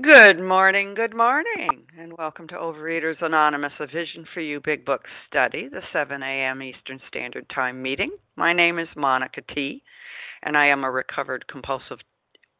Good 0.00 0.40
morning, 0.40 0.94
good 0.94 1.16
morning, 1.16 1.82
and 1.98 2.16
welcome 2.16 2.46
to 2.48 2.54
Overeaters 2.54 3.20
Anonymous, 3.20 3.72
a 3.80 3.86
Vision 3.88 4.24
for 4.32 4.40
You 4.40 4.60
Big 4.60 4.84
Book 4.84 5.02
study, 5.26 5.68
the 5.68 5.80
7 5.92 6.22
a.m. 6.22 6.62
Eastern 6.62 7.00
Standard 7.08 7.50
Time 7.52 7.82
meeting. 7.82 8.12
My 8.36 8.52
name 8.52 8.78
is 8.78 8.86
Monica 8.94 9.40
T., 9.52 9.82
and 10.44 10.56
I 10.56 10.66
am 10.66 10.84
a 10.84 10.90
recovered 10.90 11.48
compulsive 11.48 11.98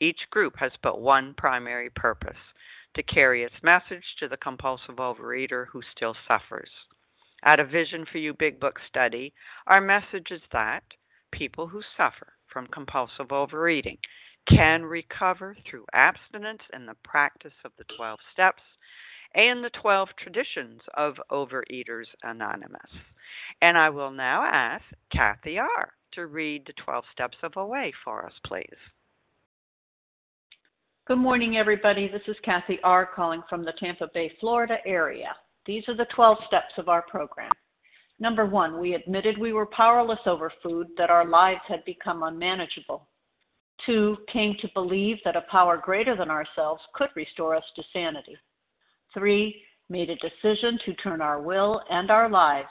each 0.00 0.28
group 0.30 0.56
has 0.58 0.72
but 0.82 1.00
one 1.00 1.34
primary 1.34 1.90
purpose 1.90 2.36
to 2.94 3.02
carry 3.02 3.42
its 3.42 3.62
message 3.62 4.04
to 4.18 4.28
the 4.28 4.36
compulsive 4.36 4.96
overeater 4.96 5.66
who 5.66 5.82
still 5.94 6.14
suffers. 6.26 6.70
At 7.42 7.60
a 7.60 7.64
Vision 7.64 8.06
for 8.10 8.18
You 8.18 8.34
Big 8.34 8.58
Book 8.58 8.78
study, 8.88 9.34
our 9.66 9.80
message 9.80 10.30
is 10.30 10.42
that 10.52 10.82
people 11.30 11.66
who 11.66 11.82
suffer 11.96 12.32
from 12.46 12.66
compulsive 12.68 13.32
overeating 13.32 13.98
can 14.48 14.84
recover 14.84 15.56
through 15.68 15.84
abstinence 15.92 16.62
and 16.72 16.88
the 16.88 16.96
practice 17.04 17.52
of 17.64 17.72
the 17.76 17.84
12 17.96 18.18
steps 18.32 18.62
and 19.34 19.62
the 19.62 19.70
12 19.70 20.08
traditions 20.18 20.80
of 20.94 21.20
Overeaters 21.30 22.06
Anonymous. 22.22 22.90
And 23.60 23.76
I 23.76 23.90
will 23.90 24.10
now 24.10 24.42
ask 24.44 24.84
Kathy 25.12 25.58
R. 25.58 25.92
to 26.12 26.26
read 26.26 26.64
the 26.66 26.72
12 26.84 27.04
steps 27.12 27.36
of 27.42 27.56
OA 27.56 27.90
for 28.04 28.24
us, 28.24 28.32
please. 28.44 28.78
Good 31.06 31.18
morning, 31.18 31.56
everybody. 31.56 32.08
This 32.08 32.26
is 32.26 32.34
Kathy 32.42 32.80
R. 32.82 33.06
calling 33.06 33.40
from 33.48 33.64
the 33.64 33.74
Tampa 33.78 34.10
Bay, 34.12 34.32
Florida 34.40 34.78
area. 34.84 35.36
These 35.64 35.84
are 35.86 35.94
the 35.94 36.08
12 36.12 36.36
steps 36.48 36.72
of 36.78 36.88
our 36.88 37.02
program. 37.02 37.52
Number 38.18 38.44
one, 38.44 38.80
we 38.80 38.94
admitted 38.94 39.38
we 39.38 39.52
were 39.52 39.66
powerless 39.66 40.18
over 40.26 40.52
food, 40.64 40.88
that 40.98 41.08
our 41.08 41.24
lives 41.24 41.60
had 41.68 41.84
become 41.84 42.24
unmanageable. 42.24 43.06
Two, 43.86 44.16
came 44.32 44.56
to 44.60 44.68
believe 44.74 45.18
that 45.24 45.36
a 45.36 45.42
power 45.48 45.76
greater 45.76 46.16
than 46.16 46.28
ourselves 46.28 46.82
could 46.92 47.10
restore 47.14 47.54
us 47.54 47.62
to 47.76 47.84
sanity. 47.92 48.36
Three, 49.14 49.62
made 49.88 50.10
a 50.10 50.16
decision 50.16 50.76
to 50.86 50.94
turn 50.94 51.20
our 51.20 51.40
will 51.40 51.82
and 51.88 52.10
our 52.10 52.28
lives 52.28 52.66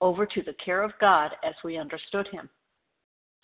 over 0.00 0.24
to 0.24 0.42
the 0.42 0.54
care 0.64 0.84
of 0.84 0.92
God 1.00 1.32
as 1.42 1.54
we 1.64 1.78
understood 1.78 2.28
Him. 2.28 2.48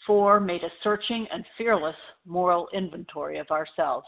Four, 0.07 0.39
made 0.39 0.63
a 0.63 0.71
searching 0.85 1.27
and 1.33 1.45
fearless 1.57 1.97
moral 2.25 2.69
inventory 2.73 3.39
of 3.39 3.51
ourselves. 3.51 4.07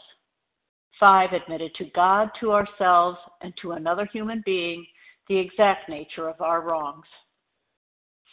Five, 0.99 1.33
admitted 1.33 1.73
to 1.75 1.85
God, 1.95 2.29
to 2.39 2.51
ourselves, 2.51 3.17
and 3.41 3.53
to 3.61 3.71
another 3.71 4.05
human 4.05 4.41
being 4.45 4.85
the 5.27 5.37
exact 5.37 5.89
nature 5.89 6.29
of 6.29 6.41
our 6.41 6.61
wrongs. 6.61 7.05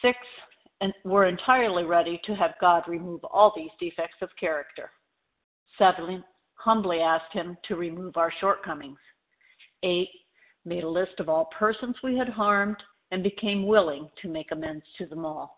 Six, 0.02 0.18
and 0.80 0.92
were 1.04 1.26
entirely 1.26 1.84
ready 1.84 2.20
to 2.24 2.34
have 2.34 2.54
God 2.60 2.84
remove 2.86 3.24
all 3.24 3.52
these 3.56 3.70
defects 3.80 4.18
of 4.20 4.30
character. 4.38 4.90
Seven, 5.76 6.24
humbly 6.54 7.00
asked 7.00 7.32
Him 7.32 7.56
to 7.66 7.76
remove 7.76 8.16
our 8.16 8.32
shortcomings. 8.40 8.98
Eight, 9.82 10.10
made 10.64 10.84
a 10.84 10.88
list 10.88 11.18
of 11.18 11.28
all 11.28 11.48
persons 11.56 11.96
we 12.02 12.16
had 12.16 12.28
harmed 12.28 12.76
and 13.10 13.22
became 13.22 13.66
willing 13.66 14.08
to 14.20 14.28
make 14.28 14.52
amends 14.52 14.84
to 14.98 15.06
them 15.06 15.24
all. 15.24 15.57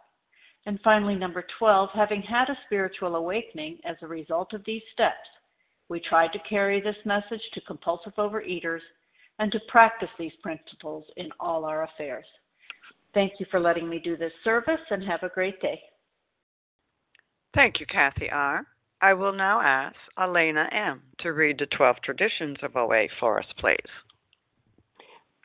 And 0.65 0.79
finally, 0.83 1.15
number 1.15 1.43
12, 1.57 1.89
having 1.93 2.21
had 2.21 2.49
a 2.49 2.57
spiritual 2.65 3.15
awakening 3.15 3.79
as 3.83 3.95
a 4.01 4.07
result 4.07 4.53
of 4.53 4.63
these 4.65 4.83
steps, 4.93 5.15
we 5.89 5.99
tried 5.99 6.31
to 6.33 6.39
carry 6.47 6.79
this 6.79 6.95
message 7.03 7.41
to 7.53 7.61
compulsive 7.61 8.13
overeaters 8.15 8.81
and 9.39 9.51
to 9.51 9.59
practice 9.67 10.09
these 10.19 10.31
principles 10.43 11.03
in 11.17 11.29
all 11.39 11.65
our 11.65 11.83
affairs. 11.83 12.25
Thank 13.13 13.33
you 13.39 13.45
for 13.49 13.59
letting 13.59 13.89
me 13.89 13.99
do 13.99 14.15
this 14.15 14.31
service 14.43 14.79
and 14.89 15.03
have 15.03 15.23
a 15.23 15.29
great 15.29 15.59
day. 15.61 15.81
Thank 17.53 17.79
you, 17.79 17.85
Kathy 17.85 18.29
R. 18.29 18.65
I 19.01 19.13
will 19.13 19.33
now 19.33 19.59
ask 19.61 19.95
Elena 20.17 20.69
M. 20.71 21.01
to 21.19 21.33
read 21.33 21.57
the 21.59 21.65
12 21.65 21.97
traditions 22.03 22.57
of 22.61 22.75
OA 22.75 23.07
for 23.19 23.39
us, 23.39 23.47
please. 23.57 23.75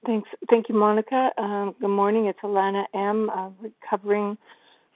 Thanks. 0.04 0.28
Thank 0.50 0.68
you, 0.68 0.74
Monica. 0.74 1.30
Um, 1.38 1.74
good 1.80 1.88
morning. 1.88 2.26
It's 2.26 2.38
Elena 2.44 2.84
M., 2.94 3.30
uh, 3.30 3.48
recovering 3.60 4.36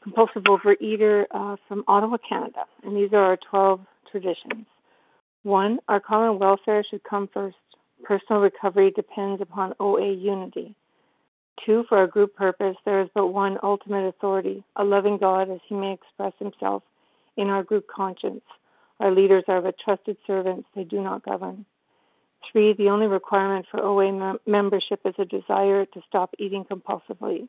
compulsive 0.03 0.45
overeater 0.45 1.25
uh, 1.31 1.57
from 1.69 1.85
Ottawa, 1.89 2.17
Canada. 2.27 2.65
And 2.85 2.97
these 2.97 3.13
are 3.13 3.25
our 3.25 3.39
12 3.51 3.81
traditions. 4.11 4.67
One, 5.43 5.79
our 5.89 6.01
common 6.01 6.39
welfare 6.39 6.85
should 6.89 7.03
come 7.05 7.29
first. 7.33 7.57
Personal 8.05 8.41
recovery 8.41 8.91
depends 8.91 9.43
upon 9.43 9.75
OA 9.79 10.13
unity. 10.13 10.75
Two, 11.65 11.85
for 11.89 11.99
our 11.99 12.07
group 12.07 12.35
purpose, 12.35 12.77
there 12.85 13.03
is 13.03 13.09
but 13.15 13.29
one 13.29 13.59
ultimate 13.63 14.07
authority, 14.09 14.65
a 14.77 14.85
loving 14.85 15.19
God 15.19 15.51
as 15.51 15.61
he 15.69 15.75
may 15.75 15.93
express 15.93 16.33
himself 16.39 16.83
in 17.37 17.49
our 17.49 17.63
group 17.63 17.87
conscience. 17.95 18.43
Our 19.01 19.11
leaders 19.11 19.45
are 19.49 19.61
but 19.61 19.79
trusted 19.79 20.17
servants, 20.27 20.69
they 20.75 20.85
do 20.85 21.03
not 21.03 21.25
govern. 21.25 21.67
Three, 22.51 22.73
the 22.73 22.89
only 22.89 23.07
requirement 23.07 23.67
for 23.71 23.83
OA 23.83 24.13
mem- 24.13 24.41
membership 24.47 25.01
is 25.05 25.15
a 25.19 25.25
desire 25.25 25.85
to 25.87 26.03
stop 26.09 26.35
eating 26.39 26.65
compulsively. 26.65 27.49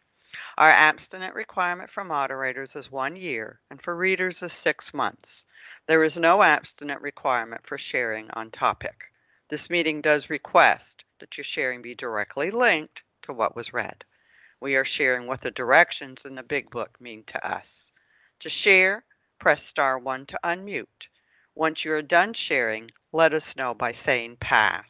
Our 0.57 0.71
abstinent 0.71 1.35
requirement 1.35 1.89
for 1.93 2.03
moderators 2.03 2.69
is 2.75 2.91
one 2.91 3.15
year, 3.15 3.59
and 3.69 3.81
for 3.81 3.95
readers 3.95 4.35
is 4.41 4.51
six 4.63 4.85
months. 4.93 5.27
There 5.87 6.03
is 6.03 6.15
no 6.15 6.43
abstinent 6.43 7.01
requirement 7.01 7.61
for 7.67 7.77
sharing 7.77 8.29
on 8.31 8.51
topic. 8.51 8.95
This 9.49 9.69
meeting 9.69 10.01
does 10.01 10.29
request 10.29 11.03
that 11.19 11.37
your 11.37 11.45
sharing 11.53 11.81
be 11.81 11.95
directly 11.95 12.51
linked 12.51 13.01
to 13.23 13.33
what 13.33 13.55
was 13.55 13.73
read. 13.73 14.03
We 14.59 14.75
are 14.75 14.85
sharing 14.85 15.27
what 15.27 15.41
the 15.41 15.51
directions 15.51 16.19
in 16.23 16.35
the 16.35 16.43
Big 16.43 16.69
Book 16.69 17.01
mean 17.01 17.23
to 17.27 17.47
us. 17.47 17.65
To 18.41 18.49
share, 18.49 19.03
press 19.39 19.59
star 19.69 19.97
1 19.97 20.27
to 20.27 20.39
unmute. 20.43 20.85
Once 21.55 21.83
you 21.83 21.91
are 21.91 22.01
done 22.01 22.33
sharing, 22.47 22.91
let 23.11 23.33
us 23.33 23.43
know 23.57 23.73
by 23.73 23.93
saying 24.05 24.37
pass. 24.39 24.85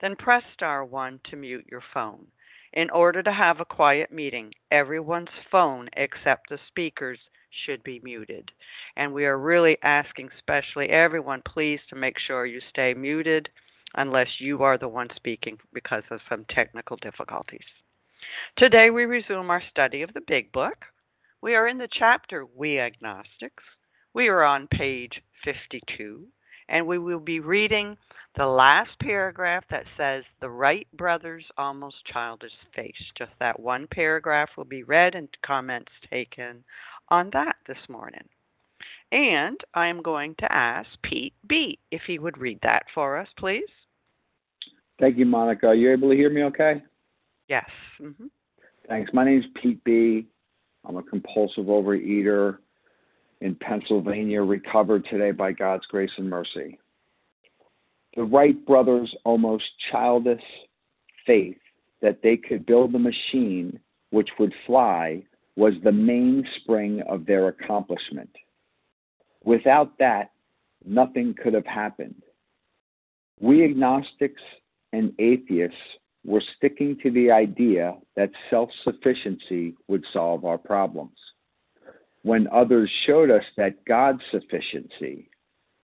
Then 0.00 0.14
press 0.14 0.44
star 0.52 0.84
1 0.84 1.20
to 1.30 1.36
mute 1.36 1.66
your 1.70 1.82
phone. 1.92 2.26
In 2.74 2.90
order 2.90 3.22
to 3.22 3.32
have 3.32 3.60
a 3.60 3.64
quiet 3.64 4.10
meeting, 4.10 4.52
everyone's 4.72 5.28
phone 5.48 5.88
except 5.92 6.48
the 6.48 6.58
speaker's 6.66 7.20
should 7.48 7.84
be 7.84 8.00
muted. 8.02 8.50
And 8.96 9.14
we 9.14 9.26
are 9.26 9.38
really 9.38 9.78
asking, 9.84 10.30
especially 10.36 10.90
everyone, 10.90 11.40
please 11.42 11.78
to 11.88 11.94
make 11.94 12.18
sure 12.18 12.46
you 12.46 12.60
stay 12.70 12.92
muted 12.92 13.48
unless 13.94 14.40
you 14.40 14.64
are 14.64 14.76
the 14.76 14.88
one 14.88 15.08
speaking 15.14 15.56
because 15.72 16.02
of 16.10 16.20
some 16.28 16.44
technical 16.46 16.96
difficulties. 16.96 17.64
Today 18.56 18.90
we 18.90 19.04
resume 19.04 19.50
our 19.50 19.62
study 19.70 20.02
of 20.02 20.12
the 20.12 20.22
Big 20.26 20.50
Book. 20.50 20.84
We 21.42 21.54
are 21.54 21.68
in 21.68 21.78
the 21.78 21.88
chapter 21.88 22.44
We 22.44 22.80
Agnostics. 22.80 23.62
We 24.14 24.26
are 24.26 24.42
on 24.42 24.66
page 24.66 25.22
52, 25.44 26.26
and 26.68 26.86
we 26.86 26.98
will 26.98 27.20
be 27.20 27.40
reading 27.40 27.96
the 28.36 28.46
last 28.46 28.90
paragraph 29.00 29.64
that 29.70 29.84
says, 29.96 30.24
The 30.40 30.50
Wright 30.50 30.86
brothers' 30.96 31.44
almost 31.56 31.96
childish 32.12 32.52
face. 32.74 32.92
Just 33.16 33.30
that 33.38 33.58
one 33.58 33.86
paragraph 33.90 34.50
will 34.56 34.64
be 34.64 34.82
read 34.82 35.14
and 35.14 35.28
comments 35.44 35.92
taken 36.10 36.64
on 37.10 37.30
that 37.32 37.56
this 37.66 37.78
morning. 37.88 38.24
And 39.12 39.60
I 39.74 39.86
am 39.86 40.02
going 40.02 40.34
to 40.40 40.52
ask 40.52 40.88
Pete 41.02 41.34
B. 41.46 41.78
if 41.92 42.02
he 42.06 42.18
would 42.18 42.38
read 42.38 42.58
that 42.62 42.84
for 42.94 43.16
us, 43.16 43.28
please. 43.38 43.68
Thank 44.98 45.16
you, 45.16 45.26
Monica. 45.26 45.68
Are 45.68 45.74
you 45.74 45.92
able 45.92 46.10
to 46.10 46.16
hear 46.16 46.30
me 46.30 46.42
okay? 46.44 46.82
Yes. 47.48 47.68
Mm-hmm. 48.00 48.26
Thanks. 48.88 49.12
My 49.12 49.24
name 49.24 49.38
is 49.38 49.44
Pete 49.60 49.82
B. 49.84 50.26
I'm 50.84 50.96
a 50.96 51.02
compulsive 51.02 51.66
overeater 51.66 52.58
in 53.44 53.54
Pennsylvania, 53.56 54.42
recovered 54.42 55.04
today 55.04 55.30
by 55.30 55.52
God's 55.52 55.84
grace 55.84 56.10
and 56.16 56.30
mercy. 56.30 56.78
The 58.16 58.24
Wright 58.24 58.64
brothers' 58.64 59.14
almost 59.24 59.64
childish 59.92 60.42
faith 61.26 61.58
that 62.00 62.20
they 62.22 62.38
could 62.38 62.64
build 62.64 62.94
a 62.94 62.98
machine 62.98 63.78
which 64.08 64.30
would 64.38 64.54
fly 64.66 65.22
was 65.56 65.74
the 65.84 65.92
mainspring 65.92 67.02
of 67.02 67.26
their 67.26 67.48
accomplishment. 67.48 68.30
Without 69.44 69.98
that, 69.98 70.30
nothing 70.86 71.34
could 71.34 71.52
have 71.52 71.66
happened. 71.66 72.22
We 73.40 73.62
agnostics 73.62 74.42
and 74.94 75.12
atheists 75.18 75.76
were 76.24 76.42
sticking 76.56 76.96
to 77.02 77.10
the 77.10 77.30
idea 77.30 77.94
that 78.16 78.30
self 78.48 78.70
sufficiency 78.84 79.74
would 79.86 80.04
solve 80.14 80.46
our 80.46 80.56
problems. 80.56 81.18
When 82.24 82.48
others 82.48 82.90
showed 83.06 83.30
us 83.30 83.44
that 83.58 83.84
God's 83.84 84.22
sufficiency 84.30 85.28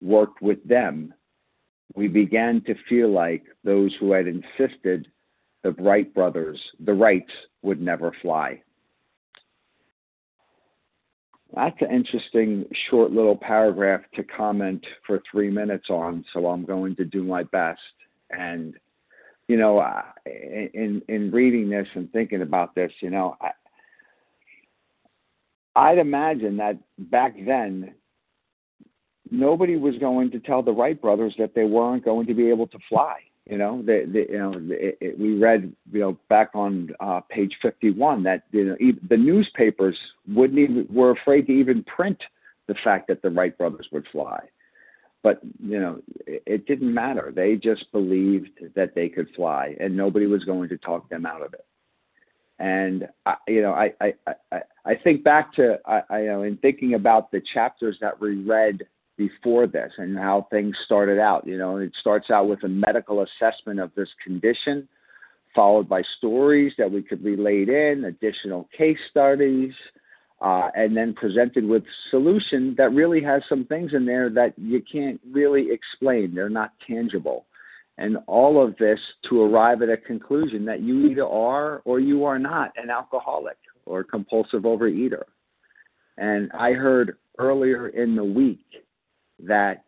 worked 0.02 0.42
with 0.42 0.68
them, 0.68 1.14
we 1.96 2.08
began 2.08 2.60
to 2.66 2.74
feel 2.90 3.12
like 3.12 3.44
those 3.64 3.94
who 4.00 4.14
had 4.14 4.26
insisted 4.26 5.08
the 5.62 5.74
Wright 5.74 6.12
brothers, 6.12 6.60
the 6.84 6.94
Wrights, 6.94 7.32
would 7.62 7.80
never 7.80 8.12
fly. 8.24 8.64
That's 11.56 11.80
an 11.82 11.92
interesting 11.92 12.66
short 12.90 13.12
little 13.12 13.38
paragraph 13.38 14.02
to 14.16 14.24
comment 14.24 14.84
for 15.06 15.22
three 15.32 15.52
minutes 15.52 15.92
on, 15.92 16.26
so 16.34 16.48
I'm 16.48 16.66
going 16.66 16.96
to 16.96 17.06
do 17.06 17.24
my 17.24 17.44
best. 17.44 17.80
And, 18.32 18.74
you 19.48 19.58
know, 19.58 19.86
in 20.26 21.04
in 21.08 21.30
reading 21.30 21.70
this 21.70 21.88
and 21.94 22.12
thinking 22.12 22.42
about 22.42 22.74
this, 22.74 22.92
you 23.02 23.12
know, 23.12 23.38
I'd 25.76 25.98
imagine 25.98 26.58
that 26.58 26.78
back 26.98 27.36
then 27.46 27.94
nobody 29.32 29.76
was 29.76 29.98
going 29.98 30.32
to 30.32 30.40
tell 30.40 30.62
the 30.62 30.72
Wright 30.72 31.00
brothers 31.00 31.34
that 31.40 31.56
they 31.56 31.66
weren't 31.66 32.06
going 32.06 32.28
to 32.28 32.34
be 32.34 32.50
able 32.50 32.68
to 32.68 32.78
fly. 32.88 33.18
You 33.50 33.58
know, 33.58 33.82
they, 33.86 34.06
they, 34.06 34.28
you 34.30 34.38
know, 34.38 34.54
it, 34.70 34.98
it, 35.02 35.20
we 35.20 35.38
read, 35.38 35.74
you 35.92 36.00
know, 36.00 36.18
back 36.30 36.52
on 36.54 36.92
uh, 37.02 37.20
page 37.30 37.58
51 37.62 38.24
that 38.24 38.44
you 38.52 38.66
know 38.66 38.78
even 38.80 39.02
the 39.10 39.18
newspapers 39.18 39.98
wouldn't 40.30 40.60
even 40.60 40.88
were 40.90 41.12
afraid 41.12 41.48
to 41.48 41.52
even 41.52 41.84
print 41.84 42.22
the 42.68 42.76
fact 42.86 43.10
that 43.10 43.22
the 43.22 43.30
Wright 43.30 43.58
brothers 43.58 43.88
would 43.92 44.08
fly. 44.14 44.40
But 45.24 45.42
you 45.62 45.78
know, 45.78 46.00
it, 46.26 46.44
it 46.46 46.68
didn't 46.68 46.94
matter. 46.94 47.34
They 47.36 47.56
just 47.58 47.92
believed 47.92 48.60
that 48.76 48.96
they 48.96 49.10
could 49.10 49.28
fly, 49.36 49.76
and 49.78 49.96
nobody 49.96 50.26
was 50.26 50.46
going 50.46 50.70
to 50.70 50.78
talk 50.78 51.10
them 51.10 51.26
out 51.26 51.42
of 51.42 51.54
it. 51.54 51.66
And 52.60 53.08
I, 53.26 53.36
you 53.48 53.62
know, 53.62 53.74
I 53.74 53.94
I 54.00 54.14
I, 54.52 54.60
I 54.86 54.96
think 55.04 55.24
back 55.24 55.54
to 55.56 55.80
I, 55.86 56.02
I 56.10 56.20
you 56.22 56.28
know 56.28 56.44
in 56.44 56.58
thinking 56.58 56.94
about 56.94 57.32
the 57.32 57.42
chapters 57.54 57.98
that 58.02 58.20
we 58.20 58.36
read 58.44 58.84
before 59.18 59.68
this 59.68 59.92
and 59.98 60.18
how 60.18 60.48
things 60.52 60.76
started 60.86 61.20
out. 61.20 61.46
You 61.46 61.58
know, 61.58 61.78
it 61.78 61.92
starts 62.00 62.30
out 62.30 62.48
with 62.48 62.64
a 62.64 62.68
medical 62.68 63.24
assessment 63.24 63.80
of 63.80 63.92
this 63.96 64.10
condition, 64.24 64.88
followed 65.56 65.88
by 65.88 66.02
stories 66.18 66.74
that 66.78 66.92
we 66.92 67.02
could 67.02 67.24
relate 67.24 67.70
in, 67.70 68.06
additional 68.06 68.68
case 68.76 68.98
studies, 69.10 69.74
uh, 70.42 70.70
and 70.76 70.96
then 70.96 71.14
presented 71.14 71.66
with 71.66 71.84
solution 72.10 72.76
that 72.78 72.92
really 72.92 73.22
has 73.22 73.42
some 73.48 73.66
things 73.66 73.94
in 73.94 74.06
there 74.06 74.30
that 74.30 74.54
you 74.58 74.82
can't 74.82 75.20
really 75.32 75.72
explain. 75.72 76.34
They're 76.36 76.50
not 76.50 76.74
tangible. 76.86 77.46
And 77.98 78.18
all 78.28 78.64
of 78.64 78.76
this 78.78 79.00
to 79.30 79.44
arrive 79.44 79.82
at 79.82 79.90
a 79.90 79.98
conclusion 79.98 80.66
that 80.66 80.82
you 80.82 81.06
either 81.08 81.28
are 81.28 81.82
or 81.86 82.00
you 82.00 82.26
are 82.26 82.40
not 82.40 82.72
an 82.76 82.90
alcoholic 82.90 83.58
or 83.86 84.04
compulsive 84.04 84.64
overeater. 84.64 85.24
And 86.18 86.52
I 86.54 86.74
heard 86.74 87.18
earlier 87.38 87.90
in 87.90 88.16
the 88.16 88.24
week 88.24 88.66
that 89.40 89.84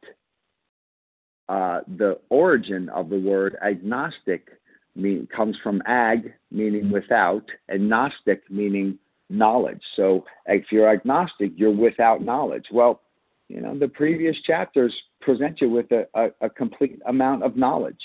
uh, 1.50 1.81
the 1.97 2.19
origin 2.29 2.89
of 2.89 3.09
the 3.09 3.19
word 3.19 3.57
agnostic 3.65 4.50
mean, 4.95 5.27
comes 5.35 5.57
from 5.62 5.81
ag, 5.85 6.33
meaning 6.51 6.89
without, 6.91 7.43
and 7.69 7.89
gnostic, 7.89 8.43
meaning 8.50 8.97
knowledge. 9.29 9.81
So 9.95 10.25
if 10.45 10.65
you're 10.71 10.89
agnostic, 10.89 11.51
you're 11.55 11.75
without 11.75 12.21
knowledge. 12.24 12.65
Well, 12.71 13.01
you 13.48 13.62
know, 13.62 13.78
the 13.78 13.88
previous 13.88 14.36
chapters 14.46 14.94
present 15.22 15.62
you 15.62 15.70
with 15.70 15.92
a, 15.92 16.08
a, 16.16 16.30
a 16.42 16.50
complete 16.50 17.00
amount 17.08 17.44
of 17.44 17.56
knowledge. 17.56 18.02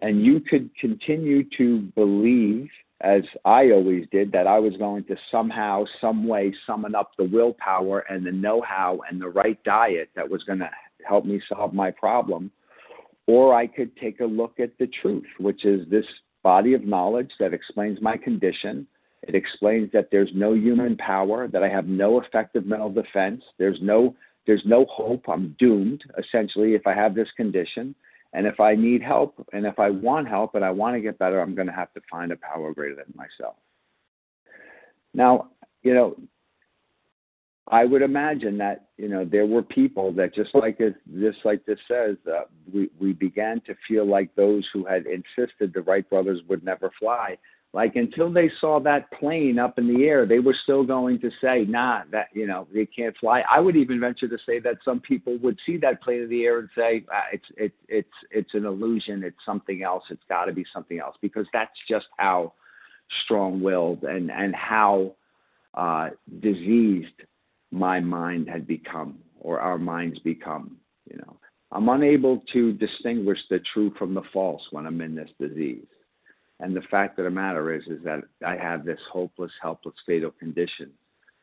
And 0.00 0.24
you 0.24 0.40
could 0.40 0.70
continue 0.80 1.44
to 1.56 1.80
believe, 1.94 2.68
as 3.00 3.22
I 3.44 3.70
always 3.70 4.06
did, 4.10 4.32
that 4.32 4.46
I 4.46 4.58
was 4.58 4.76
going 4.76 5.04
to 5.04 5.16
somehow, 5.30 5.84
some 6.00 6.26
way 6.26 6.54
summon 6.66 6.94
up 6.94 7.12
the 7.16 7.24
willpower 7.24 8.00
and 8.00 8.26
the 8.26 8.32
know 8.32 8.60
how 8.60 9.00
and 9.08 9.20
the 9.20 9.28
right 9.28 9.62
diet 9.64 10.10
that 10.14 10.28
was 10.28 10.42
going 10.44 10.60
to 10.60 10.70
help 11.06 11.24
me 11.24 11.40
solve 11.48 11.72
my 11.72 11.90
problem. 11.90 12.50
Or 13.26 13.54
I 13.54 13.66
could 13.66 13.96
take 13.96 14.20
a 14.20 14.24
look 14.24 14.58
at 14.58 14.76
the 14.78 14.88
truth, 15.02 15.26
which 15.38 15.64
is 15.64 15.88
this 15.88 16.06
body 16.42 16.74
of 16.74 16.84
knowledge 16.84 17.30
that 17.40 17.52
explains 17.52 18.00
my 18.00 18.16
condition. 18.16 18.86
It 19.22 19.34
explains 19.34 19.90
that 19.92 20.08
there's 20.10 20.30
no 20.34 20.54
human 20.54 20.96
power, 20.96 21.48
that 21.48 21.62
I 21.62 21.68
have 21.68 21.86
no 21.86 22.20
effective 22.20 22.66
mental 22.66 22.90
defense, 22.90 23.42
there's 23.58 23.78
no 23.82 24.14
there's 24.48 24.62
no 24.64 24.86
hope. 24.86 25.28
I'm 25.28 25.54
doomed, 25.58 26.02
essentially, 26.18 26.74
if 26.74 26.86
I 26.86 26.94
have 26.94 27.14
this 27.14 27.28
condition. 27.36 27.94
And 28.32 28.46
if 28.46 28.60
I 28.60 28.74
need 28.74 29.02
help 29.02 29.46
and 29.52 29.64
if 29.64 29.78
I 29.78 29.90
want 29.90 30.26
help 30.28 30.54
and 30.54 30.64
I 30.64 30.70
want 30.70 30.96
to 30.96 31.00
get 31.00 31.18
better, 31.18 31.40
I'm 31.40 31.54
going 31.54 31.66
to 31.66 31.72
have 31.72 31.92
to 31.94 32.00
find 32.10 32.32
a 32.32 32.36
power 32.36 32.72
greater 32.74 32.94
than 32.94 33.12
myself. 33.14 33.56
Now, 35.14 35.50
you 35.82 35.94
know, 35.94 36.16
I 37.70 37.84
would 37.84 38.02
imagine 38.02 38.56
that 38.58 38.88
you 38.96 39.08
know 39.08 39.24
there 39.24 39.46
were 39.46 39.62
people 39.62 40.12
that 40.12 40.34
just 40.34 40.54
like 40.54 40.80
it, 40.80 40.94
just 41.20 41.38
like 41.44 41.64
this 41.66 41.78
says, 41.86 42.16
uh, 42.26 42.42
we 42.72 42.90
we 42.98 43.12
began 43.12 43.60
to 43.62 43.74
feel 43.86 44.06
like 44.06 44.34
those 44.34 44.66
who 44.72 44.86
had 44.86 45.04
insisted 45.06 45.72
the 45.74 45.82
Wright 45.82 46.08
brothers 46.08 46.40
would 46.48 46.64
never 46.64 46.90
fly 46.98 47.36
like 47.74 47.96
until 47.96 48.32
they 48.32 48.50
saw 48.60 48.80
that 48.80 49.10
plane 49.12 49.58
up 49.58 49.78
in 49.78 49.92
the 49.92 50.04
air, 50.04 50.24
they 50.24 50.38
were 50.38 50.56
still 50.62 50.84
going 50.84 51.20
to 51.20 51.30
say, 51.40 51.66
"Nah, 51.68 52.02
that 52.10 52.28
you 52.32 52.46
know 52.46 52.66
they 52.72 52.86
can't 52.86 53.16
fly." 53.18 53.44
I 53.50 53.60
would 53.60 53.76
even 53.76 54.00
venture 54.00 54.28
to 54.28 54.38
say 54.46 54.58
that 54.60 54.78
some 54.84 55.00
people 55.00 55.36
would 55.38 55.58
see 55.66 55.76
that 55.78 56.02
plane 56.02 56.22
in 56.22 56.30
the 56.30 56.44
air 56.44 56.60
and 56.60 56.68
say, 56.74 57.04
ah, 57.12 57.24
"It's 57.30 57.44
it's 57.56 57.76
it's 57.88 58.08
it's 58.30 58.54
an 58.54 58.64
illusion. 58.64 59.22
It's 59.22 59.44
something 59.44 59.82
else. 59.82 60.04
It's 60.08 60.22
got 60.30 60.46
to 60.46 60.52
be 60.52 60.64
something 60.72 60.98
else," 60.98 61.16
because 61.20 61.46
that's 61.52 61.78
just 61.86 62.06
how 62.16 62.54
strong-willed 63.24 64.04
and 64.04 64.30
and 64.30 64.54
how 64.54 65.14
uh, 65.74 66.10
diseased 66.40 67.22
my 67.70 68.00
mind 68.00 68.48
had 68.48 68.66
become, 68.66 69.18
or 69.40 69.60
our 69.60 69.78
minds 69.78 70.18
become. 70.20 70.78
You 71.04 71.18
know, 71.18 71.36
I'm 71.70 71.90
unable 71.90 72.42
to 72.54 72.72
distinguish 72.72 73.40
the 73.50 73.60
true 73.74 73.92
from 73.98 74.14
the 74.14 74.22
false 74.32 74.62
when 74.70 74.86
I'm 74.86 75.02
in 75.02 75.14
this 75.14 75.30
disease. 75.38 75.84
And 76.60 76.74
the 76.74 76.82
fact 76.90 77.18
of 77.18 77.24
the 77.24 77.30
matter 77.30 77.72
is, 77.74 77.84
is 77.86 78.02
that 78.04 78.24
I 78.44 78.56
have 78.56 78.84
this 78.84 79.00
hopeless, 79.12 79.52
helpless, 79.62 79.94
fatal 80.06 80.32
condition, 80.32 80.90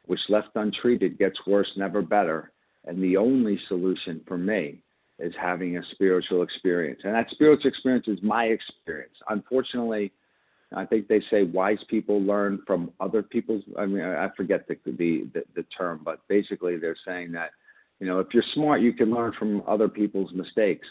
which 0.06 0.20
left 0.30 0.50
untreated 0.56 1.18
gets 1.18 1.38
worse, 1.48 1.72
never 1.78 2.02
better. 2.02 2.52
And 2.86 3.02
the 3.02 3.18
only 3.18 3.60
solution 3.68 4.22
for 4.28 4.38
me 4.38 4.82
is 5.18 5.34
having 5.40 5.78
a 5.78 5.82
spiritual 5.92 6.44
experience. 6.44 7.00
And 7.04 7.16
that 7.16 7.30
spiritual 7.32 7.70
experience 7.70 8.08
is 8.08 8.20
my 8.22 8.46
experience. 8.46 9.16
Unfortunately, 9.30 10.12
I 10.76 10.86
think 10.86 11.08
they 11.08 11.22
say 11.32 11.44
wise 11.44 11.80
people 11.90 12.22
learn 12.22 12.60
from 12.68 12.92
other 13.00 13.24
people's. 13.24 13.64
I 13.80 13.86
mean, 13.86 14.04
I 14.04 14.30
forget 14.36 14.68
the, 14.68 14.78
the 14.86 15.26
the, 15.34 15.44
the 15.56 15.64
term, 15.78 16.02
but 16.04 16.20
basically 16.28 16.78
they're 16.78 16.98
saying 17.08 17.32
that 17.34 17.52
you 18.00 18.08
know 18.08 18.20
if 18.20 18.28
you're 18.34 18.44
smart, 18.54 18.82
you 18.82 18.92
can 18.92 19.12
learn 19.14 19.32
from 19.40 19.64
other 19.68 19.88
people's 19.88 20.34
mistakes 20.34 20.88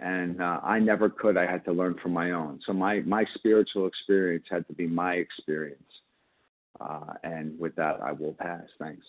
and 0.00 0.42
uh, 0.42 0.60
I 0.62 0.78
never 0.78 1.08
could. 1.08 1.36
I 1.36 1.50
had 1.50 1.64
to 1.64 1.72
learn 1.72 1.96
from 2.02 2.12
my 2.12 2.32
own. 2.32 2.60
So 2.66 2.72
my 2.72 3.00
my 3.00 3.24
spiritual 3.34 3.86
experience 3.86 4.44
had 4.50 4.66
to 4.68 4.74
be 4.74 4.86
my 4.86 5.14
experience. 5.14 5.82
Uh, 6.80 7.14
and 7.24 7.58
with 7.58 7.74
that, 7.76 8.00
I 8.02 8.12
will 8.12 8.34
pass. 8.34 8.64
Thanks. 8.78 9.04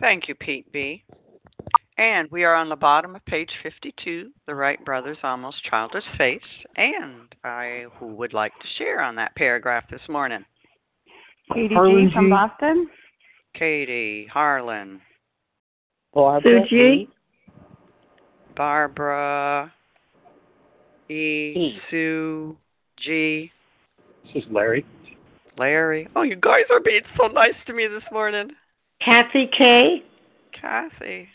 Thank 0.00 0.28
you, 0.28 0.34
Pete 0.34 0.70
B. 0.72 1.02
And 1.96 2.30
we 2.30 2.44
are 2.44 2.54
on 2.54 2.68
the 2.68 2.76
bottom 2.76 3.16
of 3.16 3.24
page 3.24 3.50
52, 3.62 4.30
the 4.46 4.54
Wright 4.54 4.82
Brothers' 4.84 5.18
Almost 5.24 5.64
Childish 5.64 6.04
face. 6.16 6.40
And 6.76 7.34
I 7.42 7.86
who 7.98 8.14
would 8.14 8.32
like 8.32 8.52
to 8.52 8.66
share 8.76 9.00
on 9.00 9.16
that 9.16 9.34
paragraph 9.34 9.84
this 9.90 10.00
morning? 10.08 10.44
Katie 11.52 11.74
G 11.74 12.08
from 12.14 12.30
Boston. 12.30 12.88
Katie, 13.54 14.28
Harlan. 14.32 15.00
Barbara. 16.14 16.64
Suji. 16.70 17.08
Barbara, 18.58 19.72
E, 21.08 21.14
e. 21.14 21.78
Sue, 21.88 22.56
G. 22.98 23.52
This 24.24 24.42
is 24.42 24.50
Larry. 24.50 24.84
Larry. 25.56 26.08
Oh, 26.16 26.22
you 26.22 26.34
guys 26.34 26.64
are 26.72 26.80
being 26.80 27.02
so 27.16 27.28
nice 27.28 27.54
to 27.68 27.72
me 27.72 27.86
this 27.86 28.02
morning. 28.10 28.50
Kathy 29.00 29.48
K. 29.56 30.02
Kathy. 30.60 31.28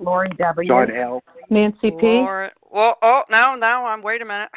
Lori 0.00 0.28
W. 0.36 0.68
John 0.68 0.90
L. 0.96 1.22
Nancy 1.48 1.92
P. 1.92 1.96
Lauren. 2.02 2.50
Well, 2.72 2.96
oh, 3.02 3.22
now, 3.30 3.54
now, 3.54 3.86
I'm. 3.86 4.02
Wait 4.02 4.20
a 4.20 4.24
minute. 4.24 4.50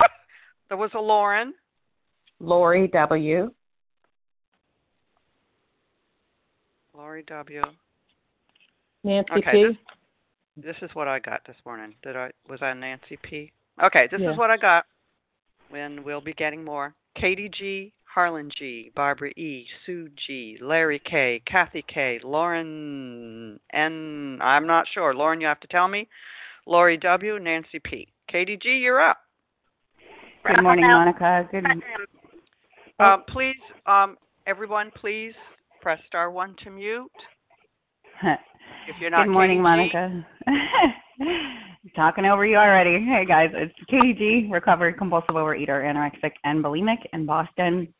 there 0.68 0.76
was 0.76 0.90
a 0.94 1.00
Lauren. 1.00 1.54
Lori 2.40 2.88
W. 2.88 3.50
Lori 6.94 7.24
W. 7.26 7.62
Nancy 9.02 9.32
okay, 9.32 9.50
P. 9.50 9.64
This, 9.68 9.76
this 10.56 10.76
is 10.82 10.90
what 10.94 11.08
I 11.08 11.18
got 11.18 11.42
this 11.46 11.56
morning. 11.64 11.94
Did 12.02 12.16
I 12.16 12.30
was 12.48 12.62
I 12.62 12.72
Nancy 12.72 13.18
P? 13.22 13.52
Okay, 13.82 14.08
this 14.10 14.20
yeah. 14.20 14.32
is 14.32 14.38
what 14.38 14.50
I 14.50 14.56
got. 14.56 14.84
When 15.68 16.04
we'll 16.04 16.20
be 16.20 16.32
getting 16.32 16.64
more. 16.64 16.94
Katie 17.16 17.50
G, 17.52 17.92
Harlan 18.04 18.50
G, 18.56 18.92
Barbara 18.94 19.30
E, 19.30 19.66
Sue 19.84 20.08
G, 20.26 20.58
Larry 20.62 21.00
K, 21.04 21.42
Kathy 21.46 21.84
K, 21.92 22.20
Lauren 22.22 23.58
N. 23.72 24.38
I'm 24.40 24.66
not 24.66 24.86
sure. 24.92 25.14
Lauren, 25.14 25.40
you 25.40 25.46
have 25.46 25.60
to 25.60 25.68
tell 25.68 25.88
me. 25.88 26.08
Lori 26.66 26.96
W, 26.98 27.38
Nancy 27.38 27.78
P. 27.78 28.08
Katie 28.28 28.58
G, 28.60 28.70
you're 28.78 29.00
up. 29.00 29.18
Good 30.46 30.62
morning, 30.62 30.86
Monica. 30.86 31.48
Good. 31.50 31.64
Uh, 32.98 33.18
please, 33.28 33.56
um, 33.86 34.16
everyone, 34.46 34.90
please 34.96 35.34
press 35.80 36.00
star 36.06 36.30
one 36.30 36.54
to 36.64 36.70
mute. 36.70 37.10
If 38.88 39.00
you're 39.00 39.10
not 39.10 39.24
Good 39.24 39.32
morning, 39.32 39.58
Katie 39.58 39.62
Monica. 39.62 40.26
Talking 41.96 42.24
over 42.26 42.46
you 42.46 42.56
already. 42.56 43.04
Hey 43.04 43.24
guys, 43.26 43.50
it's 43.52 43.74
Katie 43.90 44.14
G, 44.14 44.48
recovered 44.50 44.96
compulsive 44.96 45.34
overeater, 45.34 45.82
anorexic, 45.82 46.32
and 46.44 46.64
bulimic 46.64 46.98
in 47.12 47.26
Boston. 47.26 47.92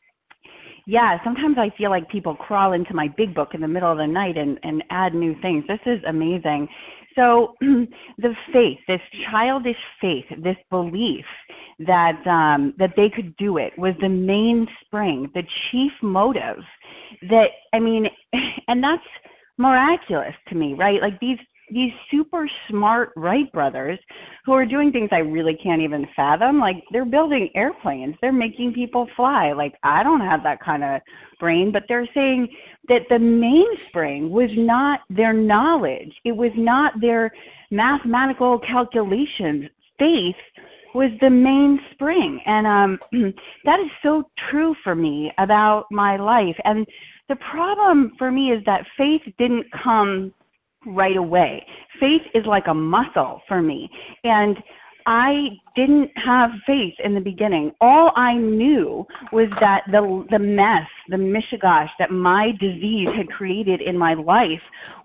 Yeah, 0.85 1.17
sometimes 1.25 1.57
I 1.57 1.71
feel 1.77 1.89
like 1.89 2.07
people 2.09 2.35
crawl 2.35 2.71
into 2.71 2.93
my 2.93 3.09
big 3.17 3.35
book 3.35 3.49
in 3.53 3.59
the 3.59 3.67
middle 3.67 3.91
of 3.91 3.97
the 3.97 4.07
night 4.07 4.37
and, 4.37 4.57
and 4.63 4.81
add 4.89 5.13
new 5.13 5.35
things. 5.41 5.65
This 5.67 5.79
is 5.85 5.99
amazing. 6.07 6.69
So 7.15 7.55
the 7.61 8.33
faith, 8.53 8.77
this 8.87 9.01
childish 9.29 9.75
faith, 9.99 10.25
this 10.41 10.57
belief 10.69 11.25
that 11.79 12.25
um, 12.25 12.73
that 12.79 12.93
they 12.95 13.09
could 13.09 13.35
do 13.35 13.57
it 13.57 13.73
was 13.77 13.93
the 13.99 14.09
mainspring, 14.09 15.29
the 15.33 15.43
chief 15.69 15.91
motive. 16.01 16.63
That 17.29 17.47
I 17.73 17.79
mean, 17.79 18.07
and 18.69 18.81
that's 18.81 19.03
miraculous 19.57 20.33
to 20.49 20.55
me, 20.55 20.73
right? 20.73 21.01
Like 21.01 21.19
these 21.19 21.37
these 21.69 21.91
super 22.09 22.49
smart 22.69 23.11
Wright 23.17 23.51
brothers 23.51 23.99
who 24.45 24.53
are 24.53 24.65
doing 24.65 24.91
things 24.91 25.09
I 25.11 25.17
really 25.17 25.57
can't 25.61 25.81
even 25.81 26.07
fathom. 26.15 26.59
Like 26.59 26.77
they're 26.91 27.05
building 27.05 27.49
airplanes, 27.55 28.15
they're 28.21 28.31
making 28.31 28.73
people 28.73 29.07
fly. 29.15 29.51
Like 29.51 29.73
I 29.83 30.03
don't 30.03 30.21
have 30.21 30.43
that 30.43 30.61
kind 30.63 30.83
of 30.83 31.01
brain, 31.39 31.71
but 31.71 31.83
they're 31.89 32.07
saying 32.13 32.47
that 32.87 33.01
the 33.09 33.19
mainspring 33.19 34.29
was 34.29 34.49
not 34.55 35.01
their 35.09 35.33
knowledge. 35.33 36.13
It 36.23 36.35
was 36.35 36.51
not 36.55 36.93
their 37.01 37.31
mathematical 37.69 38.59
calculations. 38.59 39.65
Faith 39.99 40.35
was 40.95 41.11
the 41.19 41.29
mainspring. 41.29 42.39
And 42.45 42.65
um 42.65 42.99
that 43.65 43.79
is 43.79 43.91
so 44.01 44.23
true 44.49 44.73
for 44.83 44.95
me 44.95 45.31
about 45.37 45.85
my 45.91 46.15
life. 46.15 46.55
And 46.63 46.87
the 47.29 47.35
problem 47.51 48.13
for 48.17 48.31
me 48.31 48.51
is 48.51 48.63
that 48.65 48.85
faith 48.97 49.21
didn't 49.37 49.65
come 49.83 50.33
right 50.85 51.17
away. 51.17 51.65
Faith 51.99 52.21
is 52.33 52.45
like 52.45 52.67
a 52.67 52.73
muscle 52.73 53.41
for 53.47 53.61
me. 53.61 53.89
And 54.23 54.57
I 55.07 55.51
didn't 55.73 56.11
have 56.15 56.49
faith 56.65 56.93
in 57.01 57.15
the 57.15 57.21
beginning. 57.21 57.71
All 57.79 58.11
I 58.17 58.33
knew 58.33 59.07
was 59.31 59.47
that 59.61 59.83
the 59.89 60.25
the 60.29 60.37
mess, 60.37 60.85
the 61.07 61.15
mishigash 61.15 61.87
that 61.97 62.11
my 62.11 62.51
disease 62.59 63.07
had 63.15 63.29
created 63.29 63.81
in 63.81 63.97
my 63.97 64.15
life 64.15 64.59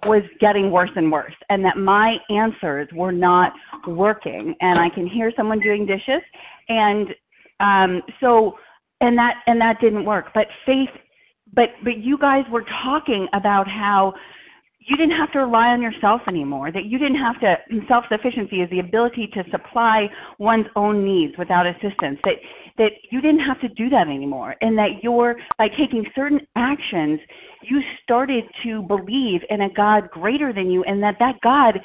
was 0.05 0.23
getting 0.41 0.73
worse 0.73 0.91
and 0.97 1.11
worse, 1.12 1.35
and 1.50 1.64
that 1.64 1.76
my 1.76 2.17
answers 2.31 2.88
were 2.93 3.12
not 3.12 3.52
working. 3.87 4.57
And 4.61 4.81
I 4.81 4.88
can 4.91 5.07
hear 5.07 5.33
someone 5.37 5.61
doing 5.61 5.87
dishes, 5.87 6.23
and 6.69 7.07
um, 7.61 8.02
so 8.19 8.59
and 9.00 9.17
that 9.17 9.35
and 9.47 9.61
that 9.61 9.81
didn't 9.81 10.05
work. 10.05 10.26
But 10.35 10.49
faith, 10.67 10.91
but 11.54 11.68
but 11.85 11.99
you 11.99 12.18
guys 12.18 12.44
were 12.50 12.64
talking 12.82 13.28
about 13.32 13.68
how 13.68 14.12
you 14.87 14.97
didn't 14.97 15.16
have 15.16 15.30
to 15.32 15.38
rely 15.38 15.68
on 15.68 15.80
yourself 15.80 16.21
anymore 16.26 16.73
that 16.73 16.87
you 16.87 16.99
didn't 16.99 17.18
have 17.18 17.38
to 17.40 17.56
self-sufficiency 17.87 18.56
is 18.62 18.71
the 18.71 18.80
ability 18.80 19.28
to 19.32 19.44
supply 19.50 20.09
one's 20.38 20.66
own 20.75 21.04
needs 21.04 21.32
without 21.38 21.66
assistance 21.66 22.18
that 22.25 22.35
that 22.78 22.92
you 23.11 23.21
didn't 23.21 23.40
have 23.40 23.61
to 23.61 23.68
do 23.68 23.88
that 23.88 24.09
anymore 24.09 24.56
and 24.61 24.76
that 24.76 25.02
you're 25.02 25.37
by 25.59 25.68
taking 25.68 26.04
certain 26.14 26.40
actions 26.56 27.21
you 27.62 27.80
started 28.02 28.44
to 28.64 28.82
believe 28.82 29.40
in 29.50 29.62
a 29.62 29.71
god 29.75 30.11
greater 30.11 30.52
than 30.52 30.71
you 30.71 30.82
and 30.85 31.02
that 31.02 31.16
that 31.18 31.37
god 31.42 31.78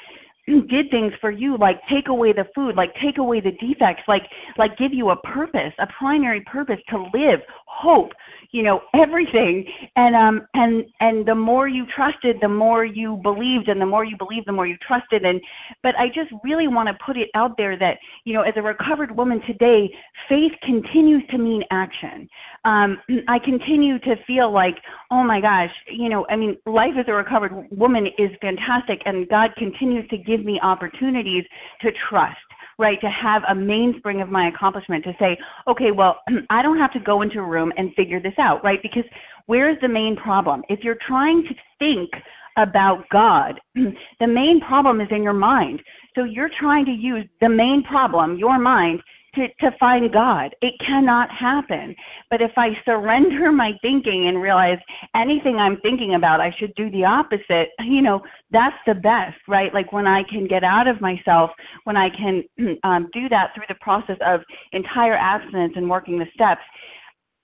did 0.68 0.90
things 0.90 1.12
for 1.20 1.30
you 1.30 1.56
like 1.58 1.76
take 1.90 2.08
away 2.08 2.32
the 2.32 2.44
food 2.54 2.74
like 2.76 2.90
take 3.02 3.18
away 3.18 3.40
the 3.40 3.52
defects 3.52 4.02
like 4.08 4.22
like 4.56 4.76
give 4.78 4.92
you 4.92 5.10
a 5.10 5.16
purpose 5.16 5.72
a 5.78 5.86
primary 5.98 6.40
purpose 6.42 6.78
to 6.88 6.98
live 7.14 7.40
hope 7.66 8.12
you 8.50 8.62
know 8.62 8.80
everything. 8.94 9.66
And 9.96 10.16
um 10.16 10.46
and 10.54 10.84
and 11.00 11.26
the 11.26 11.34
more 11.34 11.68
you 11.68 11.84
trusted 11.94 12.36
the 12.40 12.48
more 12.48 12.84
you 12.84 13.20
believed 13.22 13.68
and 13.68 13.80
the 13.80 13.86
more 13.86 14.04
you 14.04 14.16
believed 14.16 14.46
the 14.46 14.52
more 14.52 14.66
you 14.66 14.76
trusted. 14.86 15.24
And 15.24 15.40
but 15.82 15.94
i 15.98 16.08
just 16.08 16.30
really 16.42 16.68
want 16.68 16.88
to 16.88 17.04
put 17.04 17.16
it 17.16 17.28
out 17.34 17.56
there 17.56 17.78
that 17.78 17.98
you 18.24 18.32
know 18.32 18.42
as 18.42 18.54
a 18.56 18.62
recovered 18.62 19.14
woman 19.16 19.40
today 19.46 19.90
faith 20.28 20.52
continues 20.62 21.22
to 21.30 21.38
mean 21.38 21.62
action. 21.70 22.28
Um 22.64 22.98
i 23.28 23.38
continue 23.38 23.98
to 24.00 24.16
feel 24.26 24.52
like 24.52 24.76
oh 25.10 25.22
my 25.22 25.40
gosh 25.40 25.70
you 25.90 26.08
know 26.08 26.26
i 26.30 26.36
mean 26.36 26.56
life 26.66 26.94
as 26.98 27.06
a 27.08 27.12
recovered 27.12 27.52
woman 27.70 28.06
is 28.18 28.30
fantastic 28.40 29.00
and 29.04 29.28
god 29.28 29.50
continues 29.56 30.08
to 30.08 30.16
give 30.16 30.37
me 30.44 30.60
opportunities 30.62 31.44
to 31.82 31.90
trust 32.08 32.36
right, 32.78 33.00
to 33.00 33.10
have 33.10 33.42
a 33.48 33.54
mainspring 33.54 34.20
of 34.20 34.28
my 34.28 34.48
accomplishment 34.48 35.02
to 35.04 35.12
say, 35.18 35.36
okay, 35.66 35.90
well, 35.90 36.20
I 36.50 36.62
don't 36.62 36.78
have 36.78 36.92
to 36.92 37.00
go 37.00 37.22
into 37.22 37.40
a 37.40 37.44
room 37.44 37.72
and 37.76 37.92
figure 37.94 38.20
this 38.20 38.34
out, 38.38 38.62
right? 38.62 38.80
Because 38.82 39.04
where's 39.46 39.76
the 39.80 39.88
main 39.88 40.16
problem? 40.16 40.62
If 40.68 40.80
you're 40.84 40.98
trying 41.06 41.42
to 41.44 41.54
think 41.78 42.10
about 42.56 43.08
God, 43.10 43.60
the 43.74 44.26
main 44.26 44.60
problem 44.60 45.00
is 45.00 45.08
in 45.10 45.22
your 45.22 45.32
mind. 45.32 45.82
So 46.14 46.24
you're 46.24 46.50
trying 46.58 46.84
to 46.86 46.92
use 46.92 47.24
the 47.40 47.48
main 47.48 47.82
problem, 47.82 48.36
your 48.36 48.58
mind, 48.58 49.00
to, 49.34 49.48
to 49.60 49.70
find 49.78 50.12
God. 50.12 50.54
It 50.62 50.74
cannot 50.84 51.28
happen. 51.30 51.94
But 52.30 52.40
if 52.40 52.52
I 52.56 52.70
surrender 52.84 53.52
my 53.52 53.72
thinking 53.82 54.28
and 54.28 54.40
realize 54.40 54.78
anything 55.14 55.56
I'm 55.56 55.78
thinking 55.80 56.14
about, 56.14 56.40
I 56.40 56.54
should 56.58 56.74
do 56.74 56.90
the 56.90 57.04
opposite, 57.04 57.68
you 57.80 58.02
know, 58.02 58.20
that's 58.50 58.76
the 58.86 58.94
best, 58.94 59.36
right? 59.46 59.72
Like 59.72 59.92
when 59.92 60.06
I 60.06 60.22
can 60.28 60.46
get 60.46 60.64
out 60.64 60.86
of 60.86 61.00
myself, 61.00 61.50
when 61.84 61.96
I 61.96 62.08
can 62.10 62.42
um, 62.84 63.08
do 63.12 63.28
that 63.28 63.50
through 63.54 63.66
the 63.68 63.76
process 63.80 64.18
of 64.24 64.40
entire 64.72 65.16
abstinence 65.16 65.74
and 65.76 65.88
working 65.88 66.18
the 66.18 66.26
steps, 66.34 66.62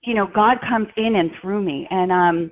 you 0.03 0.13
know, 0.13 0.27
God 0.33 0.57
comes 0.67 0.87
in 0.97 1.15
and 1.15 1.31
through 1.41 1.63
me. 1.63 1.87
And, 1.89 2.11
um, 2.11 2.51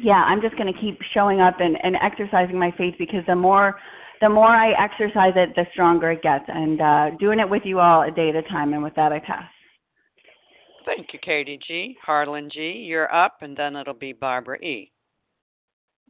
yeah, 0.00 0.24
I'm 0.24 0.40
just 0.40 0.56
going 0.56 0.72
to 0.72 0.80
keep 0.80 0.98
showing 1.12 1.40
up 1.40 1.56
and, 1.60 1.76
and 1.82 1.96
exercising 2.00 2.58
my 2.58 2.72
faith 2.78 2.94
because 2.98 3.24
the 3.26 3.34
more 3.34 3.78
the 4.20 4.28
more 4.28 4.48
I 4.48 4.72
exercise 4.72 5.32
it, 5.36 5.54
the 5.54 5.66
stronger 5.72 6.12
it 6.12 6.22
gets. 6.22 6.44
And 6.48 6.80
uh, 6.80 7.10
doing 7.18 7.38
it 7.40 7.48
with 7.48 7.62
you 7.64 7.80
all 7.80 8.02
a 8.02 8.10
day 8.10 8.30
at 8.30 8.36
a 8.36 8.42
time. 8.42 8.72
And 8.72 8.82
with 8.82 8.94
that, 8.96 9.12
I 9.12 9.20
pass. 9.20 9.50
Thank 10.84 11.12
you, 11.12 11.18
Katie 11.22 11.58
G. 11.66 11.96
Harlan 12.02 12.48
G. 12.50 12.84
You're 12.86 13.12
up, 13.14 13.38
and 13.42 13.56
then 13.56 13.76
it'll 13.76 13.94
be 13.94 14.12
Barbara 14.12 14.58
E. 14.60 14.90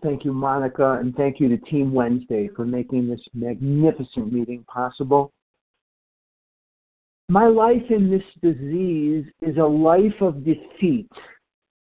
Thank 0.02 0.24
you, 0.24 0.32
Monica, 0.32 0.92
and 1.00 1.14
thank 1.16 1.40
you 1.40 1.48
to 1.48 1.56
Team 1.56 1.92
Wednesday 1.92 2.48
for 2.54 2.64
making 2.64 3.09
this 3.09 3.20
magnificent 3.35 4.33
meeting 4.33 4.64
possible. 4.72 5.33
My 7.28 7.46
life 7.46 7.83
in 7.90 8.11
this 8.11 8.22
disease 8.40 9.26
is 9.42 9.56
a 9.56 9.62
life 9.62 10.20
of 10.20 10.44
defeat. 10.44 11.11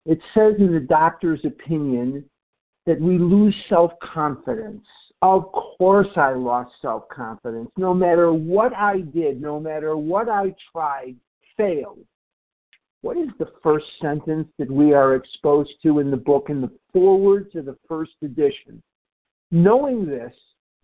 It 0.05 0.19
says 0.33 0.55
in 0.57 0.73
the 0.73 0.79
doctor's 0.79 1.45
opinion 1.45 2.25
that 2.85 2.99
we 2.99 3.19
lose 3.19 3.55
self 3.69 3.91
confidence. 4.01 4.85
Of 5.21 5.51
course, 5.51 6.09
I 6.15 6.33
lost 6.33 6.71
self 6.81 7.09
confidence. 7.09 7.71
No 7.77 7.93
matter 7.93 8.31
what 8.31 8.75
I 8.75 8.99
did, 8.99 9.41
no 9.41 9.59
matter 9.59 9.97
what 9.97 10.29
I 10.29 10.53
tried, 10.71 11.15
failed. 11.55 12.05
What 13.01 13.17
is 13.17 13.29
the 13.39 13.51
first 13.63 13.85
sentence 14.01 14.47
that 14.57 14.69
we 14.69 14.93
are 14.93 15.15
exposed 15.15 15.73
to 15.83 15.99
in 15.99 16.11
the 16.11 16.17
book 16.17 16.47
in 16.49 16.61
the 16.61 16.71
foreword 16.93 17.51
to 17.53 17.61
the 17.61 17.77
first 17.87 18.13
edition? 18.21 18.81
Knowing 19.51 20.05
this, 20.05 20.33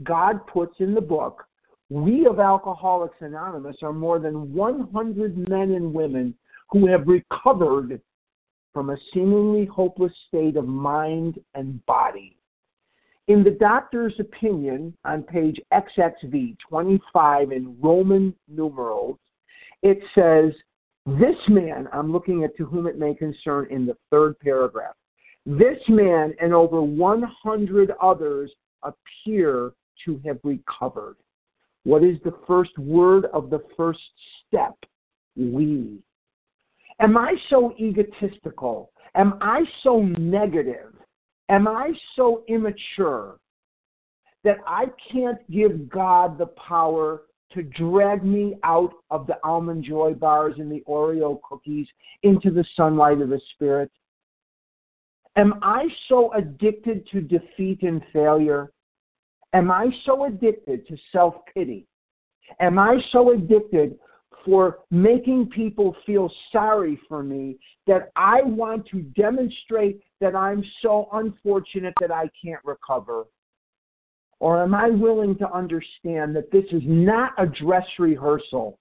God 0.04 0.46
puts 0.48 0.80
in 0.80 0.94
the 0.94 1.02
book, 1.02 1.44
we 1.90 2.26
of 2.26 2.40
Alcoholics 2.40 3.18
Anonymous 3.20 3.78
are 3.84 3.94
more 3.94 4.20
than 4.20 4.54
100 4.54 5.50
men 5.50 5.72
and 5.72 5.94
women 5.94 6.34
who 6.70 6.88
have 6.88 7.08
recovered 7.08 8.02
from 8.74 8.90
a 8.90 8.98
seemingly 9.14 9.66
hopeless 9.66 10.14
state 10.28 10.56
of 10.56 10.66
mind 10.66 11.40
and 11.54 11.86
body. 11.86 12.36
In 13.30 13.44
the 13.44 13.52
doctor's 13.52 14.14
opinion, 14.20 14.96
on 15.06 15.24
page 15.24 15.60
XXV 15.72 16.58
25 16.68 17.52
in 17.52 17.78
Roman 17.82 18.36
numerals, 18.50 19.18
it 19.82 20.00
says, 20.14 20.54
This 21.06 21.38
man, 21.48 21.88
I'm 21.94 22.12
looking 22.12 22.44
at 22.44 22.56
to 22.58 22.66
whom 22.66 22.86
it 22.86 23.00
may 23.00 23.14
concern 23.14 23.68
in 23.70 23.86
the 23.86 23.96
third 24.12 24.38
paragraph, 24.40 24.96
this 25.46 25.80
man 25.88 26.34
and 26.42 26.54
over 26.54 26.82
100 26.82 27.92
others 28.02 28.52
appear 28.84 29.72
to 30.06 30.22
have 30.26 30.40
recovered. 30.44 31.16
What 31.86 32.04
is 32.04 32.18
the 32.24 32.36
first 32.46 32.78
word 32.78 33.26
of 33.34 33.50
the 33.50 33.64
first 33.76 34.00
step? 34.48 34.76
We. 35.36 36.00
Am 37.00 37.18
I 37.18 37.36
so 37.50 37.74
egotistical? 37.80 38.92
Am 39.16 39.38
I 39.42 39.64
so 39.82 40.02
negative 40.02 40.94
Am 41.54 41.68
I 41.68 41.92
so 42.16 42.44
immature 42.48 43.38
that 44.44 44.58
I 44.66 44.86
can't 45.12 45.38
give 45.52 45.88
God 45.88 46.40
the 46.40 46.48
power 46.48 47.22
to 47.52 47.62
drag 47.62 48.26
me 48.26 48.56
out 48.64 48.92
of 49.12 49.28
the 49.28 49.38
almond 49.44 49.84
joy 49.84 50.16
bars 50.16 50.56
and 50.58 50.72
the 50.72 50.84
Oreo 50.88 51.40
cookies 51.48 51.86
into 52.24 52.50
the 52.50 52.66
sunlight 52.76 53.22
of 53.22 53.30
the 53.30 53.40
Spirit? 53.54 53.92
Am 55.36 55.54
I 55.62 55.86
so 56.10 56.34
addicted 56.34 57.08
to 57.12 57.22
defeat 57.22 57.84
and 57.84 58.02
failure? 58.12 58.72
Am 59.54 59.70
I 59.70 59.92
so 60.08 60.26
addicted 60.26 60.88
to 60.88 60.98
self 61.12 61.36
pity? 61.54 61.86
Am 62.62 62.80
I 62.80 62.98
so 63.12 63.32
addicted 63.32 64.00
for 64.46 64.80
making 64.92 65.50
people 65.50 65.96
feel 66.06 66.32
sorry 66.52 67.00
for 67.08 67.24
me 67.24 67.58
that 67.88 68.12
I 68.16 68.42
want 68.42 68.88
to 68.88 69.02
demonstrate 69.02 70.02
that 70.22 70.36
I'm 70.36 70.64
so 70.82 71.10
unfortunate 71.14 71.94
that 72.00 72.12
I 72.12 72.30
can't 72.44 72.64
recover? 72.64 73.26
Or 74.40 74.62
am 74.62 74.74
I 74.74 74.90
willing 74.90 75.38
to 75.38 75.52
understand 75.52 76.36
that 76.36 76.52
this 76.52 76.66
is 76.72 76.82
not 76.86 77.34
a 77.38 77.46
dress 77.46 77.86
rehearsal? 77.98 78.78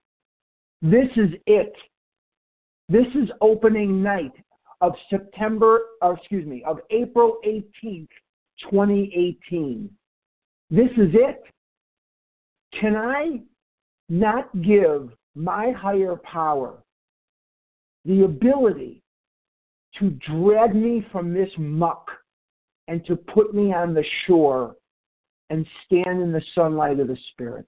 This 0.81 1.09
is 1.17 1.31
it. 1.47 1.75
This 2.89 3.07
is 3.15 3.31
opening 3.41 4.03
night 4.03 4.33
of 4.81 4.93
September, 5.09 5.81
or 6.03 6.15
excuse 6.15 6.47
me, 6.47 6.65
of 6.67 6.81
April 6.91 7.39
18th, 7.47 8.09
2018. 8.71 9.89
This 10.71 10.91
is 10.97 11.15
it. 11.15 11.43
Can 12.79 12.97
I 12.97 13.41
not 14.09 14.51
give 14.63 15.11
my 15.35 15.73
higher 15.73 16.17
power 16.17 16.83
the 18.05 18.25
ability 18.25 19.03
to 19.99 20.11
drag 20.11 20.75
me 20.75 21.07
from 21.13 21.33
this 21.33 21.51
muck 21.59 22.11
and 22.89 23.05
to 23.07 23.17
put 23.17 23.55
me 23.55 23.73
on 23.73 23.95
the 23.95 24.05
shore 24.27 24.77
and 25.51 25.67
stand 25.85 26.21
in 26.21 26.33
the 26.33 26.43
sunlight 26.55 26.99
of 26.99 27.09
the 27.09 27.17
Spirit 27.33 27.67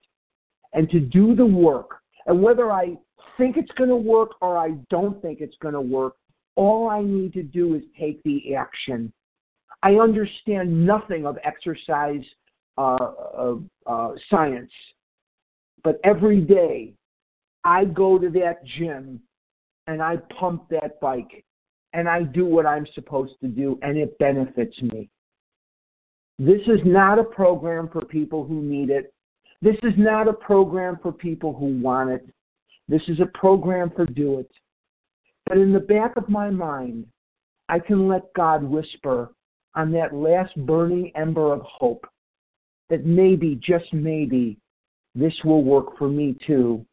and 0.73 0.89
to 0.91 1.01
do 1.01 1.35
the 1.35 1.47
work. 1.47 1.99
And 2.27 2.43
whether 2.43 2.73
I 2.73 2.97
think 3.37 3.57
it's 3.57 3.71
going 3.73 3.91
to 3.91 3.97
work 3.97 4.31
or 4.41 4.57
I 4.57 4.73
don't 4.91 5.21
think 5.23 5.41
it's 5.41 5.57
going 5.61 5.75
to 5.75 5.81
work, 5.81 6.15
all 6.57 6.89
I 6.89 7.03
need 7.03 7.33
to 7.35 7.43
do 7.43 7.75
is 7.75 7.83
take 7.99 8.23
the 8.23 8.55
action. 8.55 9.13
I 9.83 9.95
understand 9.95 10.87
nothing 10.87 11.27
of 11.27 11.37
exercise 11.45 12.25
uh, 12.79 12.97
uh, 13.39 13.55
uh, 13.87 14.13
science, 14.31 14.73
but 15.83 16.01
every 16.05 16.41
day 16.41 16.95
I 17.65 17.85
go 17.85 18.19
to 18.19 18.29
that 18.31 18.65
gym 18.65 19.21
and 19.87 20.03
I 20.03 20.17
pump 20.39 20.69
that 20.71 21.01
bike 21.01 21.45
and 21.93 22.09
I 22.09 22.23
do 22.23 22.45
what 22.45 22.67
I'm 22.67 22.87
supposed 22.95 23.35
to 23.41 23.49
do 23.49 23.79
and 23.83 23.97
it 23.97 24.19
benefits 24.19 24.81
me. 24.83 25.09
This 26.39 26.61
is 26.67 26.81
not 26.85 27.19
a 27.19 27.25
program 27.25 27.89
for 27.93 28.05
people 28.05 28.45
who 28.45 28.61
need 28.61 28.91
it. 28.91 29.13
This 29.63 29.77
is 29.83 29.95
not 29.97 30.29
a 30.29 30.33
program 30.33 30.99
for 31.01 31.13
people 31.13 31.55
who 31.55 31.81
want 31.81 32.11
it. 32.11 32.27
This 32.89 33.03
is 33.09 33.21
a 33.21 33.39
program 33.39 33.91
for 33.95 34.05
do 34.05 34.41
it. 34.41 34.51
But 35.47 35.59
in 35.59 35.73
the 35.73 35.81
back 35.81 36.17
of 36.17 36.29
my 36.29 36.51
mind, 36.51 37.07
I 37.69 37.79
can 37.79 38.09
let 38.09 38.33
God 38.35 38.63
whisper 38.63 39.31
on 39.75 39.91
that 39.93 40.15
last 40.15 40.55
burning 40.67 41.13
ember 41.15 41.53
of 41.53 41.63
hope 41.63 42.07
that 42.91 43.07
maybe, 43.07 43.59
just 43.63 43.93
maybe, 43.93 44.59
this 45.15 45.35
will 45.45 45.63
work 45.63 45.97
for 45.97 46.09
me 46.09 46.37
too. 46.47 46.85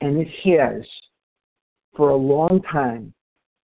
And 0.00 0.18
it 0.18 0.28
has 0.44 0.84
for 1.96 2.10
a 2.10 2.16
long 2.16 2.60
time. 2.70 3.12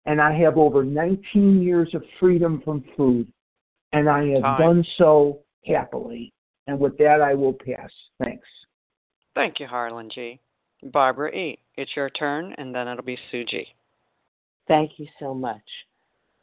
And 0.06 0.20
I 0.20 0.32
have 0.38 0.56
over 0.56 0.82
19 0.82 1.62
years 1.62 1.94
of 1.94 2.02
freedom 2.18 2.62
from 2.64 2.84
food. 2.96 3.30
And 3.92 4.08
I 4.08 4.26
have 4.28 4.42
Time. 4.42 4.60
done 4.60 4.84
so 4.96 5.40
happily. 5.66 6.32
And 6.66 6.78
with 6.78 6.96
that, 6.98 7.20
I 7.20 7.34
will 7.34 7.52
pass. 7.52 7.90
Thanks. 8.22 8.46
Thank 9.34 9.60
you, 9.60 9.66
Harlan 9.66 10.10
G. 10.10 10.40
Barbara 10.82 11.34
E., 11.34 11.58
it's 11.76 11.94
your 11.94 12.10
turn, 12.10 12.54
and 12.56 12.74
then 12.74 12.88
it'll 12.88 13.04
be 13.04 13.18
Sue 13.30 13.44
G. 13.44 13.66
Thank 14.66 14.92
you 14.98 15.06
so 15.18 15.34
much. 15.34 15.62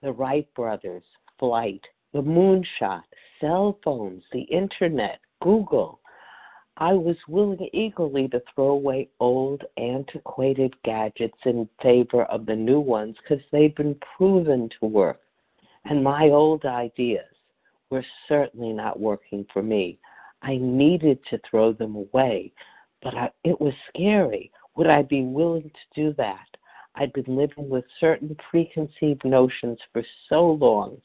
The 0.02 0.12
Wright 0.12 0.48
brothers, 0.54 1.04
flight, 1.40 1.82
the 2.14 2.22
moonshot, 2.22 3.04
cell 3.40 3.80
phones, 3.84 4.24
the 4.32 4.42
internet, 4.42 5.20
Google. 5.42 5.97
I 6.80 6.94
was 6.94 7.18
willing 7.28 7.68
eagerly 7.74 8.28
to 8.28 8.44
throw 8.54 8.70
away 8.70 9.10
old, 9.20 9.64
antiquated 9.78 10.76
gadgets 10.84 11.38
in 11.46 11.68
favor 11.82 12.26
of 12.26 12.46
the 12.46 12.56
new 12.56 12.80
ones 12.80 13.16
because 13.18 13.44
they've 13.52 13.76
been 13.76 14.00
proven 14.16 14.70
to 14.80 14.86
work. 14.86 15.22
And 15.86 16.04
my 16.04 16.30
old 16.30 16.66
ideas 16.66 17.26
were 17.90 18.06
certainly 18.28 18.74
not 18.74 19.00
working 19.00 19.44
for 19.52 19.64
me. 19.64 19.98
I 20.44 20.58
needed 20.58 21.20
to 21.32 21.40
throw 21.50 21.74
them 21.74 21.96
away, 21.96 22.54
but 23.02 23.16
I, 23.16 23.32
it 23.44 23.60
was 23.60 23.74
scary. 23.90 24.52
Would 24.76 24.88
I 24.88 25.02
be 25.02 25.24
willing 25.24 25.72
to 25.72 25.96
do 25.96 26.14
that? 26.18 26.46
I'd 26.94 27.14
been 27.14 27.36
living 27.36 27.70
with 27.70 27.86
certain 28.00 28.36
preconceived 28.52 29.26
notions 29.26 29.80
for 29.92 30.04
so 30.30 30.52
long. 30.52 31.02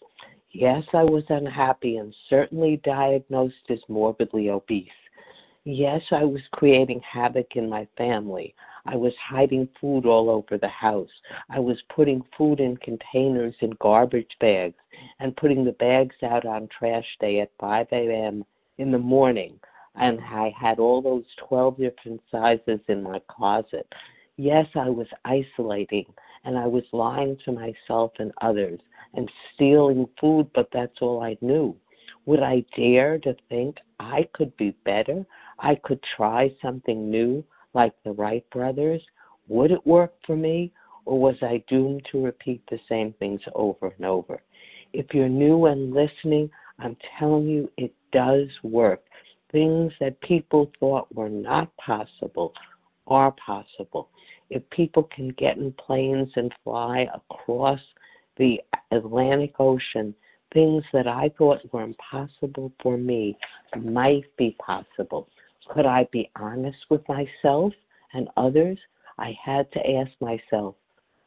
Yes, 0.50 0.84
I 0.92 1.04
was 1.04 1.24
unhappy 1.30 1.96
and 1.96 2.14
certainly 2.28 2.78
diagnosed 2.84 3.70
as 3.70 3.80
morbidly 3.88 4.50
obese. 4.50 4.90
Yes, 5.64 6.02
I 6.10 6.24
was 6.24 6.42
creating 6.50 7.00
havoc 7.00 7.54
in 7.54 7.68
my 7.70 7.86
family. 7.96 8.52
I 8.84 8.96
was 8.96 9.14
hiding 9.16 9.68
food 9.80 10.06
all 10.06 10.28
over 10.28 10.58
the 10.58 10.66
house. 10.66 11.12
I 11.48 11.60
was 11.60 11.80
putting 11.94 12.24
food 12.36 12.58
in 12.58 12.76
containers 12.78 13.54
in 13.60 13.70
garbage 13.78 14.36
bags 14.40 14.74
and 15.20 15.36
putting 15.36 15.64
the 15.64 15.72
bags 15.72 16.16
out 16.24 16.44
on 16.44 16.66
trash 16.66 17.06
day 17.20 17.38
at 17.38 17.52
5 17.60 17.86
a.m. 17.92 18.44
in 18.78 18.90
the 18.90 18.98
morning. 18.98 19.60
And 19.94 20.18
I 20.20 20.52
had 20.60 20.80
all 20.80 21.00
those 21.00 21.26
12 21.46 21.76
different 21.76 22.20
sizes 22.28 22.80
in 22.88 23.04
my 23.04 23.20
closet. 23.28 23.86
Yes, 24.36 24.66
I 24.74 24.90
was 24.90 25.06
isolating 25.24 26.06
and 26.44 26.58
I 26.58 26.66
was 26.66 26.84
lying 26.90 27.36
to 27.44 27.52
myself 27.52 28.10
and 28.18 28.32
others 28.40 28.80
and 29.14 29.30
stealing 29.54 30.08
food, 30.20 30.50
but 30.54 30.70
that's 30.72 31.00
all 31.00 31.22
I 31.22 31.36
knew. 31.40 31.76
Would 32.26 32.42
I 32.42 32.64
dare 32.76 33.18
to 33.20 33.36
think 33.48 33.78
I 34.00 34.28
could 34.32 34.56
be 34.56 34.70
better? 34.84 35.24
I 35.62 35.76
could 35.76 36.00
try 36.16 36.50
something 36.60 37.08
new 37.10 37.44
like 37.72 37.94
the 38.04 38.12
Wright 38.12 38.44
brothers? 38.50 39.00
Would 39.48 39.70
it 39.70 39.86
work 39.86 40.14
for 40.26 40.36
me? 40.36 40.72
Or 41.04 41.20
was 41.20 41.36
I 41.40 41.62
doomed 41.68 42.06
to 42.10 42.24
repeat 42.24 42.62
the 42.68 42.78
same 42.88 43.12
things 43.14 43.40
over 43.54 43.88
and 43.96 44.04
over? 44.04 44.42
If 44.92 45.14
you're 45.14 45.28
new 45.28 45.66
and 45.66 45.94
listening, 45.94 46.50
I'm 46.78 46.96
telling 47.18 47.46
you 47.46 47.70
it 47.76 47.94
does 48.12 48.48
work. 48.62 49.04
Things 49.50 49.92
that 50.00 50.20
people 50.20 50.70
thought 50.80 51.14
were 51.14 51.28
not 51.28 51.74
possible 51.76 52.52
are 53.06 53.32
possible. 53.32 54.10
If 54.50 54.68
people 54.70 55.04
can 55.04 55.30
get 55.30 55.56
in 55.56 55.72
planes 55.72 56.30
and 56.36 56.52
fly 56.64 57.08
across 57.14 57.80
the 58.36 58.60
Atlantic 58.90 59.54
Ocean, 59.58 60.14
things 60.52 60.84
that 60.92 61.06
I 61.06 61.30
thought 61.38 61.60
were 61.72 61.82
impossible 61.82 62.72
for 62.82 62.96
me 62.96 63.36
might 63.76 64.24
be 64.36 64.56
possible. 64.58 65.28
Could 65.68 65.86
I 65.86 66.04
be 66.12 66.30
honest 66.36 66.78
with 66.90 67.06
myself 67.08 67.72
and 68.12 68.28
others? 68.36 68.78
I 69.18 69.36
had 69.42 69.70
to 69.72 69.90
ask 69.90 70.10
myself 70.20 70.74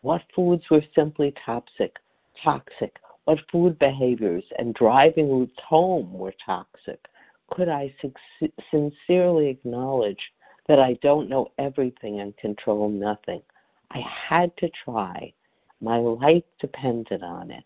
what 0.01 0.21
foods 0.35 0.63
were 0.69 0.83
simply 0.93 1.33
toxic, 1.45 1.97
toxic, 2.43 2.97
what 3.23 3.39
food 3.51 3.79
behaviors 3.79 4.43
and 4.59 4.73
driving 4.75 5.29
routes 5.29 5.59
home 5.67 6.13
were 6.13 6.33
toxic. 6.45 6.99
Could 7.51 7.69
I 7.69 7.93
sincerely 8.71 9.47
acknowledge 9.47 10.19
that 10.67 10.79
I 10.79 10.93
don't 11.01 11.29
know 11.29 11.51
everything 11.57 12.19
and 12.19 12.35
control 12.37 12.89
nothing? 12.89 13.41
I 13.91 13.99
had 13.99 14.55
to 14.57 14.69
try. 14.83 15.33
My 15.81 15.97
life 15.97 16.43
depended 16.59 17.23
on 17.23 17.51
it. 17.51 17.63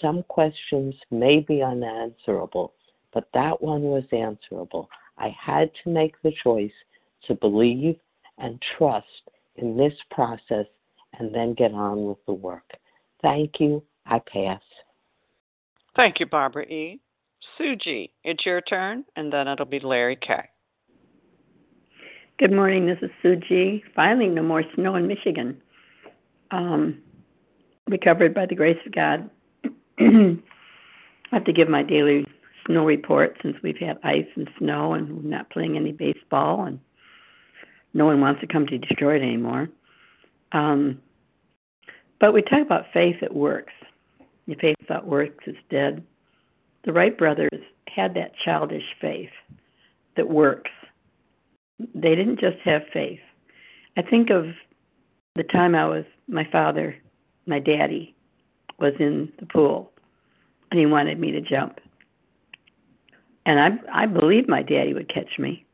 Some 0.00 0.22
questions 0.24 0.94
may 1.10 1.40
be 1.40 1.62
unanswerable, 1.62 2.74
but 3.12 3.28
that 3.34 3.60
one 3.62 3.82
was 3.82 4.04
answerable. 4.12 4.88
I 5.18 5.34
had 5.38 5.70
to 5.82 5.90
make 5.90 6.20
the 6.22 6.32
choice 6.42 6.72
to 7.26 7.34
believe 7.34 7.96
and 8.38 8.62
trust 8.76 9.06
in 9.56 9.76
this 9.76 9.94
process 10.10 10.66
and 11.18 11.34
then 11.34 11.54
get 11.54 11.72
on 11.72 12.06
with 12.06 12.18
the 12.26 12.32
work. 12.32 12.70
Thank 13.22 13.60
you. 13.60 13.82
I 14.06 14.18
pass. 14.20 14.60
Thank 15.94 16.20
you, 16.20 16.26
Barbara 16.26 16.64
E. 16.64 17.00
Sue 17.58 17.76
G., 17.76 18.12
it's 18.24 18.46
your 18.46 18.60
turn, 18.60 19.04
and 19.16 19.32
then 19.32 19.48
it'll 19.48 19.66
be 19.66 19.80
Larry 19.80 20.16
K. 20.16 20.48
Good 22.38 22.52
morning. 22.52 22.86
This 22.86 22.98
is 23.02 23.10
Sue 23.20 23.36
G. 23.36 23.84
Finally, 23.94 24.28
no 24.28 24.42
more 24.42 24.62
snow 24.74 24.96
in 24.96 25.06
Michigan. 25.06 25.60
Um, 26.50 27.02
recovered 27.88 28.34
by 28.34 28.46
the 28.46 28.54
grace 28.54 28.78
of 28.86 28.92
God. 28.92 29.30
I 30.00 30.36
have 31.30 31.44
to 31.44 31.52
give 31.52 31.68
my 31.68 31.82
daily 31.82 32.24
snow 32.66 32.84
report 32.84 33.36
since 33.42 33.56
we've 33.62 33.78
had 33.78 33.98
ice 34.02 34.26
and 34.36 34.48
snow 34.58 34.94
and 34.94 35.22
we're 35.22 35.30
not 35.30 35.50
playing 35.50 35.76
any 35.76 35.92
baseball 35.92 36.64
and 36.64 36.80
no 37.94 38.06
one 38.06 38.20
wants 38.20 38.40
to 38.40 38.46
come 38.46 38.66
to 38.66 38.78
Detroit 38.78 39.22
anymore. 39.22 39.68
Um, 40.52 41.00
but 42.20 42.32
we 42.32 42.42
talk 42.42 42.62
about 42.62 42.86
faith 42.92 43.16
that 43.20 43.34
works. 43.34 43.72
Your 44.46 44.56
faith 44.58 44.76
that 44.88 45.06
works 45.06 45.44
is 45.46 45.56
dead. 45.70 46.04
The 46.84 46.92
Wright 46.92 47.16
brothers 47.16 47.60
had 47.88 48.14
that 48.14 48.32
childish 48.44 48.84
faith 49.00 49.30
that 50.16 50.28
works. 50.28 50.70
They 51.94 52.14
didn't 52.14 52.40
just 52.40 52.58
have 52.64 52.82
faith. 52.92 53.20
I 53.96 54.02
think 54.02 54.30
of 54.30 54.46
the 55.34 55.42
time 55.42 55.74
I 55.74 55.86
was, 55.86 56.04
my 56.28 56.46
father, 56.50 56.96
my 57.46 57.58
daddy, 57.58 58.14
was 58.78 58.94
in 58.98 59.32
the 59.38 59.46
pool 59.46 59.92
and 60.70 60.80
he 60.80 60.86
wanted 60.86 61.20
me 61.20 61.30
to 61.32 61.40
jump. 61.40 61.80
And 63.44 63.58
I 63.58 64.02
I 64.04 64.06
believed 64.06 64.48
my 64.48 64.62
daddy 64.62 64.94
would 64.94 65.12
catch 65.12 65.38
me. 65.38 65.64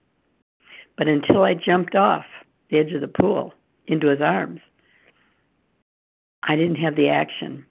But 0.97 1.09
until 1.09 1.43
I 1.43 1.55
jumped 1.55 1.95
off 1.95 2.25
the 2.71 2.79
edge 2.79 2.93
of 2.93 3.01
the 3.01 3.09
pool 3.09 3.55
into 3.87 4.09
his 4.09 4.21
arms, 4.21 4.61
I 6.43 6.57
didn't 6.57 6.77
have 6.77 6.97
the 6.97 7.09
action. 7.09 7.65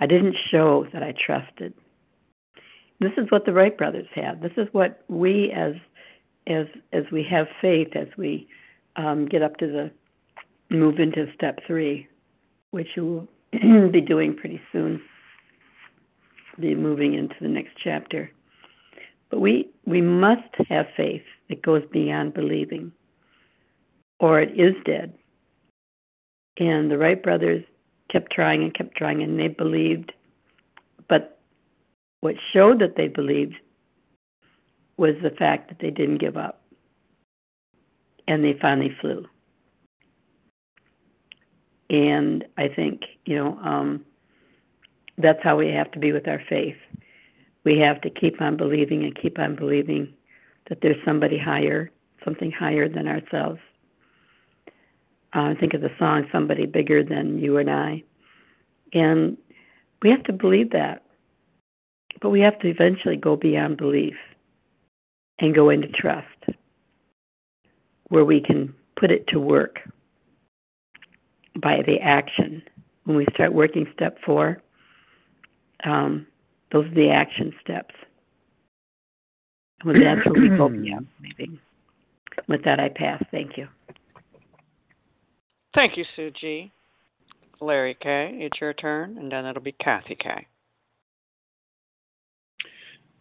I 0.00 0.06
didn't 0.06 0.36
show 0.50 0.86
that 0.92 1.02
I 1.02 1.12
trusted. 1.12 1.74
This 3.00 3.12
is 3.16 3.30
what 3.30 3.44
the 3.46 3.52
Wright 3.52 3.76
brothers 3.76 4.08
had. 4.14 4.42
This 4.42 4.52
is 4.56 4.68
what 4.72 5.02
we 5.08 5.52
as 5.52 5.74
as 6.46 6.66
as 6.92 7.04
we 7.12 7.24
have 7.30 7.46
faith 7.60 7.94
as 7.94 8.08
we 8.16 8.48
um, 8.96 9.26
get 9.26 9.42
up 9.42 9.56
to 9.58 9.66
the 9.66 9.90
move 10.74 10.98
into 10.98 11.26
step 11.34 11.58
three, 11.66 12.08
which 12.70 12.88
you 12.96 13.28
will 13.52 13.88
be 13.90 14.00
doing 14.00 14.34
pretty 14.34 14.60
soon. 14.72 15.00
Be 16.60 16.74
moving 16.74 17.14
into 17.14 17.34
the 17.40 17.48
next 17.48 17.72
chapter. 17.82 18.30
But 19.30 19.40
we 19.40 19.68
we 19.86 20.00
must 20.00 20.54
have 20.68 20.86
faith 20.96 21.22
that 21.48 21.62
goes 21.62 21.82
beyond 21.90 22.34
believing, 22.34 22.92
or 24.18 24.40
it 24.40 24.58
is 24.58 24.74
dead. 24.84 25.14
And 26.58 26.90
the 26.90 26.98
Wright 26.98 27.22
brothers 27.22 27.64
kept 28.10 28.32
trying 28.32 28.62
and 28.62 28.74
kept 28.74 28.96
trying, 28.96 29.22
and 29.22 29.38
they 29.38 29.48
believed. 29.48 30.12
But 31.08 31.38
what 32.20 32.34
showed 32.52 32.80
that 32.80 32.96
they 32.96 33.08
believed 33.08 33.54
was 34.96 35.14
the 35.22 35.30
fact 35.30 35.68
that 35.68 35.78
they 35.80 35.90
didn't 35.90 36.18
give 36.18 36.36
up, 36.36 36.62
and 38.28 38.44
they 38.44 38.58
finally 38.60 38.94
flew. 39.00 39.26
And 41.88 42.44
I 42.58 42.68
think 42.68 43.02
you 43.24 43.36
know 43.36 43.58
um, 43.58 44.04
that's 45.22 45.42
how 45.42 45.56
we 45.56 45.68
have 45.68 45.90
to 45.92 45.98
be 45.98 46.12
with 46.12 46.28
our 46.28 46.42
faith. 46.48 46.76
We 47.64 47.78
have 47.78 48.00
to 48.02 48.10
keep 48.10 48.40
on 48.40 48.56
believing 48.56 49.04
and 49.04 49.14
keep 49.14 49.38
on 49.38 49.56
believing 49.56 50.12
that 50.68 50.80
there's 50.80 51.02
somebody 51.04 51.38
higher, 51.38 51.90
something 52.24 52.50
higher 52.50 52.88
than 52.88 53.06
ourselves. 53.06 53.60
Uh, 55.32 55.54
think 55.60 55.74
of 55.74 55.80
the 55.80 55.90
song 55.98 56.26
"Somebody 56.32 56.66
Bigger 56.66 57.04
Than 57.04 57.38
You 57.38 57.58
and 57.58 57.70
I," 57.70 58.02
and 58.92 59.36
we 60.02 60.10
have 60.10 60.24
to 60.24 60.32
believe 60.32 60.70
that. 60.70 61.04
But 62.20 62.30
we 62.30 62.40
have 62.40 62.58
to 62.60 62.68
eventually 62.68 63.16
go 63.16 63.36
beyond 63.36 63.76
belief 63.76 64.16
and 65.38 65.54
go 65.54 65.70
into 65.70 65.88
trust, 65.88 66.26
where 68.08 68.24
we 68.24 68.40
can 68.40 68.74
put 68.96 69.10
it 69.10 69.26
to 69.28 69.38
work 69.40 69.80
by 71.56 71.82
the 71.82 71.98
action. 72.00 72.62
When 73.04 73.16
we 73.16 73.26
start 73.34 73.52
working 73.52 73.86
step 73.94 74.18
four, 74.24 74.62
um, 75.84 76.26
those 76.72 76.86
are 76.86 76.94
the 76.94 77.10
action 77.10 77.52
steps. 77.62 77.94
Well, 79.84 79.94
that's 79.94 80.26
where 80.26 80.42
we 80.42 80.56
both 80.56 80.72
yeah, 80.82 80.98
maybe. 81.20 81.58
With 82.48 82.64
that, 82.64 82.80
I 82.80 82.88
pass. 82.88 83.22
Thank 83.30 83.56
you. 83.56 83.66
Thank 85.74 85.96
you, 85.96 86.04
Sue 86.16 86.30
G. 86.38 86.72
Larry 87.60 87.96
K., 88.00 88.38
it's 88.40 88.60
your 88.60 88.72
turn, 88.72 89.18
and 89.18 89.30
then 89.30 89.44
it'll 89.44 89.62
be 89.62 89.72
Kathy 89.72 90.16
K. 90.16 90.46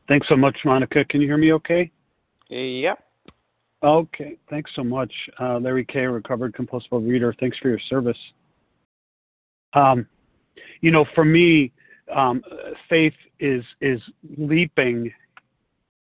Thanks 0.08 0.28
so 0.28 0.36
much, 0.36 0.58
Monica. 0.66 1.04
Can 1.06 1.22
you 1.22 1.28
hear 1.28 1.38
me 1.38 1.54
okay? 1.54 1.92
Yep. 2.50 3.00
Okay. 3.84 4.38
Thanks 4.50 4.72
so 4.76 4.84
much, 4.84 5.12
uh, 5.40 5.60
Larry 5.60 5.86
K., 5.86 6.00
recovered 6.00 6.54
compulsive 6.54 6.90
reader. 6.92 7.36
Thanks 7.40 7.58
for 7.60 7.70
your 7.70 7.80
service. 7.90 8.18
Um, 9.74 10.08
you 10.82 10.92
know, 10.92 11.06
for 11.14 11.24
me, 11.24 11.72
um, 12.16 12.42
faith 12.90 13.14
is 13.40 13.64
is 13.82 14.02
leaping 14.38 15.12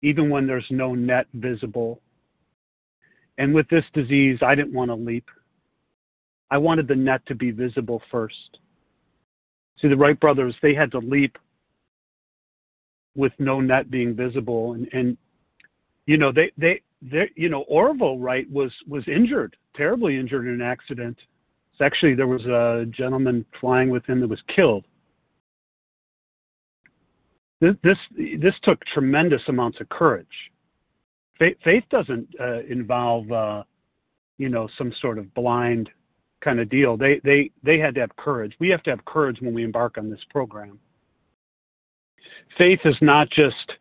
even 0.03 0.31
when 0.31 0.47
there's 0.47 0.67
no 0.71 0.95
net 0.95 1.27
visible. 1.35 2.01
And 3.39 3.55
with 3.55 3.69
this 3.69 3.85
disease, 3.93 4.39
I 4.43 4.55
didn't 4.55 4.73
want 4.73 4.91
to 4.91 4.95
leap. 4.95 5.29
I 6.51 6.59
wanted 6.59 6.89
the 6.89 6.95
net 6.95 7.25
to 7.27 7.35
be 7.35 7.51
visible 7.51 8.01
first. 8.11 8.59
See, 9.81 9.89
the 9.89 9.97
Wright 9.97 10.19
brothers, 10.19 10.55
they 10.63 10.75
had 10.75 10.91
to 10.93 10.99
leap 10.99 11.37
with 13.15 13.33
no 13.39 13.61
net 13.61 13.91
being 13.91 14.15
visible. 14.15 14.75
And, 14.75 14.89
and 14.93 15.17
you 16.07 16.17
know, 16.17 16.33
they, 16.33 16.53
they, 16.57 16.81
they, 17.03 17.31
you 17.35 17.49
know, 17.49 17.63
Orville 17.63 18.19
Wright 18.19 18.49
was, 18.51 18.73
was 18.87 19.07
injured, 19.09 19.57
terribly 19.75 20.17
injured 20.17 20.47
in 20.47 20.55
an 20.55 20.63
accident. 20.63 21.19
It's 21.73 21.81
actually, 21.81 22.15
there 22.15 22.27
was 22.27 22.47
a 22.47 22.87
gentleman 22.91 23.45
flying 23.61 23.91
with 23.91 24.07
him 24.07 24.21
that 24.21 24.29
was 24.29 24.41
killed. 24.55 24.87
This, 27.61 27.75
this, 27.83 27.99
this 28.41 28.55
took 28.63 28.85
tremendous 28.87 29.43
amounts 29.49 29.81
of 29.81 29.89
courage. 29.89 30.27
Faith, 31.39 31.57
faith 31.65 31.85
doesn't 31.91 32.29
uh, 32.41 32.61
involve, 32.69 33.31
uh, 33.31 33.63
you 34.39 34.49
know, 34.49 34.69
some 34.77 34.93
sort 35.01 35.19
of 35.19 35.33
blind 35.35 35.89
kind 36.43 36.61
of 36.61 36.69
deal. 36.69 36.97
They 36.97 37.21
they 37.25 37.51
they 37.63 37.79
had 37.79 37.95
to 37.97 38.01
have 38.01 38.15
courage. 38.17 38.55
We 38.61 38.69
have 38.69 38.83
to 38.85 38.91
have 38.91 39.05
courage 39.05 39.41
when 39.41 39.55
we 39.55 39.65
embark 39.65 39.99
on 39.99 40.11
this 40.11 40.21
program. 40.31 40.79
Faith 42.59 42.81
is 42.85 42.97
not 43.01 43.29
just, 43.31 43.73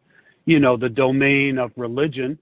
you 0.46 0.60
know, 0.60 0.78
the 0.78 0.90
domain 0.90 1.58
of 1.58 1.72
religion. 1.76 2.38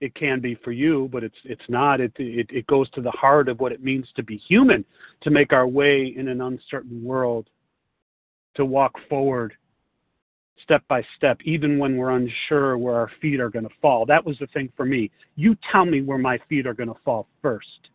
It 0.00 0.14
can 0.14 0.40
be 0.40 0.56
for 0.56 0.72
you, 0.72 1.08
but 1.12 1.22
it's 1.24 1.36
it's 1.44 1.68
not. 1.68 2.00
It 2.00 2.12
it, 2.16 2.48
it 2.50 2.66
goes 2.66 2.88
to 2.90 3.00
the 3.00 3.10
heart 3.10 3.48
of 3.48 3.60
what 3.60 3.72
it 3.72 3.82
means 3.82 4.06
to 4.16 4.22
be 4.22 4.36
human, 4.36 4.84
to 5.22 5.30
make 5.30 5.52
our 5.52 5.66
way 5.66 6.14
in 6.16 6.28
an 6.28 6.40
uncertain 6.40 7.02
world, 7.04 7.48
to 8.54 8.64
walk 8.64 8.92
forward 9.08 9.54
step 10.62 10.82
by 10.88 11.02
step, 11.16 11.38
even 11.44 11.78
when 11.78 11.96
we're 11.96 12.16
unsure 12.16 12.78
where 12.78 12.94
our 12.94 13.10
feet 13.20 13.40
are 13.40 13.50
going 13.50 13.64
to 13.64 13.74
fall. 13.82 14.06
That 14.06 14.24
was 14.24 14.38
the 14.38 14.46
thing 14.48 14.70
for 14.76 14.86
me. 14.86 15.10
You 15.36 15.56
tell 15.70 15.84
me 15.84 16.00
where 16.00 16.18
my 16.18 16.38
feet 16.48 16.66
are 16.66 16.74
going 16.74 16.88
to 16.88 17.00
fall 17.04 17.26
first. 17.42 17.88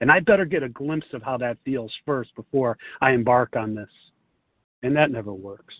And 0.00 0.10
I 0.10 0.20
better 0.20 0.44
get 0.44 0.62
a 0.62 0.68
glimpse 0.68 1.06
of 1.12 1.22
how 1.22 1.36
that 1.38 1.58
feels 1.64 1.92
first 2.06 2.34
before 2.34 2.78
I 3.00 3.12
embark 3.12 3.54
on 3.56 3.74
this. 3.74 3.90
And 4.82 4.96
that 4.96 5.10
never 5.10 5.32
works. 5.32 5.74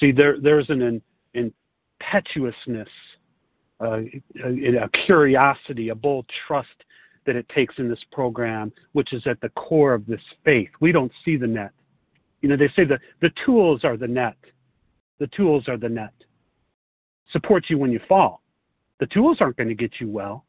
See, 0.00 0.10
there, 0.10 0.40
there's 0.40 0.68
an, 0.70 1.02
impetuousness, 1.34 2.88
uh, 3.80 4.00
a, 4.44 4.84
a 4.84 4.88
curiosity, 5.06 5.90
a 5.90 5.94
bold 5.94 6.26
trust 6.46 6.68
that 7.26 7.36
it 7.36 7.48
takes 7.54 7.74
in 7.78 7.88
this 7.88 8.02
program, 8.10 8.72
which 8.92 9.12
is 9.12 9.22
at 9.26 9.40
the 9.40 9.48
core 9.50 9.94
of 9.94 10.06
this 10.06 10.20
faith. 10.44 10.70
We 10.80 10.92
don't 10.92 11.12
see 11.24 11.36
the 11.36 11.46
net. 11.46 11.70
You 12.42 12.48
know, 12.48 12.56
they 12.56 12.68
say 12.76 12.84
the, 12.84 12.98
the 13.20 13.30
tools 13.46 13.84
are 13.84 13.96
the 13.96 14.08
net. 14.08 14.36
The 15.18 15.28
tools 15.28 15.68
are 15.68 15.78
the 15.78 15.88
net. 15.88 16.12
Support 17.30 17.64
you 17.68 17.78
when 17.78 17.90
you 17.90 18.00
fall. 18.08 18.42
The 19.00 19.06
tools 19.06 19.38
aren't 19.40 19.56
going 19.56 19.68
to 19.68 19.74
get 19.74 19.92
you 20.00 20.08
well 20.08 20.44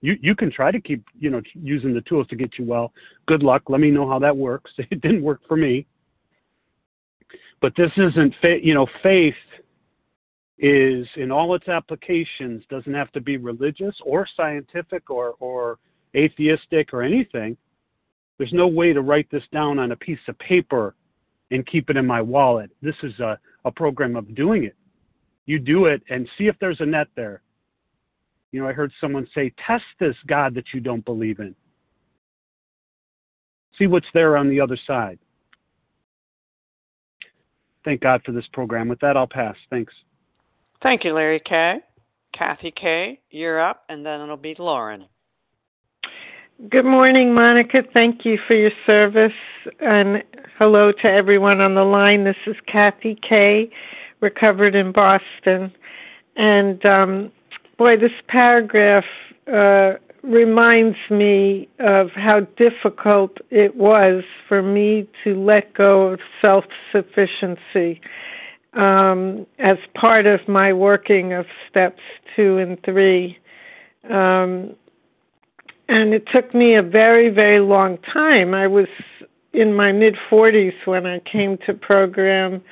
you 0.00 0.16
you 0.20 0.34
can 0.34 0.50
try 0.50 0.70
to 0.70 0.80
keep 0.80 1.04
you 1.18 1.30
know 1.30 1.40
using 1.54 1.94
the 1.94 2.00
tools 2.02 2.26
to 2.28 2.36
get 2.36 2.58
you 2.58 2.64
well 2.64 2.92
good 3.26 3.42
luck 3.42 3.62
let 3.68 3.80
me 3.80 3.90
know 3.90 4.08
how 4.08 4.18
that 4.18 4.36
works 4.36 4.70
it 4.78 5.00
didn't 5.00 5.22
work 5.22 5.40
for 5.46 5.56
me 5.56 5.86
but 7.60 7.72
this 7.76 7.90
isn't 7.96 8.34
faith 8.40 8.62
you 8.62 8.74
know 8.74 8.86
faith 9.02 9.34
is 10.58 11.06
in 11.16 11.30
all 11.30 11.54
its 11.54 11.68
applications 11.68 12.64
doesn't 12.68 12.94
have 12.94 13.12
to 13.12 13.20
be 13.20 13.36
religious 13.36 13.94
or 14.04 14.26
scientific 14.36 15.08
or 15.10 15.34
or 15.40 15.78
atheistic 16.16 16.92
or 16.92 17.02
anything 17.02 17.56
there's 18.38 18.52
no 18.52 18.66
way 18.66 18.92
to 18.92 19.02
write 19.02 19.28
this 19.30 19.42
down 19.52 19.78
on 19.78 19.92
a 19.92 19.96
piece 19.96 20.18
of 20.28 20.38
paper 20.38 20.94
and 21.50 21.66
keep 21.66 21.90
it 21.90 21.96
in 21.96 22.06
my 22.06 22.20
wallet 22.20 22.70
this 22.82 22.96
is 23.02 23.18
a, 23.20 23.38
a 23.64 23.70
program 23.70 24.16
of 24.16 24.34
doing 24.34 24.64
it 24.64 24.76
you 25.46 25.58
do 25.58 25.86
it 25.86 26.02
and 26.10 26.28
see 26.36 26.46
if 26.46 26.56
there's 26.60 26.80
a 26.80 26.86
net 26.86 27.08
there 27.16 27.42
you 28.52 28.60
know, 28.60 28.68
I 28.68 28.72
heard 28.72 28.92
someone 29.00 29.26
say, 29.34 29.52
test 29.66 29.84
this 30.00 30.16
God 30.26 30.54
that 30.54 30.64
you 30.72 30.80
don't 30.80 31.04
believe 31.04 31.38
in. 31.38 31.54
See 33.78 33.86
what's 33.86 34.06
there 34.14 34.36
on 34.36 34.48
the 34.48 34.60
other 34.60 34.78
side. 34.86 35.18
Thank 37.84 38.00
God 38.00 38.22
for 38.24 38.32
this 38.32 38.46
program. 38.52 38.88
With 38.88 39.00
that, 39.00 39.16
I'll 39.16 39.26
pass. 39.26 39.54
Thanks. 39.70 39.92
Thank 40.82 41.04
you, 41.04 41.12
Larry 41.12 41.40
K. 41.40 41.80
Kathy 42.34 42.70
K., 42.70 43.20
you're 43.30 43.60
up, 43.60 43.84
and 43.88 44.04
then 44.04 44.20
it'll 44.20 44.36
be 44.36 44.54
Lauren. 44.58 45.06
Good 46.66 46.86
morning, 46.86 47.34
Monica. 47.34 47.84
Thank 47.94 48.24
you 48.24 48.36
for 48.48 48.54
your 48.54 48.72
service. 48.84 49.30
And 49.78 50.24
hello 50.58 50.90
to 50.90 51.04
everyone 51.04 51.60
on 51.60 51.76
the 51.76 51.84
line. 51.84 52.24
This 52.24 52.36
is 52.48 52.56
Kathy 52.66 53.16
K., 53.22 53.70
recovered 54.20 54.74
in 54.74 54.90
Boston. 54.90 55.72
And 56.34 56.84
um, 56.84 57.30
boy, 57.76 57.96
this 57.96 58.10
paragraph 58.26 59.04
uh, 59.46 59.92
reminds 60.24 60.96
me 61.10 61.68
of 61.78 62.10
how 62.16 62.40
difficult 62.56 63.38
it 63.50 63.76
was 63.76 64.24
for 64.48 64.60
me 64.60 65.08
to 65.22 65.40
let 65.40 65.72
go 65.74 66.08
of 66.08 66.18
self 66.42 66.64
sufficiency 66.90 68.00
um, 68.72 69.46
as 69.60 69.78
part 69.94 70.26
of 70.26 70.40
my 70.48 70.72
working 70.72 71.34
of 71.34 71.46
steps 71.70 72.02
two 72.34 72.58
and 72.58 72.82
three. 72.82 73.38
Um, 74.10 74.74
and 75.88 76.12
it 76.12 76.26
took 76.32 76.54
me 76.54 76.74
a 76.74 76.82
very, 76.82 77.28
very 77.30 77.60
long 77.60 77.98
time. 78.12 78.54
I 78.54 78.66
was 78.66 78.88
in 79.52 79.74
my 79.74 79.92
mid 79.92 80.16
40s 80.30 80.74
when 80.84 81.06
I 81.06 81.20
came 81.20 81.58
to 81.66 81.74
program 81.74 82.62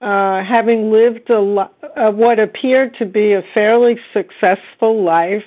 uh, 0.00 0.44
having 0.44 0.90
lived 0.90 1.28
a 1.28 1.40
lo- 1.40 1.70
uh, 1.96 2.10
what 2.10 2.38
appeared 2.38 2.94
to 2.98 3.04
be 3.04 3.32
a 3.32 3.42
fairly 3.52 3.98
successful 4.12 5.02
life 5.02 5.42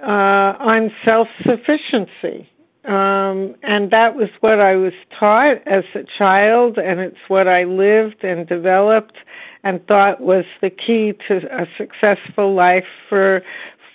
uh, 0.00 0.54
on 0.60 0.92
self 1.04 1.28
sufficiency. 1.44 2.48
Um, 2.84 3.56
and 3.62 3.90
that 3.90 4.14
was 4.14 4.28
what 4.40 4.60
I 4.60 4.76
was 4.76 4.94
taught 5.18 5.58
as 5.66 5.84
a 5.94 6.04
child, 6.16 6.78
and 6.78 7.00
it's 7.00 7.18
what 7.26 7.46
I 7.46 7.64
lived 7.64 8.24
and 8.24 8.46
developed 8.46 9.16
and 9.64 9.84
thought 9.86 10.20
was 10.20 10.44
the 10.62 10.70
key 10.70 11.12
to 11.26 11.40
a 11.52 11.66
successful 11.76 12.54
life 12.54 12.86
for 13.08 13.42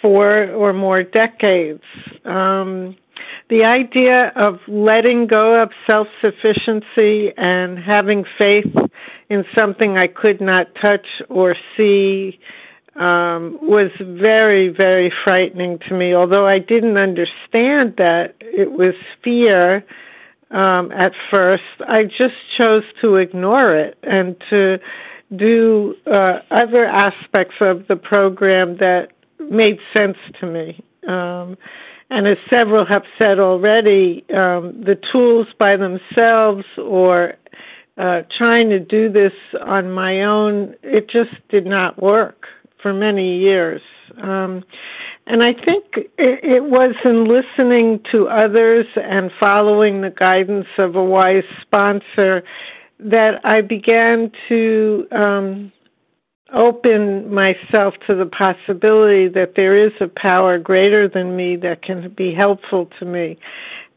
four 0.04 0.50
or 0.52 0.74
more 0.74 1.02
decades. 1.02 1.82
Um, 2.26 2.96
the 3.50 3.64
idea 3.64 4.32
of 4.36 4.60
letting 4.68 5.28
go 5.28 5.62
of 5.62 5.72
self 5.88 6.08
sufficiency 6.22 7.32
and 7.38 7.80
having 7.80 8.26
faith 8.38 8.72
in 9.30 9.46
something 9.56 9.98
I 9.98 10.08
could 10.08 10.42
not 10.42 10.68
touch 10.82 11.08
or 11.30 11.56
see 11.78 12.40
um, 12.96 13.58
was 13.62 13.90
very, 14.00 14.70
very 14.70 15.12
frightening 15.24 15.80
to 15.88 15.94
me. 15.96 16.14
Although 16.14 16.46
I 16.46 16.60
didn't 16.60 16.98
understand 16.98 17.96
that 17.98 18.36
it 18.42 18.72
was 18.72 18.94
fear 19.24 19.84
um, 20.52 20.92
at 20.92 21.14
first, 21.32 21.64
I 21.88 22.04
just 22.04 22.36
chose 22.58 22.84
to 23.02 23.16
ignore 23.16 23.76
it 23.76 23.98
and 24.04 24.36
to 24.50 24.78
do 25.36 25.96
uh, 26.06 26.40
other 26.52 26.86
aspects 26.86 27.56
of 27.62 27.88
the 27.88 27.96
program 27.96 28.78
that 28.78 29.14
made 29.40 29.80
sense 29.94 30.18
to 30.40 30.46
me. 30.48 30.84
Um, 31.08 31.58
and 32.10 32.28
as 32.28 32.38
several 32.50 32.86
have 32.86 33.04
said 33.18 33.40
already, 33.40 34.24
um, 34.30 34.84
the 34.86 35.00
tools 35.12 35.48
by 35.58 35.76
themselves 35.76 36.66
or 36.78 37.36
uh, 37.98 38.22
trying 38.38 38.70
to 38.70 38.80
do 38.80 39.12
this 39.12 39.34
on 39.66 39.92
my 39.92 40.22
own, 40.22 40.76
it 40.84 41.10
just 41.10 41.32
did 41.50 41.66
not 41.66 42.02
work 42.02 42.46
for 42.82 42.94
many 42.94 43.38
years. 43.40 43.82
Um, 44.22 44.64
and 45.26 45.42
I 45.42 45.54
think 45.54 45.86
it, 45.96 46.12
it 46.18 46.64
was 46.66 46.96
in 47.06 47.26
listening 47.26 48.02
to 48.12 48.28
others 48.28 48.86
and 48.96 49.32
following 49.40 50.02
the 50.02 50.10
guidance 50.10 50.68
of 50.78 50.96
a 50.96 51.04
wise 51.04 51.44
sponsor 51.62 52.44
that 53.00 53.40
I 53.44 53.62
began 53.62 54.32
to 54.50 55.08
um, 55.12 55.72
open 56.54 57.34
myself 57.34 57.96
to 58.08 58.16
the 58.16 58.26
possibility 58.26 59.28
that 59.28 59.54
there 59.56 59.78
is 59.78 59.92
a 60.00 60.08
power 60.08 60.58
greater 60.58 61.08
than 61.08 61.36
me 61.36 61.56
that 61.58 61.82
can 61.82 62.14
be 62.16 62.34
helpful 62.34 62.90
to 63.00 63.06
me. 63.06 63.38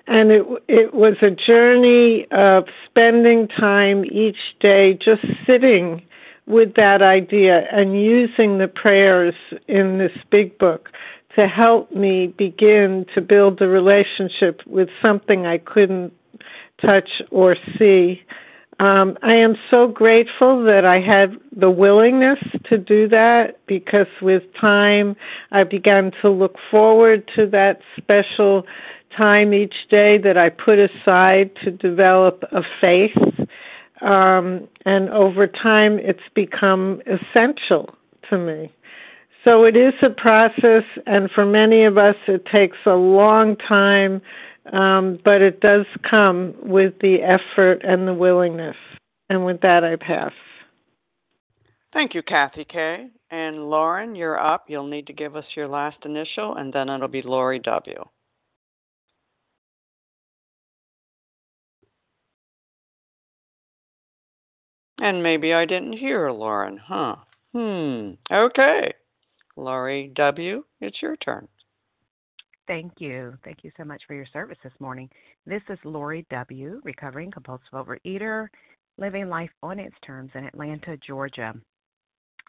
And 0.07 0.31
it 0.31 0.47
it 0.69 0.95
was 0.95 1.17
a 1.21 1.31
journey 1.31 2.27
of 2.31 2.65
spending 2.89 3.49
time 3.49 4.05
each 4.05 4.39
day 4.61 4.95
just 4.95 5.25
sitting 5.47 6.03
with 6.47 6.75
that 6.75 7.03
idea 7.03 7.67
and 7.73 8.01
using 8.01 8.59
the 8.59 8.69
prayers 8.69 9.35
in 9.67 9.99
this 9.99 10.13
big 10.31 10.57
book 10.59 10.91
to 11.35 11.47
help 11.49 11.91
me 11.93 12.29
begin 12.29 13.05
to 13.15 13.21
build 13.21 13.61
a 13.61 13.69
relationship 13.69 14.63
with 14.67 14.89
something 15.03 15.45
I 15.45 15.59
couldn't 15.59 16.13
touch 16.81 17.21
or 17.31 17.57
see 17.79 18.23
um, 18.79 19.17
I 19.23 19.35
am 19.35 19.57
so 19.71 19.89
grateful 19.89 20.63
that 20.65 20.85
I 20.85 21.01
had 21.01 21.37
the 21.57 21.71
willingness 21.71 22.39
to 22.65 22.77
do 22.77 23.09
that 23.09 23.59
because 23.67 24.07
with 24.21 24.43
time 24.61 25.17
I 25.51 25.65
began 25.65 26.13
to 26.21 26.29
look 26.31 26.57
forward 26.71 27.31
to 27.37 27.47
that 27.49 27.81
special 27.97 28.67
time 29.17 29.55
each 29.55 29.89
day 29.91 30.19
that 30.19 30.37
I 30.37 30.51
put 30.51 30.79
aside 30.79 31.53
to 31.65 31.71
develop 31.71 32.45
a 32.53 32.63
faith. 32.81 33.17
Um, 34.03 34.69
and 34.85 35.09
over 35.09 35.47
time 35.47 35.99
it's 35.99 36.21
become 36.35 37.01
essential 37.07 37.95
to 38.29 38.37
me. 38.37 38.71
So 39.43 39.65
it 39.65 39.77
is 39.77 39.95
a 40.03 40.11
process, 40.11 40.83
and 41.07 41.31
for 41.31 41.47
many 41.47 41.85
of 41.85 41.97
us, 41.97 42.17
it 42.27 42.45
takes 42.47 42.79
a 42.85 42.97
long 42.97 43.55
time 43.57 44.21
um, 44.73 45.19
but 45.25 45.43
it 45.43 45.61
does 45.61 45.87
come 46.09 46.55
with 46.63 46.95
the 47.01 47.19
effort 47.23 47.83
and 47.85 48.07
the 48.07 48.15
willingness. 48.15 48.77
And 49.29 49.45
with 49.45 49.61
that, 49.63 49.85
I 49.85 49.97
pass. 49.97 50.33
Thank 51.93 52.15
you, 52.15 52.23
Kathy 52.23 52.65
K. 52.65 53.09
And 53.31 53.71
Lauren, 53.71 54.15
you're 54.15 54.39
up. 54.39 54.67
You'll 54.69 54.87
need 54.87 55.07
to 55.09 55.13
give 55.13 55.35
us 55.35 55.45
your 55.57 55.67
last 55.67 55.97
initial, 56.05 56.57
and 56.57 56.73
then 56.73 56.89
it'll 56.89 57.09
be 57.09 57.23
Lori 57.23 57.59
W. 57.61 58.05
And 64.99 65.23
maybe 65.23 65.53
I 65.53 65.65
didn't 65.65 65.95
hear 65.95 66.31
Lauren, 66.31 66.79
huh? 66.79 67.17
Hmm. 67.53 68.13
Okay. 68.33 68.93
Lori 69.57 70.13
W., 70.15 70.65
it's 70.81 71.01
your 71.03 71.17
turn. 71.17 71.49
Thank 72.67 72.95
you. 72.99 73.35
Thank 73.45 73.59
you 73.63 73.71
so 73.77 73.85
much 73.85 74.03
for 74.07 74.15
your 74.15 74.27
service 74.33 74.59
this 74.65 74.73
morning. 74.81 75.09
This 75.47 75.63
is 75.69 75.79
Lori 75.85 76.27
W., 76.31 76.81
recovering 76.85 77.31
compulsive 77.31 77.73
overeater, 77.73 78.49
living 78.99 79.29
life 79.29 79.51
on 79.63 79.79
its 79.79 79.95
terms 80.05 80.31
in 80.35 80.45
Atlanta, 80.45 80.97
Georgia. 81.07 81.55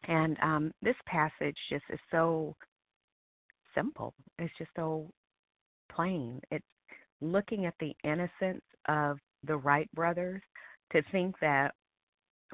And 0.08 0.38
um, 0.42 0.72
this 0.82 0.96
passage 1.06 1.58
just 1.70 1.84
is 1.92 2.00
so 2.10 2.56
simple. 3.76 4.14
It's 4.40 4.54
just 4.58 4.72
so 4.76 5.10
plain. 5.92 6.42
It's 6.52 6.66
looking 7.22 7.66
at 7.66 7.76
the 7.80 7.94
innocence 8.04 8.64
of 8.88 9.18
the 9.44 9.58
Wright 9.58 9.90
brothers 9.94 10.42
to 10.94 11.02
think 11.12 11.36
that 11.42 11.74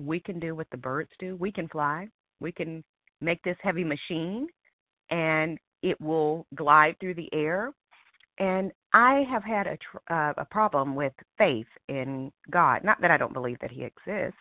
we 0.01 0.19
can 0.19 0.39
do 0.39 0.55
what 0.55 0.67
the 0.71 0.77
birds 0.77 1.11
do. 1.19 1.35
We 1.37 1.51
can 1.51 1.67
fly. 1.69 2.07
We 2.39 2.51
can 2.51 2.83
make 3.21 3.41
this 3.43 3.57
heavy 3.61 3.83
machine 3.83 4.47
and 5.09 5.57
it 5.83 5.99
will 6.01 6.47
glide 6.55 6.95
through 6.99 7.13
the 7.13 7.29
air. 7.33 7.71
And 8.39 8.71
I 8.93 9.23
have 9.29 9.43
had 9.43 9.67
a 9.67 9.77
tr- 9.77 10.13
uh, 10.13 10.33
a 10.37 10.45
problem 10.45 10.95
with 10.95 11.13
faith 11.37 11.67
in 11.89 12.31
God. 12.49 12.83
Not 12.83 12.99
that 13.01 13.11
I 13.11 13.17
don't 13.17 13.33
believe 13.33 13.59
that 13.61 13.69
He 13.69 13.83
exists, 13.83 14.39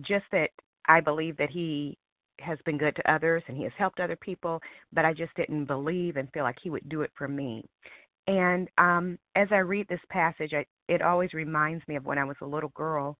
just 0.00 0.24
that 0.32 0.50
I 0.88 1.00
believe 1.00 1.36
that 1.36 1.50
He 1.50 1.98
has 2.40 2.58
been 2.64 2.78
good 2.78 2.96
to 2.96 3.12
others 3.12 3.42
and 3.46 3.56
He 3.56 3.64
has 3.64 3.72
helped 3.76 4.00
other 4.00 4.16
people. 4.16 4.60
But 4.92 5.04
I 5.04 5.12
just 5.12 5.34
didn't 5.34 5.66
believe 5.66 6.16
and 6.16 6.32
feel 6.32 6.44
like 6.44 6.56
He 6.62 6.70
would 6.70 6.88
do 6.88 7.02
it 7.02 7.10
for 7.16 7.28
me. 7.28 7.64
And 8.26 8.68
um, 8.78 9.18
as 9.36 9.48
I 9.50 9.58
read 9.58 9.86
this 9.88 10.00
passage, 10.10 10.52
I, 10.52 10.64
it 10.88 11.02
always 11.02 11.32
reminds 11.32 11.86
me 11.86 11.96
of 11.96 12.06
when 12.06 12.18
I 12.18 12.24
was 12.24 12.36
a 12.40 12.46
little 12.46 12.70
girl, 12.70 13.16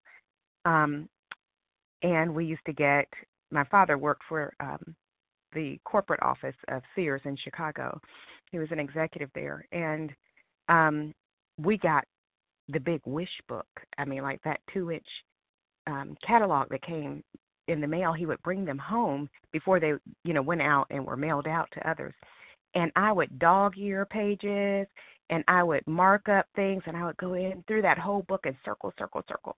um, 0.64 1.08
and 2.02 2.34
we 2.34 2.46
used 2.46 2.64
to 2.66 2.72
get. 2.72 3.06
My 3.52 3.64
father 3.64 3.96
worked 3.96 4.22
for 4.28 4.52
um, 4.58 4.96
the 5.52 5.78
corporate 5.84 6.22
office 6.22 6.54
of 6.68 6.82
Sears 6.94 7.22
in 7.24 7.36
Chicago. 7.36 8.00
He 8.50 8.58
was 8.58 8.68
an 8.70 8.80
executive 8.80 9.30
there, 9.34 9.66
and 9.72 10.12
um, 10.68 11.14
we 11.58 11.78
got 11.78 12.04
the 12.68 12.80
big 12.80 13.00
wish 13.04 13.28
book. 13.48 13.66
I 13.98 14.04
mean, 14.04 14.22
like 14.22 14.40
that 14.44 14.60
two-inch 14.72 15.06
um, 15.86 16.16
catalog 16.26 16.68
that 16.70 16.82
came 16.82 17.22
in 17.68 17.80
the 17.80 17.86
mail. 17.86 18.12
He 18.12 18.26
would 18.26 18.42
bring 18.42 18.64
them 18.64 18.78
home 18.78 19.28
before 19.52 19.80
they, 19.80 19.92
you 20.24 20.34
know, 20.34 20.42
went 20.42 20.62
out 20.62 20.86
and 20.90 21.04
were 21.04 21.16
mailed 21.16 21.46
out 21.46 21.68
to 21.72 21.90
others. 21.90 22.14
And 22.74 22.92
I 22.96 23.12
would 23.12 23.38
dog 23.38 23.78
ear 23.78 24.06
pages, 24.06 24.86
and 25.30 25.42
I 25.48 25.62
would 25.62 25.86
mark 25.86 26.28
up 26.28 26.46
things, 26.54 26.82
and 26.86 26.96
I 26.96 27.04
would 27.04 27.16
go 27.16 27.34
in 27.34 27.64
through 27.66 27.82
that 27.82 27.98
whole 27.98 28.22
book 28.22 28.42
and 28.44 28.56
circle, 28.64 28.92
circle, 28.98 29.22
circle 29.28 29.56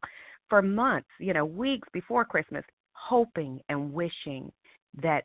for 0.48 0.62
months, 0.62 1.08
you 1.18 1.32
know, 1.32 1.44
weeks 1.44 1.88
before 1.92 2.24
Christmas, 2.24 2.64
hoping 2.92 3.60
and 3.68 3.92
wishing 3.92 4.50
that 5.02 5.24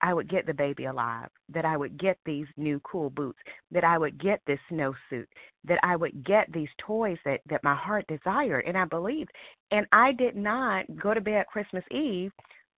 I 0.00 0.14
would 0.14 0.28
get 0.28 0.46
the 0.46 0.54
baby 0.54 0.86
alive, 0.86 1.28
that 1.50 1.64
I 1.64 1.76
would 1.76 1.98
get 1.98 2.18
these 2.24 2.46
new 2.56 2.80
cool 2.80 3.10
boots, 3.10 3.38
that 3.70 3.84
I 3.84 3.98
would 3.98 4.20
get 4.20 4.40
this 4.46 4.58
snowsuit, 4.70 5.26
that 5.64 5.78
I 5.82 5.96
would 5.96 6.24
get 6.24 6.50
these 6.52 6.68
toys 6.78 7.18
that, 7.24 7.40
that 7.48 7.64
my 7.64 7.74
heart 7.74 8.06
desired 8.08 8.64
and 8.66 8.76
I 8.76 8.84
believed. 8.84 9.30
And 9.70 9.86
I 9.92 10.12
did 10.12 10.36
not 10.36 10.84
go 10.96 11.14
to 11.14 11.20
bed 11.20 11.46
Christmas 11.46 11.84
Eve 11.90 12.32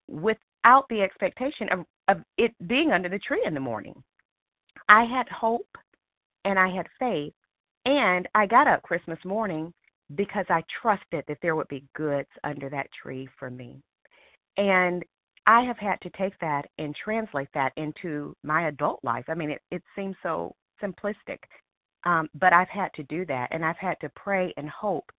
without 0.08 0.86
the 0.90 1.02
expectation 1.02 1.70
of, 1.72 1.86
of 2.08 2.18
it 2.38 2.52
being 2.68 2.92
under 2.92 3.10
the 3.10 3.20
tree 3.20 3.44
in 3.46 3.54
the 3.54 3.60
morning. 3.60 4.02
I 4.90 5.06
had 5.06 5.28
hope 5.30 5.68
and 6.46 6.60
I 6.60 6.68
had 6.74 6.88
faith, 7.00 7.34
and 7.86 8.28
I 8.36 8.46
got 8.46 8.68
up 8.68 8.82
Christmas 8.84 9.20
morning 9.24 9.74
because 10.16 10.46
I 10.50 10.62
trusted 10.82 11.24
that 11.28 11.38
there 11.42 11.56
would 11.56 11.70
be 11.70 11.86
goods 11.96 12.28
under 12.44 12.70
that 12.70 12.88
tree 13.02 13.30
for 13.40 13.50
me. 13.50 13.82
And 14.58 15.04
I 15.46 15.62
have 15.62 15.78
had 15.78 16.00
to 16.02 16.10
take 16.12 16.38
that 16.40 16.66
and 16.78 16.96
translate 16.96 17.50
that 17.54 17.74
into 17.76 18.36
my 18.44 18.68
adult 18.68 19.00
life. 19.04 19.26
I 19.28 19.34
mean, 19.34 19.52
it, 19.52 19.62
it 19.72 19.84
seems 19.96 20.16
so 20.24 20.56
simplistic, 20.82 21.40
um, 22.06 22.30
but 22.36 22.54
I've 22.54 22.70
had 22.70 22.94
to 22.96 23.04
do 23.04 23.26
that, 23.26 23.50
and 23.52 23.64
I've 23.66 23.78
had 23.78 24.00
to 24.02 24.10
pray 24.16 24.54
and 24.58 24.70
hope 24.70 25.12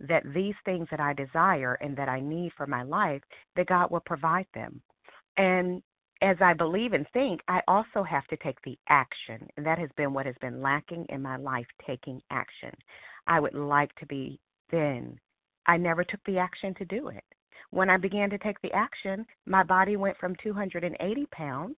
that 0.00 0.22
these 0.34 0.54
things 0.64 0.88
that 0.90 1.00
I 1.00 1.12
desire 1.12 1.74
and 1.74 1.96
that 1.96 2.08
I 2.08 2.20
need 2.20 2.52
for 2.56 2.66
my 2.66 2.82
life, 2.82 3.22
that 3.56 3.66
God 3.66 3.90
will 3.90 4.02
provide 4.04 4.46
them. 4.54 4.82
And 5.36 5.82
as 6.22 6.36
I 6.40 6.54
believe 6.54 6.92
and 6.92 7.06
think, 7.12 7.40
I 7.48 7.60
also 7.68 8.02
have 8.02 8.26
to 8.28 8.36
take 8.38 8.60
the 8.62 8.78
action. 8.88 9.46
And 9.56 9.66
that 9.66 9.78
has 9.78 9.90
been 9.96 10.12
what 10.12 10.26
has 10.26 10.36
been 10.40 10.62
lacking 10.62 11.06
in 11.08 11.22
my 11.22 11.36
life 11.36 11.66
taking 11.86 12.20
action. 12.30 12.70
I 13.26 13.40
would 13.40 13.54
like 13.54 13.94
to 13.96 14.06
be 14.06 14.40
thin. 14.70 15.18
I 15.66 15.76
never 15.76 16.04
took 16.04 16.20
the 16.24 16.38
action 16.38 16.74
to 16.74 16.84
do 16.84 17.08
it. 17.08 17.24
When 17.72 17.88
I 17.88 17.96
began 17.96 18.28
to 18.28 18.38
take 18.38 18.60
the 18.60 18.72
action, 18.72 19.24
my 19.46 19.62
body 19.62 19.96
went 19.96 20.18
from 20.18 20.36
280 20.42 21.26
pounds 21.32 21.74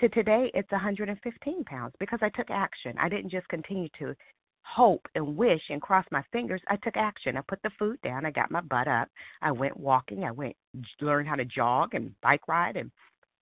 to 0.00 0.08
today 0.08 0.50
it's 0.54 0.70
115 0.72 1.64
pounds 1.64 1.94
because 2.00 2.20
I 2.22 2.30
took 2.30 2.50
action. 2.50 2.94
I 2.98 3.10
didn't 3.10 3.30
just 3.30 3.46
continue 3.48 3.88
to 3.98 4.14
hope 4.62 5.06
and 5.14 5.36
wish 5.36 5.60
and 5.68 5.82
cross 5.82 6.06
my 6.10 6.22
fingers. 6.32 6.62
I 6.68 6.76
took 6.76 6.96
action. 6.96 7.36
I 7.36 7.42
put 7.46 7.60
the 7.62 7.70
food 7.78 8.00
down. 8.00 8.24
I 8.24 8.30
got 8.30 8.50
my 8.50 8.62
butt 8.62 8.88
up. 8.88 9.08
I 9.42 9.52
went 9.52 9.78
walking. 9.78 10.24
I 10.24 10.30
went 10.30 10.56
learned 11.02 11.28
how 11.28 11.34
to 11.34 11.44
jog 11.44 11.92
and 11.92 12.18
bike 12.22 12.48
ride 12.48 12.76
and 12.76 12.90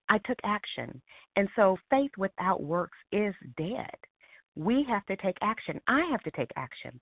I 0.08 0.18
took 0.18 0.38
action. 0.42 1.00
And 1.36 1.48
so 1.54 1.76
faith 1.88 2.10
without 2.18 2.64
works 2.64 2.98
is 3.12 3.34
dead. 3.56 3.94
We 4.56 4.84
have 4.88 5.06
to 5.06 5.16
take 5.16 5.36
action. 5.40 5.80
I 5.86 6.04
have 6.10 6.22
to 6.22 6.32
take 6.32 6.50
action 6.56 6.98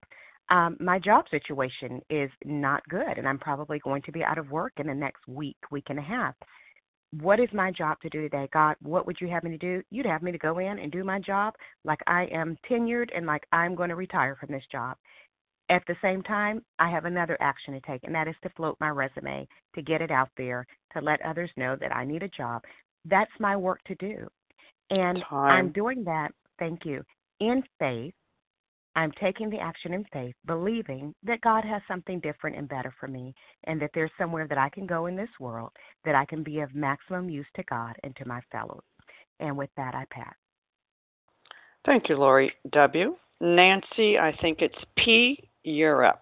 um, 0.51 0.77
my 0.79 0.99
job 0.99 1.25
situation 1.31 2.01
is 2.11 2.31
not 2.45 2.87
good, 2.89 3.17
and 3.17 3.27
I'm 3.27 3.39
probably 3.39 3.79
going 3.79 4.03
to 4.03 4.13
be 4.13 4.23
out 4.23 4.39
of 4.39 4.51
work 4.51 4.73
in 4.77 4.87
the 4.87 4.95
next 4.95 5.27
week, 5.27 5.57
week 5.71 5.87
and 5.89 5.99
a 5.99 6.03
half. 6.03 6.35
What 7.21 7.41
is 7.41 7.49
my 7.53 7.71
job 7.71 7.99
to 8.03 8.09
do 8.11 8.23
today? 8.23 8.49
God, 8.53 8.77
what 8.83 9.07
would 9.07 9.17
you 9.21 9.29
have 9.29 9.45
me 9.45 9.51
to 9.51 9.59
do? 9.59 9.83
You'd 9.91 10.07
have 10.07 10.23
me 10.23 10.33
to 10.33 10.39
go 10.39 10.59
in 10.59 10.79
and 10.79 10.91
do 10.91 11.05
my 11.05 11.21
job 11.21 11.55
like 11.85 12.01
I 12.07 12.27
am 12.33 12.59
tenured 12.71 13.09
and 13.17 13.25
like 13.25 13.45
I'm 13.53 13.75
going 13.75 13.89
to 13.89 13.95
retire 13.95 14.37
from 14.39 14.51
this 14.51 14.65
job. 14.71 14.97
At 15.71 15.83
the 15.87 15.97
same 16.03 16.23
time, 16.23 16.63
I 16.79 16.91
have 16.91 17.07
another 17.07 17.39
action 17.41 17.73
to 17.73 17.81
take, 17.81 18.05
and 18.05 18.15
that 18.15 18.29
is 18.29 18.35
to 18.43 18.51
float 18.51 18.77
my 18.81 18.91
resume, 18.91 19.49
to 19.75 19.83
get 19.83 20.03
it 20.03 20.11
out 20.11 20.29
there, 20.37 20.67
to 20.93 21.01
let 21.01 21.25
others 21.25 21.51
know 21.57 21.77
that 21.81 21.95
I 21.95 22.05
need 22.05 22.23
a 22.23 22.29
job. 22.29 22.63
That's 23.07 23.31
my 23.41 23.57
work 23.57 23.83
to 23.85 23.95
do. 23.95 24.27
And 24.91 25.23
Time. 25.31 25.51
I'm 25.51 25.73
doing 25.73 26.05
that, 26.05 26.33
thank 26.59 26.85
you, 26.85 27.03
in 27.41 27.63
faith 27.79 28.13
I'm 28.97 29.13
taking 29.21 29.51
the 29.51 29.59
action 29.59 29.93
in 29.93 30.05
faith, 30.13 30.35
believing 30.47 31.15
that 31.25 31.41
God 31.41 31.65
has 31.65 31.83
something 31.89 32.21
different 32.21 32.57
and 32.57 32.69
better 32.69 32.95
for 33.01 33.09
me, 33.09 33.35
and 33.65 33.81
that 33.83 33.91
there's 33.93 34.11
somewhere 34.17 34.47
that 34.47 34.59
I 34.59 34.69
can 34.69 34.87
go 34.87 35.07
in 35.07 35.17
this 35.17 35.29
world 35.41 35.71
that 36.05 36.15
I 36.15 36.25
can 36.25 36.43
be 36.43 36.61
of 36.61 36.75
maximum 36.75 37.29
use 37.29 37.47
to 37.57 37.65
God 37.65 37.97
and 38.05 38.15
to 38.17 38.29
my 38.29 38.41
fellows. 38.53 38.83
And 39.41 39.57
with 39.57 39.71
that, 39.77 39.95
I 39.95 40.05
pass. 40.11 40.35
Thank 41.85 42.09
you, 42.09 42.17
Lori 42.17 42.53
W. 42.73 43.17
Nancy, 43.41 44.19
I 44.19 44.35
think 44.41 44.63
it's 44.63 44.75
P. 44.97 45.49
Europe. 45.65 46.21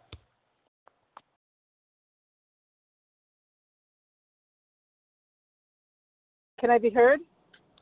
Can 6.59 6.71
I 6.71 6.79
be 6.79 6.91
heard? 6.91 7.21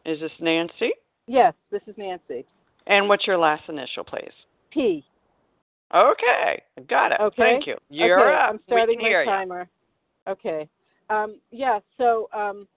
Is 0.06 0.20
this 0.20 0.30
Nancy? 0.40 0.90
Yes, 1.26 1.52
this 1.70 1.82
is 1.86 1.94
Nancy. 1.98 2.46
And 2.86 3.08
what's 3.08 3.26
your 3.26 3.38
last 3.38 3.62
initial, 3.68 4.04
please? 4.04 4.32
P. 4.70 5.04
Okay, 5.94 6.62
got 6.88 7.12
it. 7.12 7.20
Okay. 7.20 7.42
Thank 7.42 7.66
you. 7.66 7.76
You're 7.88 8.20
okay, 8.20 8.36
up. 8.36 8.50
I'm 8.50 8.60
starting 8.66 8.96
we 8.98 9.02
can 9.02 9.04
hear 9.04 9.24
my 9.24 9.32
timer. 9.32 9.68
Okay. 10.28 10.68
Um, 11.08 11.40
yeah. 11.50 11.80
So, 11.98 12.28
um, 12.32 12.68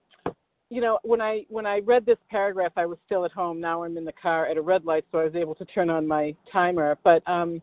you 0.70 0.80
know, 0.80 0.98
when 1.04 1.20
I 1.20 1.44
when 1.48 1.66
I 1.66 1.78
read 1.78 2.04
this 2.04 2.18
paragraph, 2.28 2.72
I 2.76 2.86
was 2.86 2.98
still 3.06 3.24
at 3.24 3.30
home. 3.30 3.60
Now 3.60 3.84
I'm 3.84 3.96
in 3.96 4.04
the 4.04 4.12
car 4.12 4.46
at 4.46 4.56
a 4.56 4.62
red 4.62 4.84
light, 4.84 5.04
so 5.12 5.18
I 5.18 5.24
was 5.24 5.36
able 5.36 5.54
to 5.56 5.64
turn 5.66 5.90
on 5.90 6.08
my 6.08 6.34
timer. 6.52 6.98
But 7.04 7.22
um, 7.28 7.62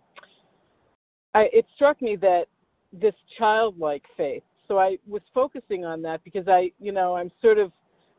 I, 1.33 1.49
it 1.51 1.65
struck 1.75 2.01
me 2.01 2.15
that 2.17 2.45
this 2.93 3.15
childlike 3.37 4.03
faith. 4.15 4.43
So 4.67 4.79
I 4.79 4.97
was 5.05 5.21
focusing 5.33 5.83
on 5.83 6.01
that 6.03 6.23
because 6.23 6.47
I, 6.47 6.71
you 6.79 6.93
know, 6.93 7.15
I'm 7.15 7.31
sort 7.41 7.57
of 7.57 7.73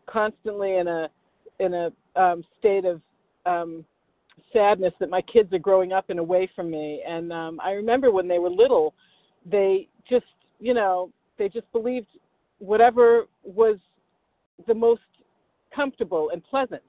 constantly 0.07 0.77
in 0.77 0.89
a 0.89 1.09
in 1.61 1.73
a 1.73 1.91
um, 2.17 2.45
state 2.59 2.85
of 2.85 3.01
um, 3.47 3.85
sadness 4.53 4.93
that 5.01 5.11
my 5.11 5.23
kids 5.23 5.53
are 5.53 5.59
growing 5.59 5.93
up 5.93 6.11
and 6.11 6.19
away 6.19 6.51
from 6.55 6.71
me. 6.71 7.03
And 7.07 7.33
um, 7.33 7.61
I 7.63 7.73
remember 7.73 8.11
when 8.11 8.29
they 8.29 8.39
were 8.39 8.51
little, 8.51 8.95
they 9.45 9.89
just, 10.09 10.27
you 10.61 10.75
know, 10.75 11.11
they 11.39 11.49
just 11.49 11.71
believed 11.73 12.07
whatever 12.59 13.27
was 13.43 13.77
the 14.67 14.75
most 14.75 15.01
comfortable 15.75 16.31
and 16.33 16.43
pleasant. 16.45 16.83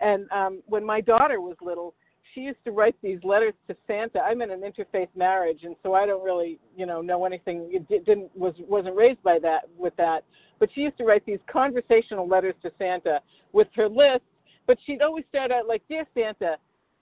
And 0.00 0.30
um, 0.30 0.62
when 0.66 0.84
my 0.84 1.00
daughter 1.00 1.40
was 1.40 1.56
little, 1.60 1.94
she 2.34 2.42
used 2.42 2.58
to 2.64 2.70
write 2.70 2.94
these 3.02 3.18
letters 3.24 3.54
to 3.68 3.76
Santa. 3.86 4.20
I'm 4.20 4.42
in 4.42 4.50
an 4.50 4.60
interfaith 4.60 5.08
marriage, 5.16 5.60
and 5.64 5.74
so 5.82 5.94
I 5.94 6.06
don't 6.06 6.22
really, 6.22 6.58
you 6.76 6.86
know, 6.86 7.00
know 7.00 7.24
anything. 7.24 7.68
It 7.72 7.88
didn't 7.88 8.30
was 8.36 8.54
wasn't 8.68 8.96
raised 8.96 9.22
by 9.22 9.38
that 9.40 9.62
with 9.76 9.96
that. 9.96 10.24
But 10.60 10.68
she 10.74 10.82
used 10.82 10.98
to 10.98 11.04
write 11.04 11.24
these 11.26 11.38
conversational 11.50 12.28
letters 12.28 12.54
to 12.62 12.70
Santa 12.78 13.20
with 13.52 13.68
her 13.74 13.88
list. 13.88 14.22
But 14.66 14.78
she'd 14.84 15.02
always 15.02 15.24
start 15.30 15.50
out 15.50 15.66
like, 15.66 15.82
"Dear 15.88 16.06
Santa, 16.14 16.58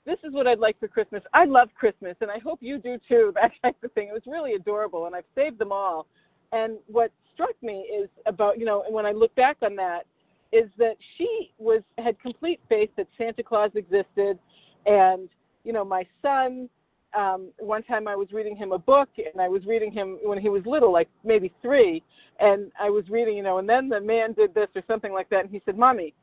this 0.07 0.19
is 0.25 0.33
what 0.33 0.47
I'd 0.47 0.59
like 0.59 0.79
for 0.81 0.89
Christmas. 0.89 1.23
I 1.35 1.45
love 1.45 1.69
Christmas, 1.79 2.17
and 2.21 2.31
I 2.31 2.39
hope 2.39 2.61
you 2.63 2.79
do 2.79 2.99
too." 3.09 3.33
That 3.43 3.53
type 3.63 3.77
of 3.83 3.93
thing. 3.93 4.09
It 4.09 4.15
was 4.15 4.27
really 4.27 4.55
adorable, 4.55 5.07
and 5.07 5.15
I've 5.15 5.25
saved 5.35 5.59
them 5.59 5.73
all. 5.73 6.07
And 6.53 6.79
what 6.87 7.11
struck 7.35 7.61
me 7.63 7.81
is 7.81 8.09
about, 8.25 8.59
you 8.59 8.65
know, 8.65 8.83
and 8.83 8.95
when 8.95 9.05
I 9.05 9.13
look 9.13 9.35
back 9.35 9.59
on 9.63 9.77
that, 9.77 10.07
is 10.53 10.71
that 10.79 10.97
she 11.19 11.53
was 11.59 11.83
had 11.99 12.19
complete 12.21 12.61
faith 12.69 12.91
that 12.97 13.09
Santa 13.19 13.43
Claus 13.43 13.71
existed 13.75 14.39
and 14.87 15.29
you 15.67 15.73
know, 15.73 15.85
my 15.85 16.07
son, 16.23 16.71
um, 17.19 17.49
one 17.59 17.83
time 17.83 18.07
I 18.07 18.15
was 18.15 18.31
reading 18.31 18.57
him 18.57 18.71
a 18.71 18.79
book, 18.79 19.09
and 19.19 19.43
I 19.43 19.49
was 19.49 19.67
reading 19.67 19.93
him 19.93 20.19
when 20.23 20.39
he 20.39 20.49
was 20.49 20.63
little, 20.65 20.93
like 20.93 21.09
maybe 21.25 21.53
three, 21.61 22.05
and 22.39 22.71
I 22.81 22.89
was 22.89 23.09
reading, 23.11 23.37
you 23.37 23.43
know, 23.43 23.59
and 23.59 23.69
then 23.69 23.89
the 23.89 24.01
man 24.01 24.33
did 24.33 24.55
this 24.55 24.69
or 24.77 24.83
something 24.87 25.13
like 25.13 25.29
that, 25.31 25.41
and 25.41 25.51
he 25.51 25.61
said, 25.67 25.77
"Mommy," 25.77 26.15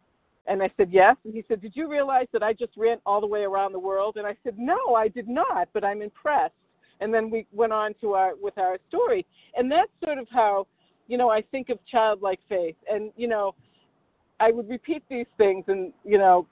and 0.48 0.62
I 0.62 0.70
said, 0.76 0.92
"Yes," 0.92 1.16
and 1.24 1.34
he 1.34 1.44
said, 1.48 1.62
"Did 1.62 1.76
you 1.76 1.90
realize 1.90 2.28
that 2.34 2.44
I 2.44 2.54
just 2.54 2.76
ran 2.76 2.98
all 3.06 3.22
the 3.22 3.28
way 3.28 3.44
around 3.44 3.72
the 3.72 3.80
world?" 3.80 4.18
And 4.18 4.28
I 4.28 4.36
said, 4.44 4.58
"No, 4.58 4.96
I 4.96 5.08
did 5.08 5.28
not, 5.28 5.70
but 5.74 5.84
I'm 5.84 6.02
impressed." 6.02 6.56
And 7.00 7.14
then 7.14 7.30
we 7.30 7.48
went 7.52 7.74
on 7.74 7.94
to 8.02 8.14
our 8.14 8.36
with 8.36 8.58
our 8.58 8.78
story, 8.90 9.26
and 9.56 9.72
that's 9.72 9.92
sort 10.04 10.18
of 10.18 10.28
how, 10.30 10.68
you 11.08 11.18
know, 11.18 11.30
I 11.30 11.42
think 11.42 11.70
of 11.70 11.80
childlike 11.86 12.40
faith, 12.50 12.76
and 12.92 13.12
you 13.16 13.28
know, 13.28 13.56
I 14.40 14.52
would 14.52 14.70
repeat 14.70 15.04
these 15.10 15.28
things, 15.38 15.66
and 15.68 15.94
you 16.04 16.18
know, 16.18 16.48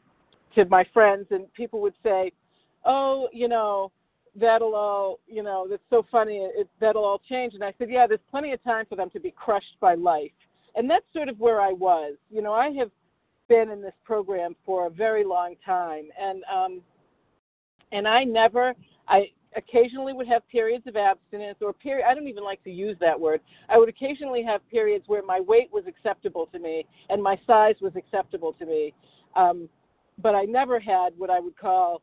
to 0.56 0.66
my 0.66 0.86
friends, 0.94 1.28
and 1.32 1.52
people 1.54 1.82
would 1.82 1.96
say, 2.02 2.32
"Oh, 2.86 3.28
you 3.34 3.50
know, 3.50 3.92
that'll 4.36 4.76
all, 4.76 5.20
you 5.28 5.44
know, 5.44 5.68
that's 5.70 5.84
so 5.90 6.06
funny. 6.10 6.38
It, 6.38 6.70
that'll 6.80 7.04
all 7.04 7.20
change." 7.20 7.56
And 7.56 7.64
I 7.64 7.74
said, 7.78 7.90
"Yeah, 7.90 8.08
there's 8.08 8.22
plenty 8.30 8.54
of 8.54 8.64
time 8.64 8.86
for 8.88 8.96
them 8.96 9.10
to 9.12 9.20
be 9.20 9.32
crushed 9.32 9.78
by 9.82 9.96
life." 9.96 10.32
And 10.76 10.90
that's 10.90 11.06
sort 11.12 11.28
of 11.28 11.38
where 11.42 11.60
I 11.60 11.74
was. 11.74 12.16
You 12.30 12.42
know, 12.42 12.54
I 12.54 12.70
have 12.72 12.90
been 13.52 13.70
in 13.70 13.82
this 13.82 13.94
program 14.06 14.56
for 14.66 14.88
a 14.88 14.90
very 14.90 15.26
long 15.26 15.56
time, 15.66 16.06
and 16.18 16.42
um, 16.46 16.82
and 17.92 18.08
I 18.08 18.24
never, 18.24 18.74
I 19.10 19.30
occasionally 19.58 20.14
would 20.14 20.28
have 20.28 20.48
periods 20.48 20.88
of 20.88 20.96
abstinence 20.96 21.58
or 21.62 21.74
period. 21.74 22.06
I 22.10 22.16
don't 22.16 22.30
even 22.30 22.46
like 22.46 22.64
to 22.64 22.72
use 22.72 22.96
that 23.02 23.20
word. 23.20 23.42
I 23.68 23.78
would 23.78 23.90
occasionally 23.90 24.42
have 24.44 24.62
periods 24.70 25.04
where 25.08 25.22
my 25.22 25.42
weight 25.42 25.70
was 25.74 25.84
acceptable 25.86 26.46
to 26.54 26.60
me 26.60 26.86
and 27.10 27.22
my 27.22 27.38
size 27.46 27.76
was 27.82 27.92
acceptable 27.98 28.54
to 28.54 28.66
me. 28.66 28.94
Um, 29.36 29.68
but 30.24 30.34
I 30.34 30.44
never 30.44 30.80
had 30.80 31.10
what 31.18 31.30
I 31.30 31.42
would 31.42 31.58
call 31.58 32.02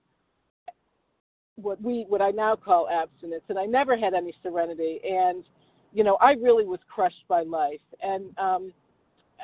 what 1.57 1.81
we 1.81 2.05
what 2.09 2.21
I 2.21 2.31
now 2.31 2.57
call 2.57 2.91
abstinence, 2.91 3.45
and 3.49 3.59
I 3.59 3.65
never 3.65 3.97
had 3.97 4.13
any 4.13 4.35
serenity. 4.43 5.01
And 5.03 5.45
you 5.95 6.05
know, 6.05 6.19
I 6.21 6.33
really 6.33 6.67
was 6.67 6.81
crushed 6.95 7.25
by 7.27 7.43
life, 7.45 7.81
and 8.03 8.37
um, 8.37 8.73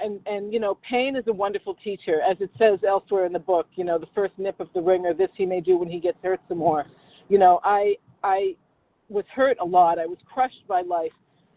and 0.02 0.20
and 0.26 0.52
you 0.52 0.60
know, 0.60 0.78
pain 0.88 1.16
is 1.16 1.24
a 1.26 1.32
wonderful 1.32 1.74
teacher, 1.82 2.20
as 2.22 2.36
it 2.40 2.50
says 2.58 2.78
elsewhere 2.86 3.26
in 3.26 3.32
the 3.32 3.38
book. 3.38 3.66
You 3.74 3.84
know, 3.84 3.98
the 3.98 4.08
first 4.14 4.34
nip 4.38 4.60
of 4.60 4.68
the 4.74 4.80
wringer, 4.80 5.14
this 5.14 5.30
he 5.36 5.46
may 5.46 5.60
do 5.60 5.76
when 5.76 5.88
he 5.88 6.00
gets 6.00 6.18
hurt 6.22 6.40
some 6.48 6.58
more. 6.58 6.86
You 7.28 7.38
know, 7.38 7.60
I 7.64 7.96
I 8.22 8.56
was 9.08 9.24
hurt 9.34 9.56
a 9.60 9.64
lot. 9.64 9.98
I 9.98 10.06
was 10.06 10.18
crushed 10.32 10.66
by 10.68 10.82
life, 10.82 11.12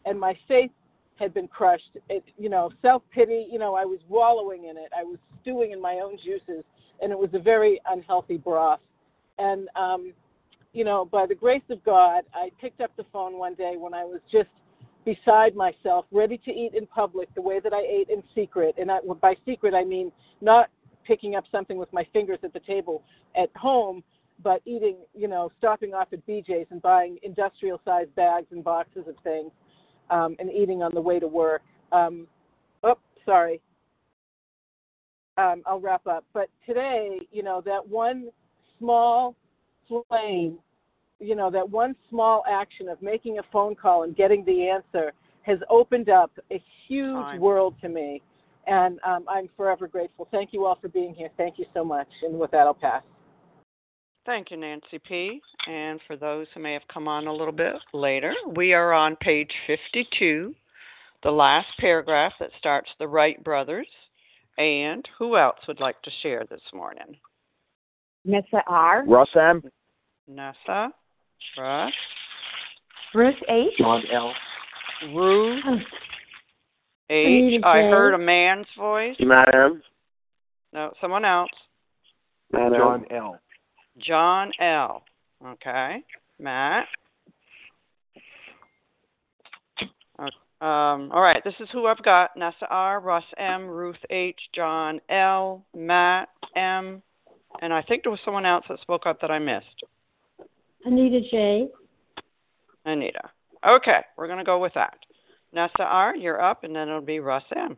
and 0.06 0.20
my 0.20 0.38
faith 0.48 0.72
had 1.16 1.34
been 1.34 1.48
crushed. 1.48 1.98
It, 2.10 2.24
you 2.38 2.50
know, 2.50 2.72
self 2.82 3.04
pity. 3.12 3.48
You 3.52 3.60
know, 3.60 3.76
I 3.76 3.86
was 3.86 4.00
wallowing 4.08 4.66
in 4.66 4.78
it. 4.78 4.92
I 4.98 5.04
was 5.04 5.18
stewing 5.42 5.72
in 5.72 5.82
my 5.82 5.96
own 6.04 6.18
juices 6.24 6.64
and 7.02 7.12
it 7.12 7.18
was 7.18 7.30
a 7.34 7.40
very 7.40 7.80
unhealthy 7.88 8.38
broth. 8.38 8.80
And 9.38 9.70
um, 9.76 10.14
you 10.74 10.84
know, 10.84 11.06
by 11.06 11.26
the 11.26 11.36
grace 11.36 11.64
of 11.70 11.84
God, 11.84 12.24
I 12.34 12.52
picked 12.60 12.82
up 12.82 12.92
the 12.98 13.06
phone 13.12 13.38
one 13.38 13.56
day 13.56 13.76
when 13.78 13.94
I 13.94 14.04
was 14.04 14.20
just 14.32 14.50
beside 15.08 15.56
myself, 15.56 16.06
ready 16.12 16.38
to 16.38 16.52
eat 16.52 16.74
in 16.74 16.86
public 16.86 17.34
the 17.36 17.42
way 17.42 17.60
that 17.60 17.74
I 17.74 17.82
ate 17.82 18.10
in 18.10 18.22
secret. 18.36 18.76
And 18.78 18.92
I, 18.92 19.00
by 19.22 19.36
secret, 19.46 19.74
I 19.74 19.86
mean 19.86 20.12
not 20.42 20.70
picking 21.06 21.36
up 21.36 21.46
something 21.52 21.78
with 21.78 21.92
my 21.94 22.06
fingers 22.12 22.40
at 22.44 22.52
the 22.52 22.60
table 22.60 23.04
at 23.36 23.50
home, 23.56 24.04
but 24.44 24.62
eating, 24.66 24.98
you 25.16 25.30
know, 25.30 25.50
stopping 25.58 25.94
off 25.94 26.10
at 26.12 26.28
BJ's 26.28 26.68
and 26.72 26.82
buying 26.82 27.18
industrial 27.24 27.80
sized 27.86 28.14
bags 28.16 28.48
and 28.52 28.64
boxes 28.64 29.06
of 29.08 29.16
things 29.24 29.52
um, 30.10 30.36
and 30.40 30.52
eating 30.52 30.84
on 30.84 30.92
the 30.94 31.02
way 31.02 31.20
to 31.20 31.28
work. 31.28 31.62
Um, 31.94 32.28
oh, 32.84 32.98
sorry 33.26 33.62
um, 35.38 35.62
I'll 35.66 35.80
wrap 35.80 36.06
up. 36.08 36.26
But 36.34 36.50
today, 36.66 37.20
you 37.32 37.44
know, 37.44 37.62
that 37.66 37.88
one 37.88 38.30
small 38.80 39.36
flame, 39.88 40.60
you 41.20 41.36
know, 41.36 41.50
that 41.52 41.70
one 41.70 41.96
small 42.10 42.44
action 42.50 42.90
of 42.90 43.02
making 43.02 43.40
a 43.40 43.44
phone 43.52 43.76
call 43.76 44.04
and 44.04 44.16
getting 44.16 44.46
the 44.46 44.70
answer 44.70 45.14
has 45.44 45.60
opened 45.70 46.10
up 46.10 46.32
a 46.52 46.62
huge 46.88 47.16
Time. 47.16 47.40
world 47.40 47.76
to 47.82 47.90
me. 47.90 48.22
And 48.68 49.00
um, 49.08 49.24
I'm 49.30 49.48
forever 49.56 49.88
grateful. 49.88 50.28
Thank 50.30 50.52
you 50.52 50.66
all 50.66 50.78
for 50.82 50.90
being 50.90 51.14
here. 51.14 51.30
Thank 51.38 51.58
you 51.58 51.66
so 51.74 51.86
much. 51.86 52.08
And 52.22 52.38
with 52.38 52.52
that, 52.52 52.68
I'll 52.68 52.74
pass. 52.74 53.02
Thank 54.26 54.52
you, 54.52 54.58
Nancy 54.58 55.00
P. 55.08 55.40
And 55.68 56.02
for 56.06 56.18
those 56.18 56.48
who 56.54 56.60
may 56.60 56.74
have 56.74 56.88
come 56.94 57.08
on 57.08 57.28
a 57.28 57.34
little 57.34 57.54
bit 57.54 57.76
later, 57.94 58.34
we 58.58 58.74
are 58.74 58.92
on 58.92 59.16
page 59.16 59.52
52, 59.68 60.54
the 61.24 61.32
last 61.32 61.68
paragraph 61.80 62.34
that 62.42 62.50
starts 62.60 62.90
the 63.00 63.08
Wright 63.08 63.42
brothers. 63.42 63.88
And 64.58 65.08
who 65.18 65.38
else 65.38 65.60
would 65.68 65.80
like 65.80 66.02
to 66.02 66.12
share 66.22 66.44
this 66.50 66.62
morning? 66.74 67.16
Nessa 68.26 68.64
R. 68.68 69.06
Russ 69.08 69.30
M. 69.40 69.64
Nessa, 70.28 70.92
Russ, 71.58 71.94
Bruce 73.14 73.36
H. 73.50 73.74
John 73.78 74.04
L. 74.12 74.34
Ruth, 75.14 75.64
H. 77.10 77.28
Anita 77.28 77.68
heard 77.68 78.14
a 78.14 78.18
man's 78.18 78.68
voice. 78.78 79.16
Matt 79.20 79.54
M. 79.54 79.82
No, 80.74 80.94
someone 81.00 81.26
else. 81.26 81.50
Matt 82.52 82.74
M. 82.74 82.80
John 82.80 83.06
L. 83.12 83.40
John 84.00 84.52
L. 84.60 85.04
Okay. 85.46 86.04
Matt. 86.40 86.88
Um, 90.60 91.12
all 91.14 91.22
right, 91.22 91.44
this 91.44 91.54
is 91.60 91.70
who 91.72 91.86
I've 91.86 92.02
got. 92.02 92.36
Nessa 92.36 92.66
R, 92.72 93.00
Russ 93.00 93.24
M, 93.38 93.68
Ruth 93.68 94.04
H, 94.10 94.40
John 94.56 95.00
L, 95.08 95.64
Matt 95.76 96.30
M, 96.56 97.04
and 97.62 97.72
I 97.72 97.84
think 97.84 98.02
there 98.02 98.12
was 98.12 98.20
someone 98.26 98.46
else 98.46 98.66
that 98.68 98.80
spoke 98.82 99.06
up 99.06 99.22
that 99.22 99.30
I 99.30 99.38
missed. 99.38 99.84
Anita 100.88 101.20
J. 101.30 101.68
Anita. 102.86 103.30
Okay, 103.68 104.00
we're 104.16 104.28
going 104.28 104.40
to 104.40 104.46
go 104.46 104.58
with 104.58 104.74
that. 104.76 104.98
Nessa 105.52 105.84
R, 105.84 106.16
you're 106.16 106.42
up, 106.42 106.64
and 106.64 106.74
then 106.74 106.88
it'll 106.88 107.02
be 107.02 107.20
Russ 107.20 107.44
M. 107.54 107.78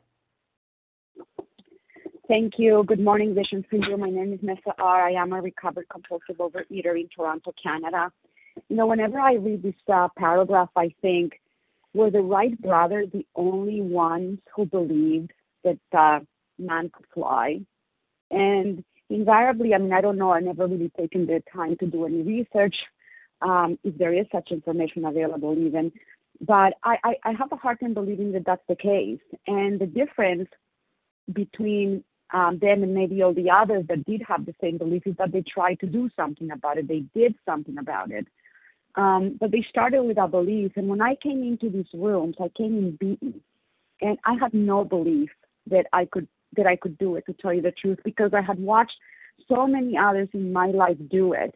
Thank 2.28 2.60
you. 2.60 2.84
Good 2.86 3.00
morning, 3.00 3.34
Vision 3.34 3.66
for 3.68 3.78
You. 3.78 3.98
My 3.98 4.12
name 4.12 4.32
is 4.32 4.40
Nessa 4.44 4.76
R. 4.78 5.08
I 5.08 5.14
am 5.14 5.34
a 5.34 5.42
recovered 5.42 5.88
compulsive 5.90 6.38
overeater 6.38 7.00
in 7.00 7.10
Toronto, 7.10 7.52
Canada. 7.62 8.12
You 8.68 8.76
know, 8.76 8.86
whenever 8.86 9.20
I 9.20 9.34
read 9.34 9.64
this 9.64 9.74
uh, 9.92 10.10
paragraph, 10.16 10.70
I 10.76 10.94
think, 11.02 11.42
were 11.96 12.12
the 12.12 12.22
Wright 12.22 12.62
brothers 12.62 13.10
the 13.12 13.26
only 13.36 13.82
ones 13.82 14.38
who 14.56 14.68
believed 14.68 15.32
that 15.64 15.80
uh, 15.98 16.20
man 16.60 16.92
could 16.94 17.08
fly? 17.12 17.62
And 18.30 18.84
invariably, 19.10 19.74
I 19.74 19.80
mean, 19.80 19.94
I 19.94 20.02
don't 20.02 20.20
know, 20.20 20.30
I've 20.30 20.44
never 20.44 20.68
really 20.68 20.92
taken 20.96 21.26
the 21.26 21.42
time 21.52 21.76
to 21.78 21.88
do 21.88 22.06
any 22.06 22.22
research, 22.22 22.76
if 23.42 23.98
there 23.98 24.14
is 24.14 24.26
such 24.32 24.52
information 24.52 25.06
available 25.06 25.58
even. 25.58 25.92
But 26.42 26.74
I, 26.84 27.16
have 27.26 27.52
a 27.52 27.58
hard 27.58 27.80
time 27.80 27.94
believing 27.94 28.32
that 28.34 28.46
that's 28.46 28.64
the 28.70 28.76
case. 28.76 29.20
And 29.48 29.80
the 29.80 29.86
difference 29.86 30.48
between 31.34 32.04
um, 32.34 32.60
them 32.60 32.84
and 32.84 32.94
maybe 32.94 33.22
all 33.22 33.34
the 33.34 33.50
others 33.50 33.86
that 33.90 34.06
did 34.06 34.22
have 34.28 34.46
the 34.46 34.56
same 34.62 34.78
belief 34.78 35.06
is 35.06 35.16
that 35.18 35.32
they 35.32 35.42
tried 35.42 35.80
to 35.82 35.88
do 35.88 36.10
something 36.16 36.52
about 36.52 36.78
it. 36.78 36.88
They 36.88 37.04
did 37.14 37.36
something 37.46 37.78
about 37.78 38.12
it. 38.12 38.28
Um, 38.96 39.38
but 39.40 39.52
they 39.52 39.66
started 39.70 40.04
with 40.04 40.18
a 40.18 40.28
belief. 40.28 40.74
And 40.76 40.88
when 40.88 41.02
I 41.02 41.16
came 41.16 41.44
into 41.44 41.70
these 41.70 41.92
rooms, 41.94 42.36
I 42.40 42.50
came 42.50 42.78
in 42.78 42.96
beaten. 42.96 43.42
And 44.02 44.18
I 44.24 44.36
had 44.36 44.54
no 44.54 44.86
belief 44.86 45.30
that 45.68 45.88
I 45.92 46.06
could 46.06 46.28
that 46.56 46.66
I 46.66 46.76
could 46.78 46.98
do 46.98 47.16
it, 47.16 47.26
to 47.28 47.34
tell 47.34 47.54
you 47.54 47.62
the 47.62 47.72
truth, 47.72 48.00
because 48.04 48.32
I 48.34 48.42
had 48.42 48.60
watched 48.60 48.96
so 49.48 49.68
many 49.68 49.96
others 49.96 50.30
in 50.34 50.52
my 50.52 50.68
life 50.68 50.98
do 51.12 51.34
it 51.34 51.54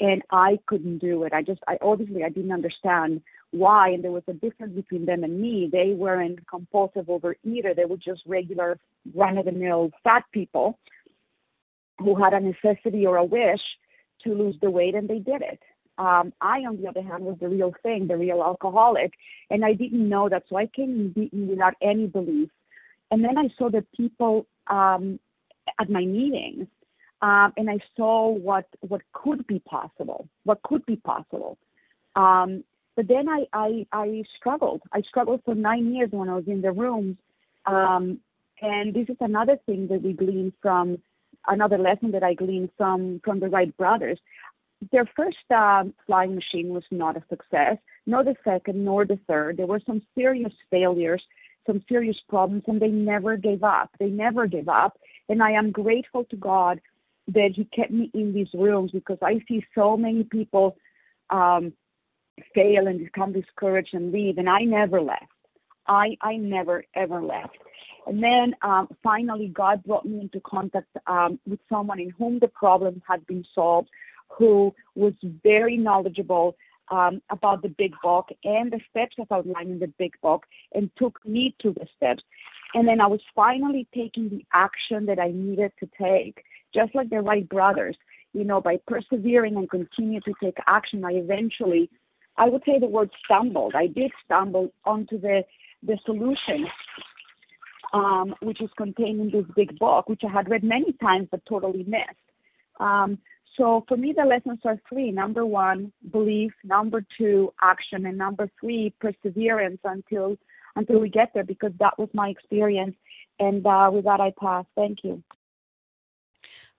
and 0.00 0.22
I 0.30 0.58
couldn't 0.66 0.98
do 0.98 1.24
it. 1.24 1.32
I 1.32 1.42
just 1.42 1.60
I 1.68 1.78
obviously 1.80 2.24
I 2.24 2.28
didn't 2.28 2.52
understand 2.52 3.22
why 3.50 3.90
and 3.90 4.02
there 4.02 4.10
was 4.10 4.24
a 4.26 4.32
difference 4.32 4.74
between 4.74 5.06
them 5.06 5.24
and 5.24 5.40
me. 5.40 5.68
They 5.70 5.92
weren't 5.94 6.46
compulsive 6.48 7.06
overeater, 7.06 7.74
they 7.74 7.84
were 7.84 7.96
just 7.96 8.22
regular 8.26 8.78
run 9.14 9.38
of 9.38 9.44
the 9.44 9.52
mill 9.52 9.90
fat 10.02 10.24
people 10.32 10.78
who 11.98 12.20
had 12.20 12.34
a 12.34 12.40
necessity 12.40 13.06
or 13.06 13.18
a 13.18 13.24
wish 13.24 13.60
to 14.24 14.34
lose 14.34 14.56
the 14.60 14.70
weight 14.70 14.94
and 14.94 15.08
they 15.08 15.18
did 15.18 15.42
it. 15.42 15.60
Um, 15.96 16.32
I, 16.40 16.58
on 16.60 16.82
the 16.82 16.88
other 16.88 17.02
hand, 17.02 17.24
was 17.24 17.36
the 17.40 17.48
real 17.48 17.72
thing, 17.84 18.08
the 18.08 18.16
real 18.16 18.42
alcoholic, 18.42 19.12
and 19.50 19.64
I 19.64 19.74
didn't 19.74 20.08
know 20.08 20.28
that. 20.28 20.42
So 20.48 20.56
I 20.56 20.66
came 20.66 20.90
in 20.90 21.12
beaten 21.12 21.46
without 21.46 21.74
any 21.80 22.08
belief. 22.08 22.50
And 23.12 23.22
then 23.22 23.38
I 23.38 23.48
saw 23.56 23.70
the 23.70 23.84
people 23.96 24.46
um, 24.66 25.20
at 25.80 25.88
my 25.88 26.04
meetings 26.04 26.66
and 27.22 27.70
I 27.70 27.78
saw 27.96 28.28
what 28.28 28.66
what 28.80 29.02
could 29.12 29.46
be 29.46 29.58
possible, 29.60 30.28
what 30.44 30.62
could 30.62 30.84
be 30.86 30.96
possible. 30.96 31.58
Um, 32.16 32.64
but 32.96 33.08
then 33.08 33.28
I, 33.28 33.46
struggled. 34.36 34.82
I 34.92 35.00
struggled 35.02 35.42
for 35.44 35.54
nine 35.54 35.92
years 35.94 36.10
when 36.12 36.28
I 36.28 36.34
was 36.34 36.46
in 36.46 36.60
the 36.60 36.70
rooms, 36.70 37.16
um, 37.66 38.20
and 38.62 38.94
this 38.94 39.08
is 39.08 39.16
another 39.20 39.58
thing 39.66 39.88
that 39.88 40.02
we 40.02 40.12
glean 40.12 40.52
from 40.62 40.98
another 41.48 41.76
lesson 41.76 42.12
that 42.12 42.22
I 42.22 42.34
gleaned 42.34 42.70
from 42.76 43.20
the 43.24 43.48
Wright 43.48 43.76
brothers. 43.76 44.18
Their 44.92 45.06
first 45.16 45.38
flying 45.48 46.34
machine 46.34 46.68
was 46.68 46.84
not 46.90 47.16
a 47.16 47.22
success, 47.28 47.78
nor 48.06 48.22
the 48.22 48.36
second, 48.44 48.84
nor 48.84 49.04
the 49.04 49.18
third. 49.26 49.56
There 49.56 49.66
were 49.66 49.80
some 49.84 50.02
serious 50.14 50.52
failures, 50.70 51.22
some 51.66 51.82
serious 51.88 52.18
problems, 52.28 52.64
and 52.66 52.80
they 52.80 52.88
never 52.88 53.36
gave 53.36 53.64
up. 53.64 53.90
They 53.98 54.08
never 54.08 54.46
gave 54.46 54.68
up, 54.68 54.98
and 55.28 55.42
I 55.42 55.52
am 55.52 55.72
grateful 55.72 56.24
to 56.24 56.36
God 56.36 56.80
that 57.28 57.52
he 57.54 57.64
kept 57.66 57.90
me 57.90 58.10
in 58.14 58.32
these 58.32 58.48
rooms 58.52 58.90
because 58.92 59.18
I 59.22 59.40
see 59.48 59.64
so 59.74 59.96
many 59.96 60.24
people 60.24 60.76
um, 61.30 61.72
fail 62.54 62.86
and 62.86 62.98
become 62.98 63.32
discouraged 63.32 63.94
and 63.94 64.12
leave, 64.12 64.38
and 64.38 64.48
I 64.48 64.60
never 64.60 65.00
left. 65.00 65.24
I 65.86 66.16
I 66.20 66.36
never 66.36 66.84
ever 66.94 67.22
left. 67.22 67.56
And 68.06 68.22
then 68.22 68.54
um, 68.62 68.88
finally, 69.02 69.48
God 69.48 69.82
brought 69.84 70.04
me 70.04 70.20
into 70.20 70.40
contact 70.40 70.88
um, 71.06 71.38
with 71.46 71.60
someone 71.68 72.00
in 72.00 72.10
whom 72.10 72.38
the 72.38 72.48
problem 72.48 73.02
had 73.08 73.26
been 73.26 73.44
solved, 73.54 73.88
who 74.28 74.74
was 74.94 75.14
very 75.42 75.76
knowledgeable 75.76 76.56
um, 76.90 77.22
about 77.30 77.62
the 77.62 77.68
big 77.68 77.94
book 78.02 78.28
and 78.44 78.70
the 78.70 78.80
steps 78.90 79.16
of 79.18 79.32
outlining 79.32 79.78
the 79.78 79.92
big 79.98 80.12
book, 80.20 80.44
and 80.74 80.90
took 80.96 81.18
me 81.24 81.54
to 81.62 81.72
the 81.72 81.86
steps. 81.96 82.22
And 82.74 82.86
then 82.86 83.00
I 83.00 83.06
was 83.06 83.20
finally 83.34 83.86
taking 83.94 84.28
the 84.28 84.44
action 84.52 85.06
that 85.06 85.18
I 85.18 85.30
needed 85.30 85.72
to 85.80 85.88
take 85.98 86.44
just 86.74 86.94
like 86.94 87.10
the 87.10 87.20
Wright 87.20 87.48
brothers, 87.48 87.96
you 88.32 88.44
know, 88.44 88.60
by 88.60 88.78
persevering 88.86 89.56
and 89.56 89.70
continue 89.70 90.20
to 90.20 90.32
take 90.42 90.56
action, 90.66 91.04
I 91.04 91.12
eventually, 91.12 91.88
I 92.36 92.48
would 92.48 92.62
say 92.66 92.78
the 92.78 92.86
word 92.86 93.10
stumbled. 93.24 93.74
I 93.74 93.86
did 93.86 94.10
stumble 94.24 94.72
onto 94.84 95.20
the 95.20 95.44
the 95.86 95.98
solution, 96.06 96.66
um, 97.92 98.34
which 98.40 98.62
is 98.62 98.70
contained 98.76 99.20
in 99.20 99.30
this 99.30 99.44
big 99.54 99.78
book, 99.78 100.08
which 100.08 100.22
I 100.26 100.32
had 100.32 100.48
read 100.48 100.64
many 100.64 100.92
times 100.94 101.28
but 101.30 101.44
totally 101.46 101.84
missed. 101.84 102.26
Um, 102.80 103.18
so 103.56 103.84
for 103.86 103.96
me, 103.96 104.12
the 104.16 104.24
lessons 104.24 104.60
are 104.64 104.80
three. 104.88 105.12
Number 105.12 105.46
one, 105.46 105.92
belief. 106.10 106.52
Number 106.64 107.04
two, 107.16 107.52
action. 107.62 108.06
And 108.06 108.18
number 108.18 108.50
three, 108.60 108.94
perseverance 109.00 109.78
until 109.84 110.36
until 110.76 110.98
we 110.98 111.08
get 111.08 111.30
there, 111.34 111.44
because 111.44 111.72
that 111.78 111.96
was 111.98 112.08
my 112.14 112.28
experience. 112.28 112.96
And 113.38 113.64
uh, 113.64 113.90
with 113.92 114.04
that, 114.04 114.20
I 114.20 114.32
pass. 114.40 114.64
Thank 114.74 115.04
you. 115.04 115.22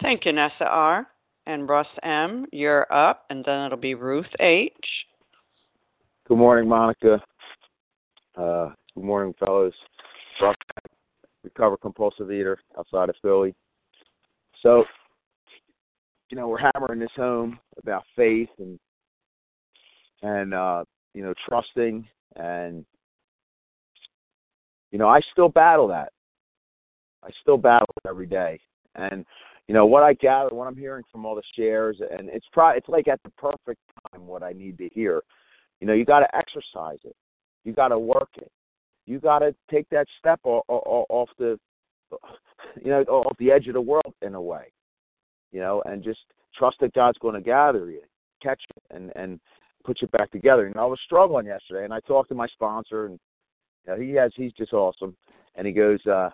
Thank 0.02 0.26
you, 0.26 0.34
Nessa 0.34 0.66
R. 0.66 1.08
And 1.48 1.70
Russ 1.70 1.88
M., 2.04 2.46
you're 2.52 2.92
up, 2.92 3.26
and 3.30 3.46
then 3.46 3.66
it'll 3.66 3.78
be 3.78 3.94
Ruth 3.94 4.26
H. 4.40 4.74
Good 6.28 6.38
morning, 6.38 6.68
Monica. 6.68 7.22
Uh, 8.36 8.70
good 8.96 9.04
morning, 9.04 9.34
fellows. 9.40 9.74
Russ, 10.42 10.56
recovered 11.44 11.78
compulsive 11.78 12.32
eater 12.32 12.58
outside 12.78 13.10
of 13.10 13.16
Philly. 13.22 13.54
So, 14.64 14.84
you 16.32 16.36
know, 16.36 16.48
we're 16.48 16.70
hammering 16.74 17.00
this 17.00 17.12
home 17.16 17.60
about 17.78 18.04
faith 18.16 18.50
and 18.58 18.80
and 20.24 20.54
uh, 20.56 20.84
you 21.14 21.22
know, 21.22 21.34
trusting 21.48 22.08
and 22.36 22.84
you 24.92 24.98
know, 24.98 25.08
I 25.08 25.22
still 25.32 25.50
battle 25.50 25.88
that. 25.90 26.12
I 27.24 27.30
still 27.42 27.58
battle 27.58 27.88
it 27.98 28.10
every 28.10 28.26
day. 28.26 28.60
And 28.96 29.26
you 29.68 29.74
know 29.74 29.86
what 29.86 30.04
I 30.04 30.14
gather, 30.14 30.54
what 30.54 30.68
I'm 30.68 30.78
hearing 30.78 31.04
from 31.12 31.26
all 31.26 31.36
the 31.36 31.42
shares, 31.56 32.00
and 32.00 32.30
it's 32.30 32.46
probably 32.52 32.78
it's 32.78 32.90
like 32.90 33.08
at 33.08 33.22
the 33.24 33.32
perfect 33.32 33.82
time 34.12 34.28
what 34.28 34.44
I 34.44 34.52
need 34.52 34.78
to 34.78 34.90
hear. 34.94 35.22
You 35.82 35.88
know, 35.88 35.94
you 35.94 36.06
got 36.06 36.20
to 36.20 36.36
exercise 36.36 37.00
it, 37.04 37.16
you 37.64 37.74
got 37.74 37.90
to 37.90 38.00
work 38.00 38.30
it, 38.38 38.52
you 39.06 39.20
got 39.20 39.40
to 39.40 39.56
take 39.72 39.90
that 39.90 40.08
step 40.20 40.40
off, 40.44 40.64
off 40.68 41.30
the, 41.40 41.60
you 42.84 42.92
know, 42.92 43.02
off 43.04 43.38
the 43.40 43.52
edge 43.52 43.68
of 43.68 43.74
the 43.74 43.82
world 43.82 44.14
in 44.22 44.36
a 44.36 44.42
way, 44.42 44.72
you 45.52 45.60
know, 45.60 45.82
and 45.86 46.04
just 46.04 46.20
trust 46.58 46.78
that 46.82 46.94
God's 46.94 47.18
going 47.18 47.36
to 47.36 47.42
gather 47.42 47.90
you, 47.90 48.02
catch 48.42 48.62
it, 48.76 48.96
and 48.96 49.12
and 49.16 49.40
put 49.84 50.02
you 50.02 50.08
back 50.10 50.32
together. 50.32 50.68
You 50.68 50.74
know, 50.76 50.84
I 50.84 50.86
was 50.86 51.00
struggling 51.06 51.48
yesterday, 51.48 51.86
and 51.86 51.94
I 51.94 52.00
talked 52.02 52.30
to 52.30 52.36
my 52.36 52.48
sponsor, 52.48 53.08
and 53.08 53.20
you 53.88 53.94
know, 53.94 54.00
he 54.00 54.12
has 54.14 54.32
he's 54.36 54.54
just 54.54 54.74
awesome, 54.74 55.16
and 55.56 55.66
he 55.66 55.74
goes, 55.74 56.06
uh, 56.06 56.30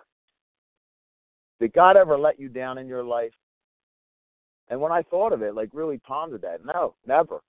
did 1.62 1.72
God 1.74 1.96
ever 1.96 2.18
let 2.18 2.40
you 2.40 2.48
down 2.48 2.76
in 2.76 2.88
your 2.88 3.04
life? 3.04 3.30
And 4.68 4.80
when 4.80 4.90
I 4.90 5.02
thought 5.02 5.32
of 5.32 5.42
it, 5.42 5.54
like 5.54 5.68
really 5.72 5.98
pondered 5.98 6.42
that, 6.42 6.64
no, 6.64 6.96
never. 7.06 7.40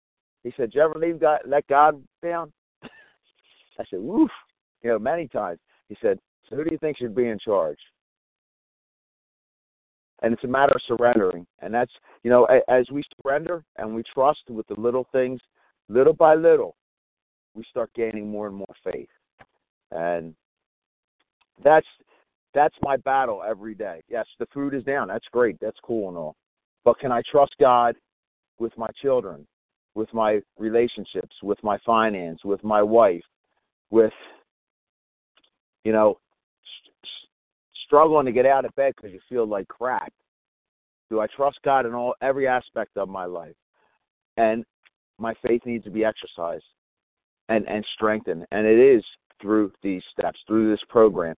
He 0.43 0.53
said, 0.55 0.69
"Did 0.69 0.75
you 0.75 0.81
ever 0.81 0.99
leave 0.99 1.19
God, 1.19 1.39
let 1.47 1.65
God 1.65 1.99
down?" 2.21 2.53
I 2.83 3.83
said, 3.89 3.99
"Woof," 3.99 4.29
you 4.83 4.91
know, 4.91 4.99
many 4.99 5.27
times. 5.27 5.57
He 5.89 5.97
said, 5.99 6.19
"So 6.47 6.55
who 6.55 6.63
do 6.63 6.69
you 6.71 6.77
think 6.77 6.97
should 6.97 7.15
be 7.15 7.27
in 7.27 7.39
charge?" 7.39 7.79
And 10.21 10.31
it's 10.31 10.43
a 10.43 10.47
matter 10.47 10.73
of 10.75 10.81
surrendering, 10.87 11.47
and 11.63 11.73
that's 11.73 11.91
you 12.21 12.29
know, 12.29 12.45
as 12.69 12.85
we 12.91 13.03
surrender 13.23 13.65
and 13.77 13.95
we 13.95 14.03
trust 14.13 14.41
with 14.47 14.67
the 14.67 14.79
little 14.79 15.07
things, 15.11 15.41
little 15.89 16.13
by 16.13 16.35
little, 16.35 16.75
we 17.55 17.63
start 17.67 17.89
gaining 17.95 18.29
more 18.29 18.45
and 18.45 18.55
more 18.55 18.75
faith, 18.83 19.09
and 19.89 20.35
that's 21.63 21.87
that's 22.53 22.75
my 22.81 22.97
battle 22.97 23.41
every 23.47 23.73
day. 23.73 24.01
Yes, 24.09 24.25
the 24.39 24.45
food 24.53 24.73
is 24.73 24.83
down. 24.83 25.07
That's 25.07 25.25
great. 25.31 25.57
That's 25.59 25.77
cool 25.83 26.09
and 26.09 26.17
all. 26.17 26.35
But 26.85 26.99
can 26.99 27.11
I 27.11 27.21
trust 27.29 27.55
God 27.59 27.95
with 28.59 28.77
my 28.77 28.89
children, 29.01 29.47
with 29.95 30.13
my 30.13 30.39
relationships, 30.57 31.35
with 31.41 31.57
my 31.63 31.77
finance, 31.85 32.39
with 32.43 32.63
my 32.63 32.81
wife, 32.81 33.23
with, 33.89 34.13
you 35.83 35.91
know, 35.91 36.17
st- 36.81 36.95
struggling 37.85 38.25
to 38.25 38.31
get 38.31 38.45
out 38.45 38.65
of 38.65 38.75
bed 38.75 38.93
because 38.95 39.11
you 39.11 39.19
feel 39.29 39.47
like 39.47 39.67
crap? 39.67 40.11
Do 41.09 41.19
I 41.19 41.27
trust 41.35 41.59
God 41.63 41.85
in 41.85 41.93
all 41.93 42.15
every 42.21 42.47
aspect 42.47 42.97
of 42.97 43.09
my 43.09 43.25
life? 43.25 43.55
And 44.37 44.63
my 45.19 45.33
faith 45.45 45.61
needs 45.65 45.83
to 45.85 45.91
be 45.91 46.03
exercised 46.03 46.65
and 47.49 47.67
and 47.67 47.85
strengthened, 47.93 48.45
and 48.51 48.65
it 48.65 48.79
is 48.79 49.03
through 49.41 49.71
these 49.83 50.01
steps, 50.11 50.39
through 50.47 50.71
this 50.71 50.79
program 50.89 51.35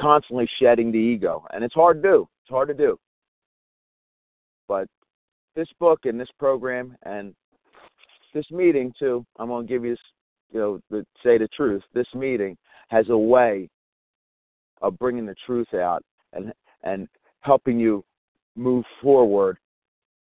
constantly 0.00 0.48
shedding 0.60 0.92
the 0.92 0.98
ego, 0.98 1.44
and 1.52 1.64
it's 1.64 1.74
hard 1.74 2.02
to 2.02 2.08
do. 2.08 2.28
It's 2.42 2.50
hard 2.50 2.68
to 2.68 2.74
do. 2.74 2.98
But 4.68 4.88
this 5.56 5.68
book 5.80 6.00
and 6.04 6.20
this 6.20 6.28
program 6.38 6.96
and 7.04 7.34
this 8.34 8.44
meeting 8.50 8.92
too, 8.98 9.24
I'm 9.38 9.48
to 9.48 9.62
give 9.66 9.84
you, 9.84 9.96
you 10.52 10.60
know, 10.60 10.80
the, 10.90 11.04
say 11.24 11.38
the 11.38 11.48
truth. 11.56 11.82
This 11.94 12.06
meeting 12.14 12.56
has 12.88 13.08
a 13.08 13.18
way 13.18 13.68
of 14.82 14.98
bringing 14.98 15.26
the 15.26 15.34
truth 15.46 15.74
out 15.74 16.02
and 16.32 16.52
and 16.84 17.08
helping 17.40 17.78
you 17.78 18.04
move 18.56 18.84
forward 19.02 19.58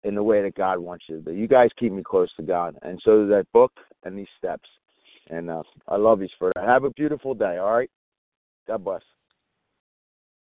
in 0.05 0.14
the 0.14 0.23
way 0.23 0.43
that 0.43 0.55
God 0.55 0.79
wants 0.79 1.05
you 1.09 1.23
to. 1.23 1.33
You 1.33 1.47
guys 1.47 1.68
keep 1.79 1.93
me 1.93 2.03
close 2.03 2.31
to 2.37 2.43
God, 2.43 2.77
and 2.83 3.01
so 3.05 3.27
that 3.27 3.47
book 3.53 3.73
and 4.05 4.18
these 4.18 4.27
steps. 4.39 4.68
And 5.29 5.49
uh, 5.49 5.62
I 5.87 5.97
love 5.97 6.23
you 6.23 6.29
for 6.39 6.51
that. 6.55 6.64
Have 6.64 6.83
a 6.85 6.91
beautiful 6.91 7.35
day. 7.35 7.59
All 7.59 7.73
right. 7.73 7.91
God 8.66 8.83
bless. 8.83 9.03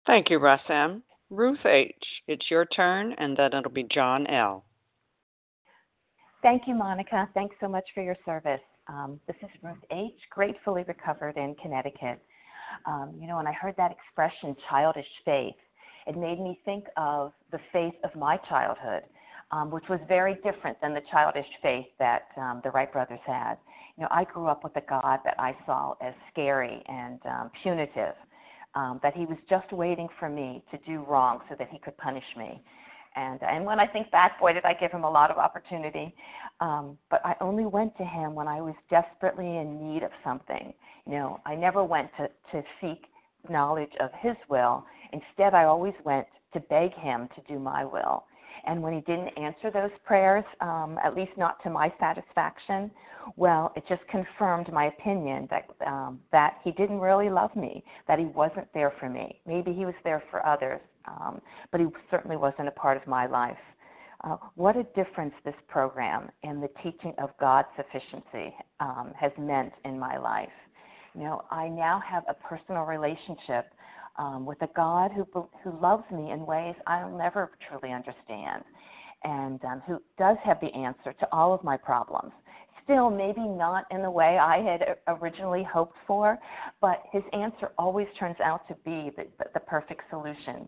Thank 0.06 0.30
you, 0.30 0.40
Russ 0.40 0.62
M. 0.70 1.04
Ruth 1.30 1.66
H., 1.66 1.96
it's 2.28 2.52
your 2.52 2.66
turn, 2.66 3.14
and 3.18 3.38
then 3.38 3.54
it'll 3.54 3.72
be 3.72 3.86
John 3.90 4.28
L. 4.28 4.66
Thank 6.42 6.64
you, 6.68 6.74
Monica. 6.76 7.30
Thanks 7.34 7.56
so 7.62 7.68
much 7.68 7.86
for 7.94 8.02
your 8.04 8.18
service. 8.26 8.62
Um, 8.88 9.20
this 9.28 9.36
is 9.42 9.50
Ruth 9.62 9.78
H., 9.92 10.12
gratefully 10.32 10.84
recovered 10.88 11.38
in 11.38 11.56
Connecticut. 11.62 12.20
Um, 12.86 13.14
you 13.20 13.28
know, 13.28 13.38
when 13.38 13.48
I 13.48 13.54
heard 13.54 13.76
that 13.78 13.92
expression, 13.92 14.56
childish 14.70 15.08
faith, 15.24 15.56
it 16.08 16.18
made 16.18 16.40
me 16.40 16.60
think 16.66 16.86
of 16.98 17.32
the 17.52 17.60
faith 17.72 17.94
of 18.04 18.14
my 18.16 18.38
childhood, 18.50 19.04
um, 19.52 19.70
which 19.70 19.84
was 19.88 20.00
very 20.08 20.36
different 20.44 20.82
than 20.82 20.94
the 20.94 21.02
childish 21.12 21.46
faith 21.62 21.86
that 22.00 22.24
um, 22.38 22.62
the 22.64 22.72
Wright 22.72 22.92
brothers 22.92 23.20
had. 23.26 23.56
You 23.98 24.04
know, 24.04 24.10
I 24.10 24.24
grew 24.24 24.48
up 24.48 24.64
with 24.64 24.76
a 24.78 24.82
God 24.82 25.20
that 25.24 25.36
I 25.38 25.56
saw 25.66 25.94
as 26.02 26.14
scary 26.32 26.82
and 26.88 27.20
um, 27.26 27.52
punitive, 27.62 28.16
um, 28.76 29.00
that 29.04 29.16
He 29.16 29.26
was 29.26 29.38
just 29.50 29.72
waiting 29.72 30.08
for 30.20 30.30
me 30.30 30.64
to 30.72 30.78
do 30.80 31.04
wrong 31.08 31.40
so 31.50 31.56
that 31.58 31.70
He 31.70 31.80
could 31.80 31.98
punish 31.98 32.24
me. 32.38 32.62
And 33.16 33.42
and 33.44 33.66
when 33.66 33.80
I 33.80 33.88
think 33.88 34.10
back, 34.12 34.40
boy, 34.40 34.54
did 34.54 34.66
I 34.66 34.74
give 34.74 34.92
Him 34.92 35.04
a 35.04 35.10
lot 35.10 35.32
of 35.32 35.38
opportunity. 35.38 36.16
Um, 36.60 36.98
but 37.10 37.26
I 37.26 37.36
only 37.42 37.66
went 37.66 37.98
to 37.98 38.06
Him 38.06 38.36
when 38.36 38.48
I 38.48 38.62
was 38.62 38.76
desperately 38.90 39.58
in 39.58 39.94
need 39.94 40.04
of 40.04 40.12
something. 40.24 40.74
You 41.06 41.14
know, 41.14 41.40
I 41.46 41.56
never 41.56 41.84
went 41.84 42.10
to 42.18 42.30
to 42.52 42.64
seek 42.80 43.06
knowledge 43.50 43.92
of 44.00 44.12
His 44.22 44.36
will. 44.50 44.86
Instead, 45.12 45.54
I 45.54 45.66
always 45.66 45.94
went 46.06 46.28
to 46.54 46.60
beg 46.60 46.94
Him 46.94 47.28
to 47.36 47.42
do 47.54 47.60
my 47.60 47.84
will. 47.84 48.26
And 48.66 48.82
when 48.82 48.94
he 48.94 49.02
didn't 49.02 49.30
answer 49.38 49.72
those 49.72 49.92
prayers, 50.06 50.44
um, 50.60 50.98
at 51.04 51.16
least 51.16 51.32
not 51.38 51.62
to 51.64 51.70
my 51.70 51.92
satisfaction, 52.00 52.92
well, 53.36 53.72
it 53.76 53.84
just 53.88 54.02
confirmed 54.08 54.72
my 54.72 54.86
opinion 54.86 55.48
that 55.50 55.66
um, 55.86 56.20
that 56.32 56.58
he 56.64 56.72
didn't 56.72 57.00
really 57.00 57.30
love 57.30 57.56
me, 57.56 57.84
that 58.08 58.20
he 58.20 58.26
wasn't 58.26 58.68
there 58.74 58.94
for 59.00 59.10
me. 59.10 59.40
Maybe 59.46 59.74
he 59.74 59.86
was 59.86 59.96
there 60.04 60.24
for 60.30 60.46
others, 60.46 60.82
um, 61.06 61.42
but 61.72 61.82
he 61.82 61.88
certainly 62.10 62.38
wasn't 62.38 62.68
a 62.68 62.72
part 62.72 62.98
of 62.98 63.08
my 63.08 63.26
life. 63.26 63.58
Uh, 64.24 64.38
what 64.56 64.78
a 64.78 64.84
difference 64.96 65.34
this 65.44 65.56
program 65.68 66.30
and 66.44 66.62
the 66.62 66.70
teaching 66.84 67.14
of 67.18 67.32
God's 67.40 67.68
sufficiency 67.76 68.54
um, 68.80 69.14
has 69.20 69.32
meant 69.40 69.74
in 69.84 70.00
my 70.00 70.18
life. 70.18 70.50
You 71.16 71.24
know, 71.24 71.44
I 71.50 71.68
now 71.68 72.02
have 72.08 72.24
a 72.30 72.36
personal 72.36 72.84
relationship 72.84 73.74
um, 74.18 74.46
with 74.46 74.62
a 74.62 74.70
God 74.76 75.12
who 75.12 75.26
who 75.64 75.80
loves 75.82 76.04
me 76.12 76.32
in 76.32 76.46
ways 76.46 76.76
I'll 76.88 77.16
never 77.18 77.52
truly 77.68 77.94
understand, 77.94 78.64
and 79.24 79.64
um, 79.66 79.82
who 79.88 80.02
does 80.18 80.38
have 80.44 80.60
the 80.60 80.74
answer 80.74 81.14
to 81.14 81.28
all 81.32 81.54
of 81.54 81.64
my 81.64 81.78
problems. 81.78 82.32
Still, 82.84 83.10
maybe 83.10 83.42
not 83.42 83.86
in 83.92 84.02
the 84.02 84.10
way 84.10 84.38
I 84.38 84.58
had 84.58 84.98
originally 85.08 85.64
hoped 85.64 85.98
for, 86.08 86.40
but 86.82 87.04
His 87.12 87.24
answer 87.32 87.72
always 87.78 88.08
turns 88.20 88.38
out 88.44 88.68
to 88.68 88.76
be 88.84 89.12
the, 89.16 89.28
the 89.54 89.60
perfect 89.60 90.02
solution. 90.10 90.68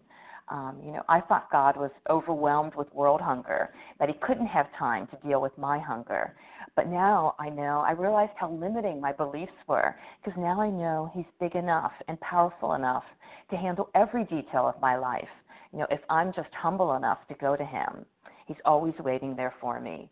Um, 0.49 0.79
you 0.83 0.91
know, 0.91 1.03
I 1.07 1.21
thought 1.21 1.51
God 1.51 1.77
was 1.77 1.91
overwhelmed 2.09 2.75
with 2.75 2.93
world 2.93 3.21
hunger, 3.21 3.69
that 3.99 4.09
He 4.09 4.15
couldn't 4.21 4.47
have 4.47 4.67
time 4.77 5.07
to 5.07 5.27
deal 5.27 5.41
with 5.41 5.57
my 5.57 5.79
hunger. 5.79 6.35
But 6.75 6.87
now 6.87 7.35
I 7.39 7.49
know, 7.49 7.83
I 7.85 7.91
realized 7.91 8.33
how 8.35 8.51
limiting 8.51 8.99
my 8.99 9.13
beliefs 9.13 9.53
were, 9.67 9.95
because 10.23 10.37
now 10.39 10.59
I 10.59 10.69
know 10.69 11.11
He's 11.13 11.25
big 11.39 11.55
enough 11.55 11.93
and 12.07 12.19
powerful 12.19 12.73
enough 12.73 13.03
to 13.51 13.57
handle 13.57 13.89
every 13.95 14.25
detail 14.25 14.67
of 14.67 14.79
my 14.81 14.95
life. 14.95 15.29
You 15.71 15.79
know, 15.79 15.87
if 15.89 16.01
I'm 16.09 16.33
just 16.33 16.49
humble 16.53 16.95
enough 16.95 17.19
to 17.29 17.35
go 17.35 17.55
to 17.55 17.65
Him, 17.65 18.05
He's 18.45 18.57
always 18.65 18.93
waiting 18.99 19.35
there 19.35 19.53
for 19.61 19.79
me. 19.79 20.09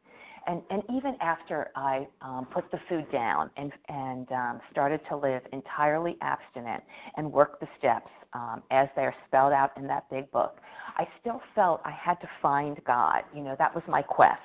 And 0.48 0.62
and 0.72 0.82
even 0.90 1.16
after 1.22 1.70
I 1.76 2.08
um, 2.22 2.48
put 2.52 2.72
the 2.72 2.80
food 2.90 3.06
down 3.12 3.52
and 3.58 3.72
and 3.90 4.32
um, 4.32 4.62
started 4.72 5.02
to 5.10 5.18
live 5.18 5.42
entirely 5.54 6.18
abstinent 6.22 6.84
and 7.16 7.32
work 7.32 7.60
the 7.60 7.68
steps 7.78 8.10
um, 8.34 8.64
as 8.72 8.88
they're 8.96 9.16
spelled 9.28 9.54
out 9.54 9.72
in 9.78 9.88
that 9.88 10.10
big 10.10 10.32
book, 10.32 10.58
I 10.98 11.08
still 11.20 11.42
felt 11.56 11.82
I 11.86 11.92
had 11.92 12.16
to 12.16 12.30
find 12.42 12.80
God. 12.86 13.24
You 13.36 13.42
know, 13.42 13.56
that 13.58 13.74
was 13.74 13.84
my 13.88 14.02
quest 14.02 14.42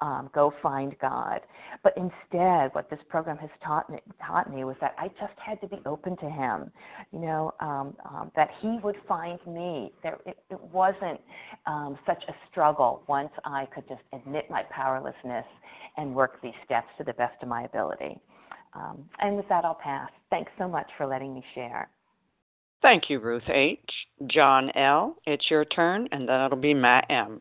um, 0.00 0.30
go 0.34 0.52
find 0.62 0.96
God. 1.00 1.40
But 1.82 1.94
instead, 1.96 2.74
what 2.74 2.88
this 2.90 2.98
program 3.08 3.36
has 3.38 3.50
taught 3.64 3.88
me, 3.90 3.98
taught 4.26 4.52
me 4.52 4.64
was 4.64 4.76
that 4.80 4.94
I 4.98 5.08
just 5.08 5.38
had 5.44 5.60
to 5.60 5.68
be 5.68 5.78
open 5.86 6.16
to 6.18 6.28
Him. 6.28 6.70
You 7.12 7.20
know, 7.20 7.54
um, 7.60 7.96
um, 8.04 8.30
that 8.36 8.50
He 8.60 8.78
would 8.82 8.96
find 9.08 9.38
me. 9.46 9.92
There, 10.02 10.18
it, 10.26 10.38
it 10.50 10.60
wasn't 10.72 11.20
um, 11.66 11.98
such 12.06 12.22
a 12.28 12.34
struggle 12.50 13.02
once 13.06 13.30
I 13.44 13.66
could 13.74 13.88
just 13.88 14.02
admit 14.12 14.50
my 14.50 14.62
powerlessness 14.70 15.46
and 15.96 16.14
work 16.14 16.40
these 16.42 16.54
steps 16.64 16.88
to 16.98 17.04
the 17.04 17.14
best 17.14 17.42
of 17.42 17.48
my 17.48 17.62
ability. 17.64 18.18
Um, 18.74 19.04
and 19.20 19.36
with 19.36 19.48
that, 19.48 19.64
I'll 19.64 19.78
pass. 19.82 20.10
Thanks 20.30 20.50
so 20.58 20.66
much 20.66 20.90
for 20.96 21.06
letting 21.06 21.32
me 21.32 21.44
share. 21.54 21.88
Thank 22.84 23.08
you, 23.08 23.18
Ruth 23.18 23.48
H. 23.48 23.80
John 24.26 24.70
L., 24.76 25.16
it's 25.24 25.50
your 25.50 25.64
turn, 25.64 26.06
and 26.12 26.28
then 26.28 26.38
it'll 26.42 26.58
be 26.58 26.74
Matt 26.74 27.06
M. 27.08 27.40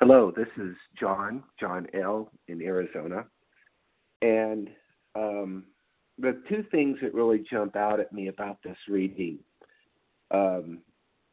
Hello, 0.00 0.32
this 0.34 0.48
is 0.56 0.74
John, 0.98 1.42
John 1.60 1.86
L. 1.92 2.30
in 2.48 2.62
Arizona. 2.62 3.26
And 4.22 4.70
um, 5.14 5.64
the 6.18 6.40
two 6.48 6.64
things 6.70 6.96
that 7.02 7.12
really 7.12 7.44
jump 7.50 7.76
out 7.76 8.00
at 8.00 8.14
me 8.14 8.28
about 8.28 8.62
this 8.64 8.78
reading, 8.88 9.40
um, 10.30 10.78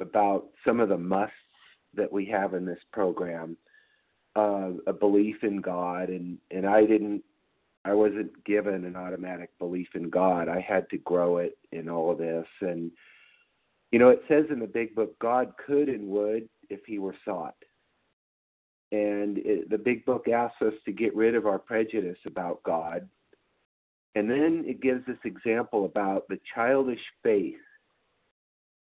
about 0.02 0.48
some 0.68 0.82
of 0.82 0.90
the 0.90 0.98
musts 0.98 1.34
that 1.94 2.12
we 2.12 2.26
have 2.26 2.56
in 2.56 2.66
this 2.66 2.82
program, 2.92 3.56
uh, 4.36 4.72
a 4.86 4.92
belief 4.92 5.38
in 5.44 5.62
God, 5.62 6.10
and, 6.10 6.40
and 6.52 6.66
I 6.66 6.82
didn't, 6.82 7.24
I 7.86 7.94
wasn't 7.94 8.44
given 8.46 8.86
an 8.86 8.96
automatic 8.96 9.50
belief 9.58 9.88
in 9.96 10.10
God. 10.10 10.50
I 10.50 10.60
had 10.60 10.90
to 10.90 10.98
grow 10.98 11.38
it 11.38 11.58
in 11.72 11.90
all 11.90 12.12
of 12.12 12.18
this. 12.18 12.46
And, 12.62 12.92
you 13.92 14.00
know, 14.00 14.10
it 14.10 14.22
says 14.28 14.46
in 14.52 14.60
the 14.60 14.68
big 14.68 14.96
book, 14.96 15.18
God 15.20 15.54
could 15.66 15.90
and 15.90 16.08
would 16.10 16.50
if 16.70 16.82
he 16.86 17.00
were 17.00 17.16
sought 17.26 17.56
and 18.92 19.38
it, 19.40 19.70
the 19.70 19.78
big 19.78 20.06
book 20.06 20.28
asks 20.28 20.62
us 20.62 20.74
to 20.86 20.92
get 20.92 21.16
rid 21.16 21.36
of 21.36 21.46
our 21.46 21.60
prejudice 21.60 22.18
about 22.26 22.64
God. 22.64 23.08
And 24.16 24.30
then 24.30 24.64
it 24.66 24.82
gives 24.82 25.06
this 25.06 25.18
example 25.24 25.86
about 25.86 26.28
the 26.28 26.40
childish 26.56 27.02
faith 27.22 27.56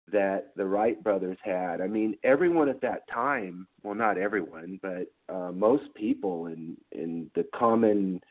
that 0.09 0.53
the 0.55 0.65
Wright 0.65 1.01
brothers 1.03 1.37
had. 1.43 1.81
I 1.81 1.87
mean, 1.87 2.15
everyone 2.23 2.69
at 2.69 2.81
that 2.81 3.01
time, 3.13 3.67
well, 3.83 3.95
not 3.95 4.17
everyone, 4.17 4.79
but 4.81 5.11
uh, 5.27 5.51
most 5.51 5.93
people 5.95 6.47
in, 6.47 6.77
in 6.93 7.29
the 7.35 7.45
common 7.53 8.21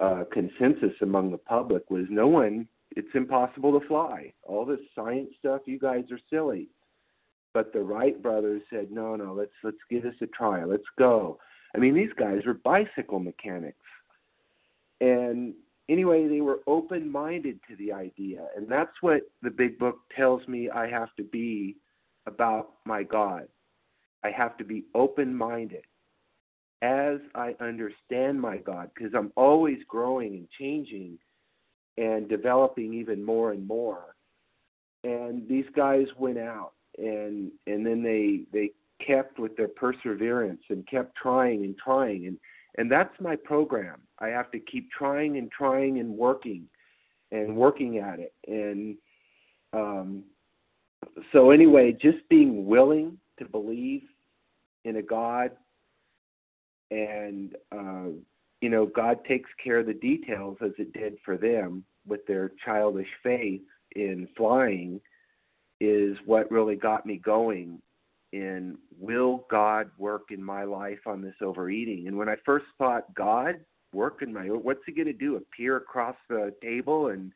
uh, 0.00 0.24
consensus 0.32 0.94
among 1.02 1.30
the 1.30 1.38
public 1.38 1.90
was 1.90 2.06
no 2.08 2.26
one, 2.28 2.68
it's 2.92 3.08
impossible 3.14 3.78
to 3.78 3.86
fly. 3.86 4.32
All 4.44 4.64
this 4.64 4.80
science 4.94 5.30
stuff, 5.38 5.62
you 5.66 5.78
guys 5.78 6.04
are 6.10 6.20
silly. 6.30 6.68
But 7.52 7.72
the 7.72 7.80
Wright 7.80 8.20
brothers 8.22 8.62
said, 8.70 8.90
"No, 8.90 9.16
no, 9.16 9.32
let's 9.32 9.52
let's 9.64 9.78
give 9.90 10.02
this 10.02 10.14
a 10.20 10.26
try. 10.26 10.64
Let's 10.64 10.88
go." 10.98 11.38
I 11.74 11.78
mean, 11.78 11.94
these 11.94 12.12
guys 12.16 12.44
were 12.46 12.54
bicycle 12.54 13.18
mechanics, 13.18 13.84
and 15.00 15.54
anyway, 15.88 16.28
they 16.28 16.40
were 16.40 16.60
open-minded 16.66 17.60
to 17.68 17.76
the 17.76 17.92
idea, 17.92 18.46
and 18.56 18.68
that's 18.68 18.92
what 19.00 19.22
the 19.42 19.50
Big 19.50 19.78
Book 19.78 19.98
tells 20.14 20.46
me 20.46 20.70
I 20.70 20.88
have 20.88 21.14
to 21.16 21.24
be 21.24 21.76
about 22.26 22.74
my 22.84 23.02
God. 23.02 23.48
I 24.22 24.30
have 24.30 24.56
to 24.58 24.64
be 24.64 24.84
open-minded 24.94 25.84
as 26.82 27.18
I 27.34 27.54
understand 27.60 28.40
my 28.40 28.58
God, 28.58 28.90
because 28.94 29.12
I'm 29.14 29.32
always 29.36 29.78
growing 29.88 30.34
and 30.34 30.48
changing 30.58 31.18
and 31.96 32.28
developing 32.28 32.94
even 32.94 33.24
more 33.24 33.52
and 33.52 33.66
more. 33.66 34.14
And 35.04 35.48
these 35.48 35.66
guys 35.74 36.06
went 36.16 36.38
out 36.38 36.72
and 36.98 37.50
and 37.66 37.86
then 37.86 38.02
they 38.02 38.42
they 38.52 38.70
kept 39.04 39.38
with 39.38 39.56
their 39.56 39.68
perseverance 39.68 40.62
and 40.70 40.86
kept 40.86 41.16
trying 41.16 41.64
and 41.64 41.76
trying. 41.76 42.26
And 42.26 42.38
and 42.76 42.90
that's 42.90 43.14
my 43.20 43.36
program. 43.36 44.00
I 44.20 44.28
have 44.28 44.50
to 44.52 44.58
keep 44.60 44.90
trying 44.90 45.36
and 45.38 45.50
trying 45.50 45.98
and 45.98 46.10
working 46.10 46.64
and 47.32 47.56
working 47.56 47.98
at 47.98 48.18
it. 48.20 48.34
And 48.46 48.96
um 49.72 50.24
so 51.32 51.50
anyway 51.50 51.92
just 51.92 52.18
being 52.28 52.66
willing 52.66 53.18
to 53.38 53.44
believe 53.44 54.02
in 54.84 54.96
a 54.96 55.02
god 55.02 55.52
and 56.90 57.54
uh 57.72 58.08
you 58.60 58.68
know 58.68 58.86
god 58.86 59.18
takes 59.26 59.50
care 59.62 59.78
of 59.78 59.86
the 59.86 59.94
details 59.94 60.56
as 60.64 60.72
it 60.78 60.92
did 60.92 61.16
for 61.24 61.36
them 61.36 61.84
with 62.06 62.24
their 62.26 62.52
childish 62.64 63.08
faith 63.22 63.62
in 63.94 64.28
flying 64.36 65.00
is 65.80 66.16
what 66.24 66.50
really 66.50 66.76
got 66.76 67.06
me 67.06 67.16
going 67.16 67.80
in 68.32 68.76
will 68.98 69.46
God 69.50 69.90
work 69.96 70.30
in 70.30 70.42
my 70.42 70.64
life 70.64 71.06
on 71.06 71.22
this 71.22 71.34
overeating? 71.42 72.08
And 72.08 72.16
when 72.16 72.28
I 72.28 72.36
first 72.44 72.66
thought 72.76 73.14
God 73.14 73.60
work 73.92 74.22
in 74.22 74.32
my 74.32 74.46
what's 74.46 74.80
he 74.86 74.92
gonna 74.92 75.12
do? 75.12 75.36
Appear 75.36 75.76
across 75.76 76.16
the 76.28 76.52
table 76.62 77.08
and 77.08 77.32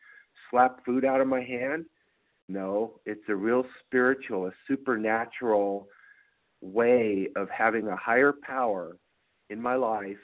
slap 0.50 0.84
food 0.84 1.04
out 1.04 1.20
of 1.20 1.28
my 1.28 1.42
hand? 1.42 1.86
No, 2.48 3.00
it's 3.06 3.28
a 3.28 3.34
real 3.34 3.64
spiritual, 3.86 4.46
a 4.46 4.52
supernatural 4.68 5.88
way 6.60 7.28
of 7.36 7.48
having 7.48 7.88
a 7.88 7.96
higher 7.96 8.32
power 8.32 8.96
in 9.52 9.60
my 9.60 9.74
life 9.74 10.16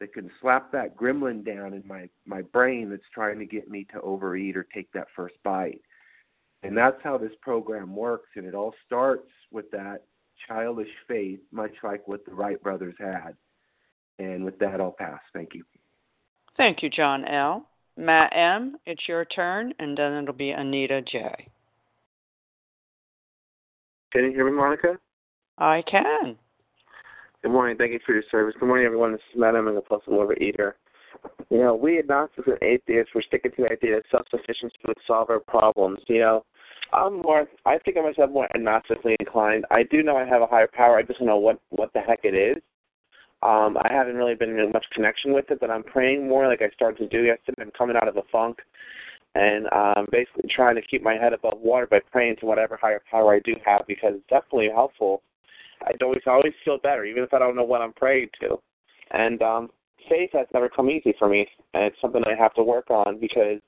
that 0.00 0.12
can 0.12 0.30
slap 0.40 0.72
that 0.72 0.96
gremlin 0.96 1.44
down 1.44 1.72
in 1.72 1.82
my 1.86 2.08
my 2.26 2.42
brain 2.42 2.90
that's 2.90 3.02
trying 3.12 3.38
to 3.38 3.46
get 3.46 3.70
me 3.70 3.86
to 3.92 4.00
overeat 4.00 4.56
or 4.56 4.66
take 4.74 4.90
that 4.92 5.06
first 5.14 5.36
bite 5.44 5.80
and 6.64 6.76
that's 6.76 6.96
how 7.04 7.18
this 7.18 7.32
program 7.42 7.94
works. 7.94 8.30
And 8.36 8.46
it 8.46 8.54
all 8.54 8.74
starts 8.86 9.30
with 9.52 9.70
that 9.70 10.04
childish 10.48 10.88
faith, 11.06 11.40
much 11.52 11.72
like 11.82 12.08
what 12.08 12.24
the 12.24 12.32
Wright 12.32 12.60
brothers 12.62 12.94
had. 12.98 13.36
And 14.18 14.44
with 14.44 14.58
that, 14.60 14.80
I'll 14.80 14.90
pass. 14.90 15.20
Thank 15.34 15.54
you. 15.54 15.62
Thank 16.56 16.82
you, 16.82 16.88
John 16.88 17.26
L. 17.26 17.68
Matt 17.96 18.32
M., 18.34 18.76
it's 18.86 19.06
your 19.06 19.24
turn, 19.24 19.72
and 19.78 19.96
then 19.96 20.14
it'll 20.14 20.34
be 20.34 20.50
Anita 20.50 21.02
J. 21.02 21.48
Can 24.12 24.24
you 24.24 24.30
hear 24.30 24.46
me, 24.46 24.56
Monica? 24.56 24.98
I 25.58 25.82
can. 25.88 26.36
Good 27.44 27.52
morning. 27.52 27.76
Thank 27.76 27.92
you 27.92 28.00
for 28.06 28.14
your 28.14 28.22
service. 28.30 28.54
Good 28.58 28.64
morning, 28.64 28.86
everyone. 28.86 29.12
This 29.12 29.20
is 29.30 29.38
Matt 29.38 29.54
M. 29.54 29.68
and 29.68 29.76
the 29.76 29.82
Compulsive 29.82 30.14
Overeater. 30.14 30.72
You 31.50 31.58
know, 31.58 31.74
we 31.74 31.98
agnostics 31.98 32.48
and 32.48 32.56
atheists, 32.62 33.12
we're 33.14 33.20
sticking 33.20 33.50
to 33.50 33.64
the 33.64 33.70
idea 33.70 33.96
that 33.96 34.04
self-sufficiency 34.10 34.78
would 34.88 34.96
solve 35.06 35.28
our 35.28 35.40
problems. 35.40 35.98
You 36.08 36.20
know, 36.20 36.44
I'm 36.94 37.20
more, 37.20 37.46
I 37.66 37.76
think 37.84 37.98
of 37.98 38.04
myself 38.04 38.30
more 38.30 38.48
agnostically 38.56 39.14
inclined. 39.20 39.66
I 39.70 39.82
do 39.82 40.02
know 40.02 40.16
I 40.16 40.24
have 40.24 40.40
a 40.40 40.46
higher 40.46 40.70
power. 40.72 40.96
I 40.96 41.02
just 41.02 41.18
don't 41.18 41.28
know 41.28 41.36
what, 41.36 41.60
what 41.68 41.92
the 41.92 42.00
heck 42.00 42.20
it 42.22 42.34
is. 42.34 42.62
Um, 43.42 43.76
I 43.76 43.92
haven't 43.92 44.16
really 44.16 44.36
been 44.36 44.58
in 44.58 44.72
much 44.72 44.86
connection 44.94 45.34
with 45.34 45.50
it, 45.50 45.60
but 45.60 45.70
I'm 45.70 45.82
praying 45.82 46.26
more 46.26 46.48
like 46.48 46.62
I 46.62 46.70
started 46.70 46.96
to 46.96 47.08
do 47.14 47.26
yesterday. 47.26 47.60
I'm 47.60 47.72
coming 47.76 47.96
out 47.96 48.08
of 48.08 48.16
a 48.16 48.22
funk 48.32 48.60
and 49.34 49.66
um, 49.70 50.06
basically 50.10 50.48
trying 50.48 50.76
to 50.76 50.82
keep 50.82 51.02
my 51.02 51.16
head 51.16 51.34
above 51.34 51.58
water 51.58 51.86
by 51.86 52.00
praying 52.10 52.36
to 52.40 52.46
whatever 52.46 52.78
higher 52.80 53.02
power 53.10 53.34
I 53.34 53.40
do 53.40 53.52
have 53.66 53.82
because 53.86 54.12
it's 54.14 54.28
definitely 54.30 54.70
helpful. 54.74 55.20
I 55.84 55.92
always 56.02 56.22
always 56.26 56.52
feel 56.64 56.78
better, 56.78 57.04
even 57.04 57.22
if 57.22 57.34
I 57.34 57.38
don't 57.38 57.56
know 57.56 57.64
what 57.64 57.82
I'm 57.82 57.92
praying 57.92 58.28
to. 58.40 58.56
And 59.10 59.42
um, 59.42 59.68
faith 60.08 60.30
has 60.32 60.46
never 60.52 60.68
come 60.68 60.90
easy 60.90 61.14
for 61.18 61.28
me, 61.28 61.46
and 61.74 61.84
it's 61.84 62.00
something 62.00 62.22
I 62.24 62.40
have 62.40 62.54
to 62.54 62.62
work 62.62 62.90
on 62.90 63.20
because 63.20 63.60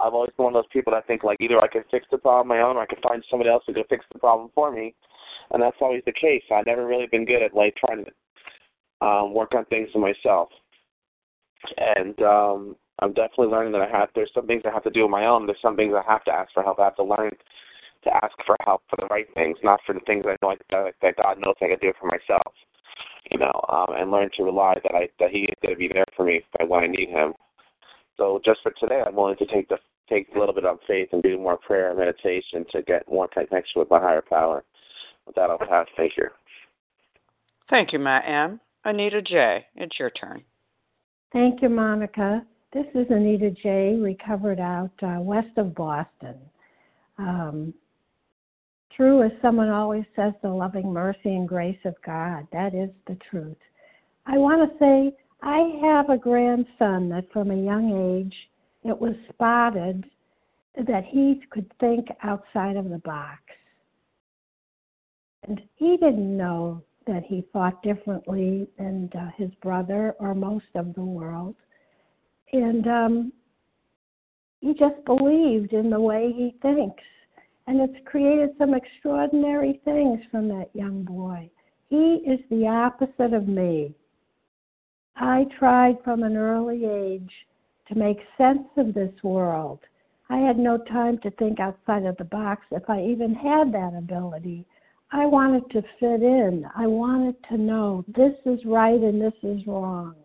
I've 0.00 0.14
always 0.14 0.30
been 0.36 0.44
one 0.44 0.56
of 0.56 0.62
those 0.62 0.72
people 0.72 0.92
that 0.92 1.06
think 1.06 1.24
like 1.24 1.40
either 1.40 1.60
I 1.60 1.68
can 1.68 1.82
fix 1.90 2.06
the 2.10 2.18
problem 2.18 2.50
on 2.50 2.56
my 2.56 2.62
own 2.62 2.76
or 2.76 2.82
I 2.82 2.86
can 2.86 3.02
find 3.02 3.24
somebody 3.30 3.50
else 3.50 3.64
who 3.66 3.74
can 3.74 3.84
fix 3.88 4.04
the 4.12 4.18
problem 4.18 4.50
for 4.54 4.70
me, 4.72 4.94
and 5.50 5.62
that's 5.62 5.76
always 5.80 6.02
the 6.06 6.12
case. 6.12 6.42
I've 6.52 6.66
never 6.66 6.86
really 6.86 7.06
been 7.06 7.24
good 7.24 7.42
at 7.42 7.54
like 7.54 7.74
trying 7.76 8.04
to 8.04 9.06
um, 9.06 9.34
work 9.34 9.54
on 9.54 9.64
things 9.66 9.88
for 9.92 9.98
myself. 9.98 10.48
And 11.78 12.20
um, 12.22 12.76
I'm 13.00 13.12
definitely 13.12 13.48
learning 13.48 13.72
that 13.72 13.82
I 13.82 13.98
have. 13.98 14.10
There's 14.14 14.30
some 14.34 14.46
things 14.46 14.62
I 14.64 14.72
have 14.72 14.84
to 14.84 14.90
do 14.90 15.04
on 15.04 15.10
my 15.10 15.26
own. 15.26 15.46
There's 15.46 15.58
some 15.62 15.76
things 15.76 15.94
I 15.94 16.10
have 16.10 16.24
to 16.24 16.32
ask 16.32 16.52
for 16.52 16.62
help. 16.62 16.78
I 16.78 16.84
have 16.84 16.96
to 16.96 17.04
learn 17.04 17.32
to 18.04 18.14
ask 18.14 18.34
for 18.46 18.56
help 18.64 18.82
for 18.88 18.96
the 18.96 19.06
right 19.06 19.26
things, 19.34 19.58
not 19.62 19.80
for 19.86 19.94
the 19.94 20.00
things 20.06 20.24
I 20.26 20.36
know 20.42 20.50
I, 20.50 20.56
that, 20.70 20.94
that 21.02 21.16
God 21.16 21.38
knows 21.38 21.54
I 21.60 21.68
can 21.68 21.78
do 21.80 21.92
for 22.00 22.06
myself. 22.06 22.54
You 23.30 23.38
know, 23.38 23.52
um, 23.70 23.96
and 23.96 24.10
learn 24.10 24.28
to 24.36 24.44
rely 24.44 24.74
that 24.82 24.94
I 24.94 25.08
that 25.18 25.30
He 25.30 25.40
is 25.40 25.54
going 25.62 25.74
to 25.74 25.78
be 25.78 25.88
there 25.88 26.04
for 26.14 26.26
me 26.26 26.42
when 26.66 26.84
I 26.84 26.86
need 26.86 27.08
Him. 27.08 27.32
So 28.16 28.40
just 28.44 28.60
for 28.62 28.72
today, 28.78 29.02
I'm 29.04 29.16
willing 29.16 29.36
to 29.36 29.46
take 29.46 29.68
the 29.68 29.78
take 30.08 30.28
a 30.34 30.38
little 30.38 30.54
bit 30.54 30.66
of 30.66 30.78
faith 30.86 31.08
and 31.12 31.22
do 31.22 31.38
more 31.38 31.56
prayer 31.56 31.88
and 31.88 31.98
meditation 31.98 32.66
to 32.72 32.82
get 32.82 33.10
more 33.10 33.28
connection 33.28 33.80
with 33.80 33.90
my 33.90 33.98
higher 33.98 34.22
power. 34.22 34.62
With 35.26 35.34
that, 35.36 35.50
I'll 35.50 35.58
pass. 35.58 35.86
Thank 35.96 36.12
you. 36.18 36.26
Thank 37.70 37.92
you, 37.92 37.98
Matt 37.98 38.24
M. 38.26 38.60
Anita 38.84 39.22
J. 39.22 39.64
It's 39.76 39.98
your 39.98 40.10
turn. 40.10 40.44
Thank 41.32 41.62
you, 41.62 41.70
Monica. 41.70 42.44
This 42.72 42.86
is 42.94 43.06
Anita 43.08 43.50
J., 43.62 43.96
recovered 43.98 44.60
out 44.60 44.90
uh, 45.02 45.20
west 45.20 45.56
of 45.56 45.74
Boston. 45.74 46.36
Um, 47.18 47.72
true 48.96 49.22
as 49.22 49.32
someone 49.42 49.68
always 49.68 50.04
says, 50.16 50.32
the 50.42 50.48
loving 50.48 50.92
mercy 50.92 51.34
and 51.34 51.48
grace 51.48 51.78
of 51.84 51.94
God. 52.04 52.46
That 52.52 52.74
is 52.74 52.90
the 53.06 53.16
truth. 53.30 53.56
I 54.26 54.38
want 54.38 54.70
to 54.70 54.78
say 54.78 55.16
I 55.42 55.78
have 55.82 56.10
a 56.10 56.18
grandson 56.18 57.08
that 57.10 57.30
from 57.32 57.50
a 57.50 57.56
young 57.56 58.20
age 58.20 58.34
it 58.84 58.98
was 58.98 59.14
spotted 59.32 60.04
that 60.76 61.04
he 61.04 61.40
could 61.50 61.70
think 61.78 62.08
outside 62.22 62.76
of 62.76 62.90
the 62.90 62.98
box. 62.98 63.40
And 65.46 65.60
he 65.76 65.96
didn't 65.96 66.36
know 66.36 66.82
that 67.06 67.22
he 67.26 67.46
thought 67.52 67.82
differently 67.82 68.66
than 68.78 69.10
uh, 69.16 69.30
his 69.36 69.50
brother 69.62 70.14
or 70.18 70.34
most 70.34 70.64
of 70.74 70.94
the 70.94 71.04
world 71.04 71.54
and 72.54 72.86
um, 72.86 73.32
he 74.60 74.74
just 74.74 75.04
believed 75.04 75.72
in 75.72 75.90
the 75.90 76.00
way 76.00 76.32
he 76.34 76.54
thinks. 76.62 77.02
And 77.66 77.80
it's 77.80 78.06
created 78.06 78.50
some 78.58 78.74
extraordinary 78.74 79.80
things 79.84 80.20
from 80.30 80.48
that 80.48 80.70
young 80.74 81.02
boy. 81.02 81.50
He 81.88 82.22
is 82.26 82.40
the 82.50 82.66
opposite 82.66 83.32
of 83.32 83.48
me. 83.48 83.94
I 85.16 85.46
tried 85.58 85.96
from 86.02 86.22
an 86.22 86.36
early 86.36 86.84
age 86.84 87.32
to 87.88 87.94
make 87.94 88.18
sense 88.36 88.66
of 88.76 88.94
this 88.94 89.12
world. 89.22 89.80
I 90.28 90.38
had 90.38 90.58
no 90.58 90.78
time 90.78 91.18
to 91.18 91.30
think 91.32 91.60
outside 91.60 92.04
of 92.04 92.16
the 92.16 92.24
box 92.24 92.62
if 92.70 92.88
I 92.88 93.02
even 93.02 93.34
had 93.34 93.72
that 93.72 93.94
ability. 93.96 94.66
I 95.12 95.26
wanted 95.26 95.70
to 95.70 95.82
fit 96.00 96.22
in. 96.22 96.66
I 96.74 96.86
wanted 96.86 97.36
to 97.50 97.56
know 97.56 98.04
this 98.08 98.34
is 98.46 98.64
right 98.64 99.00
and 99.00 99.20
this 99.20 99.34
is 99.42 99.66
wrong. 99.66 100.16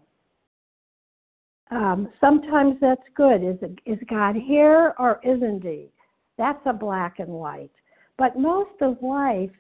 Um, 1.72 2.10
sometimes 2.20 2.78
that's 2.82 3.02
good. 3.16 3.44
Is 3.44 3.58
it, 3.62 3.80
is 3.86 4.00
God 4.10 4.36
here 4.36 4.96
or 4.98 5.20
isn't 5.24 5.62
He? 5.62 5.92
That's 6.40 6.62
a 6.66 6.74
black 6.74 7.20
and 7.20 7.28
white. 7.28 7.70
But 8.18 8.40
most 8.40 8.82
of 8.82 8.98
life 9.04 9.52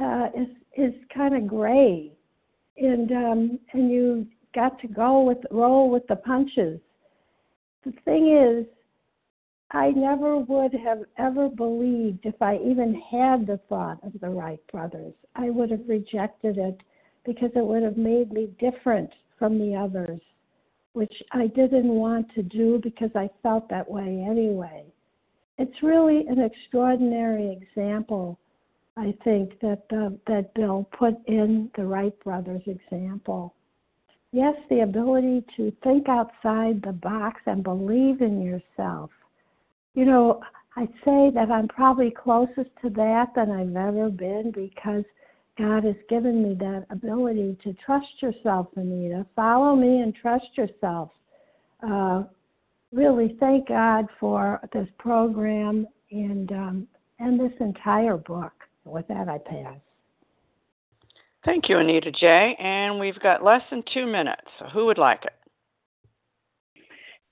uh, 0.00 0.28
is 0.34 0.48
is 0.76 0.94
kind 1.14 1.36
of 1.36 1.46
gray, 1.46 2.12
and 2.78 3.12
um, 3.12 3.58
and 3.72 3.90
you 3.90 4.26
got 4.54 4.80
to 4.80 4.88
go 4.88 5.22
with 5.22 5.38
roll 5.50 5.90
with 5.90 6.06
the 6.08 6.16
punches. 6.16 6.80
The 7.84 7.92
thing 8.06 8.34
is, 8.34 8.66
I 9.70 9.90
never 9.90 10.38
would 10.38 10.72
have 10.72 11.02
ever 11.18 11.48
believed 11.50 12.24
if 12.24 12.40
I 12.40 12.56
even 12.56 13.00
had 13.10 13.46
the 13.46 13.60
thought 13.68 13.98
of 14.02 14.18
the 14.20 14.30
Wright 14.30 14.60
brothers. 14.72 15.14
I 15.34 15.50
would 15.50 15.70
have 15.70 15.86
rejected 15.86 16.56
it 16.56 16.80
because 17.24 17.50
it 17.54 17.64
would 17.64 17.82
have 17.82 17.98
made 17.98 18.32
me 18.32 18.48
different 18.58 19.10
from 19.38 19.58
the 19.58 19.76
others 19.76 20.20
which 20.94 21.22
I 21.32 21.48
didn't 21.48 21.90
want 21.90 22.32
to 22.34 22.42
do 22.42 22.80
because 22.82 23.10
I 23.14 23.28
felt 23.42 23.68
that 23.68 23.90
way 23.90 24.24
anyway. 24.26 24.86
It's 25.58 25.82
really 25.82 26.26
an 26.26 26.40
extraordinary 26.40 27.52
example, 27.52 28.38
I 28.96 29.14
think, 29.24 29.58
that 29.60 29.84
uh, 29.90 30.10
that 30.26 30.52
Bill 30.54 30.88
put 30.98 31.14
in 31.26 31.70
the 31.76 31.84
Wright 31.84 32.18
brothers' 32.22 32.62
example. 32.66 33.54
Yes, 34.32 34.54
the 34.68 34.80
ability 34.80 35.44
to 35.56 35.72
think 35.82 36.08
outside 36.08 36.82
the 36.82 36.92
box 36.92 37.40
and 37.46 37.62
believe 37.62 38.20
in 38.20 38.42
yourself. 38.42 39.10
You 39.94 40.04
know, 40.04 40.42
I'd 40.76 40.92
say 41.06 41.30
that 41.34 41.50
I'm 41.50 41.68
probably 41.68 42.10
closest 42.10 42.70
to 42.82 42.90
that 42.90 43.28
than 43.34 43.50
I've 43.50 43.74
ever 43.74 44.10
been 44.10 44.52
because 44.54 45.04
God 45.56 45.84
has 45.84 45.96
given 46.10 46.42
me 46.42 46.54
that 46.56 46.84
ability 46.90 47.56
to 47.64 47.72
trust 47.74 48.20
yourself, 48.20 48.68
Anita. 48.76 49.24
Follow 49.34 49.74
me 49.74 50.02
and 50.02 50.14
trust 50.14 50.48
yourself. 50.54 51.10
Uh, 51.82 52.24
really, 52.92 53.36
thank 53.40 53.68
God 53.68 54.06
for 54.18 54.60
this 54.72 54.88
program 54.98 55.86
and 56.10 56.50
um, 56.52 56.88
and 57.18 57.38
this 57.40 57.52
entire 57.60 58.16
book. 58.16 58.52
With 58.84 59.08
that, 59.08 59.28
I 59.28 59.38
pass. 59.38 59.78
Thank 61.44 61.68
you, 61.68 61.78
Anita 61.78 62.12
J. 62.12 62.56
And 62.58 62.98
we've 62.98 63.18
got 63.20 63.42
less 63.42 63.62
than 63.70 63.82
two 63.92 64.06
minutes. 64.06 64.42
So 64.58 64.66
who 64.66 64.86
would 64.86 64.98
like 64.98 65.24
it? 65.24 65.32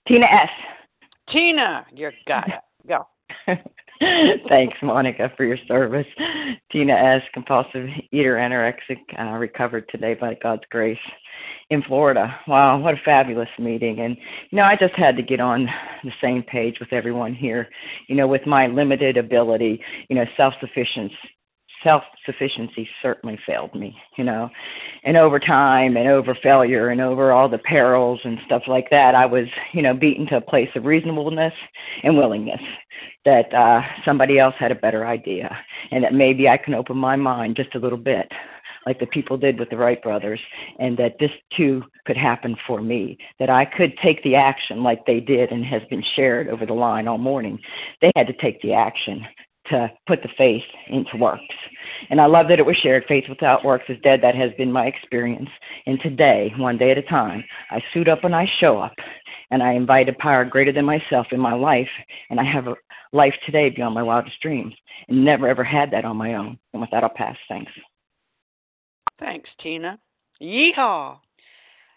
Tina 0.07 0.27
S. 0.27 0.51
Tina, 1.33 1.87
you 1.93 2.11
got 2.27 2.49
it. 2.49 2.61
Go. 2.89 3.07
Thanks, 4.49 4.77
Monica, 4.83 5.33
for 5.37 5.45
your 5.45 5.59
service. 5.67 6.07
Tina 6.71 6.93
S., 6.93 7.23
compulsive 7.33 7.89
eater, 8.13 8.37
anorexic, 8.37 8.99
uh, 9.19 9.37
recovered 9.37 9.89
today 9.89 10.15
by 10.15 10.37
God's 10.43 10.63
grace 10.71 10.99
in 11.71 11.83
Florida. 11.83 12.35
Wow, 12.47 12.79
what 12.79 12.95
a 12.95 13.01
fabulous 13.05 13.49
meeting. 13.59 14.01
And, 14.01 14.17
you 14.51 14.57
know, 14.57 14.65
I 14.65 14.77
just 14.77 14.95
had 14.95 15.17
to 15.17 15.23
get 15.23 15.41
on 15.41 15.69
the 16.03 16.13
same 16.21 16.43
page 16.43 16.79
with 16.81 16.93
everyone 16.93 17.35
here. 17.35 17.69
You 18.09 18.17
know, 18.17 18.27
with 18.27 18.47
my 18.47 18.67
limited 18.67 19.17
ability, 19.17 19.81
you 20.09 20.17
know, 20.17 20.25
self 20.37 20.55
sufficiency 20.61 21.17
self 21.85 22.03
sufficiency 22.27 22.89
certainly 23.01 23.39
failed 23.47 23.75
me, 23.75 23.97
you 24.17 24.25
know. 24.25 24.51
And 25.05 25.17
over 25.17 25.39
time 25.39 25.97
and 25.97 26.09
over 26.09 26.37
failure 26.43 26.89
and 26.89 27.01
over 27.01 27.31
all 27.31 27.49
the 27.49 27.59
perils 27.59 28.21
and 28.25 28.39
stuff 28.47 28.63
like 28.67 28.91
that, 28.91 29.15
I 29.15 29.27
was, 29.27 29.47
you 29.73 29.83
know, 29.83 29.95
beaten 29.95 30.27
to 30.29 30.39
a 30.39 30.41
place 30.41 30.71
of 30.75 30.85
reasonableness 30.85 31.55
and 32.03 32.17
willingness 32.17 32.61
that 33.25 33.53
uh 33.55 33.83
somebody 34.05 34.39
else 34.39 34.55
had 34.59 34.73
a 34.73 34.77
better 34.77 35.07
idea 35.07 35.57
and 35.91 36.03
that 36.03 36.15
maybe 36.15 36.49
I 36.49 36.57
can 36.57 36.75
open 36.75 36.97
my 36.97 37.17
mind 37.17 37.57
just 37.57 37.75
a 37.75 37.79
little 37.79 37.99
bit 37.99 38.31
like 38.87 39.01
the 39.01 39.07
people 39.07 39.37
did 39.37 39.59
with 39.59 39.71
the 39.71 39.77
Wright 39.77 40.03
brothers, 40.03 40.41
and 40.79 40.97
that 40.99 41.17
this 41.19 41.31
too 41.57 41.83
could 42.07 42.17
happen 42.17 42.57
for 42.67 42.83
me, 42.83 43.19
that 43.39 43.51
I 43.51 43.65
could 43.65 43.97
take 44.03 44.23
the 44.23 44.35
action 44.35 44.83
like 44.83 45.07
they 45.07 45.21
did 45.21 45.51
and 45.51 45.65
has 45.65 45.83
been 45.89 46.05
shared 46.15 46.49
over 46.49 46.67
the 46.67 46.75
line 46.75 47.09
all 47.09 47.19
morning. 47.19 47.59
They 48.01 48.13
had 48.17 48.27
to 48.27 48.35
take 48.35 48.61
the 48.63 48.75
action 48.75 49.25
to 49.69 49.91
put 50.07 50.23
the 50.23 50.29
faith 50.37 50.65
into 50.89 51.17
works. 51.17 51.43
And 52.11 52.21
I 52.21 52.27
love 52.27 52.49
that 52.49 52.59
it 52.59 52.67
was 52.67 52.77
shared. 52.77 53.05
Faith 53.07 53.25
without 53.29 53.65
works 53.65 53.85
is 53.89 54.01
dead. 54.03 54.21
That 54.23 54.35
has 54.35 54.51
been 54.57 54.73
my 54.73 54.87
experience. 54.87 55.49
And 55.87 56.01
today, 56.01 56.53
one 56.57 56.79
day 56.79 56.91
at 56.91 56.99
a 56.99 57.03
time, 57.03 57.45
I 57.71 57.83
suit 57.93 58.09
up 58.09 58.25
and 58.25 58.35
I 58.35 58.47
show 58.61 58.79
up. 58.79 58.95
And 59.51 59.63
I 59.63 59.73
invite 59.73 60.09
a 60.09 60.15
power 60.15 60.45
greater 60.45 60.73
than 60.73 60.85
myself 60.85 61.27
in 61.31 61.39
my 61.41 61.55
life. 61.55 61.89
And 62.31 62.41
I 62.41 62.45
have 62.45 62.67
a 62.67 62.75
life 63.13 63.35
today 63.47 63.71
beyond 63.71 63.95
my 63.95 64.03
wildest 64.03 64.41
dreams. 64.41 64.75
And 65.09 65.25
never 65.25 65.49
ever 65.49 65.65
had 65.65 65.91
that 65.93 66.05
on 66.05 66.17
my 66.17 66.35
own. 66.35 66.59
And 66.73 66.81
with 66.81 66.91
that, 66.91 67.05
I'll 67.05 67.11
pass. 67.11 67.37
Thanks. 67.49 67.73
Thanks, 69.19 69.49
Tina. 69.63 69.99
Yeehaw. 70.43 71.19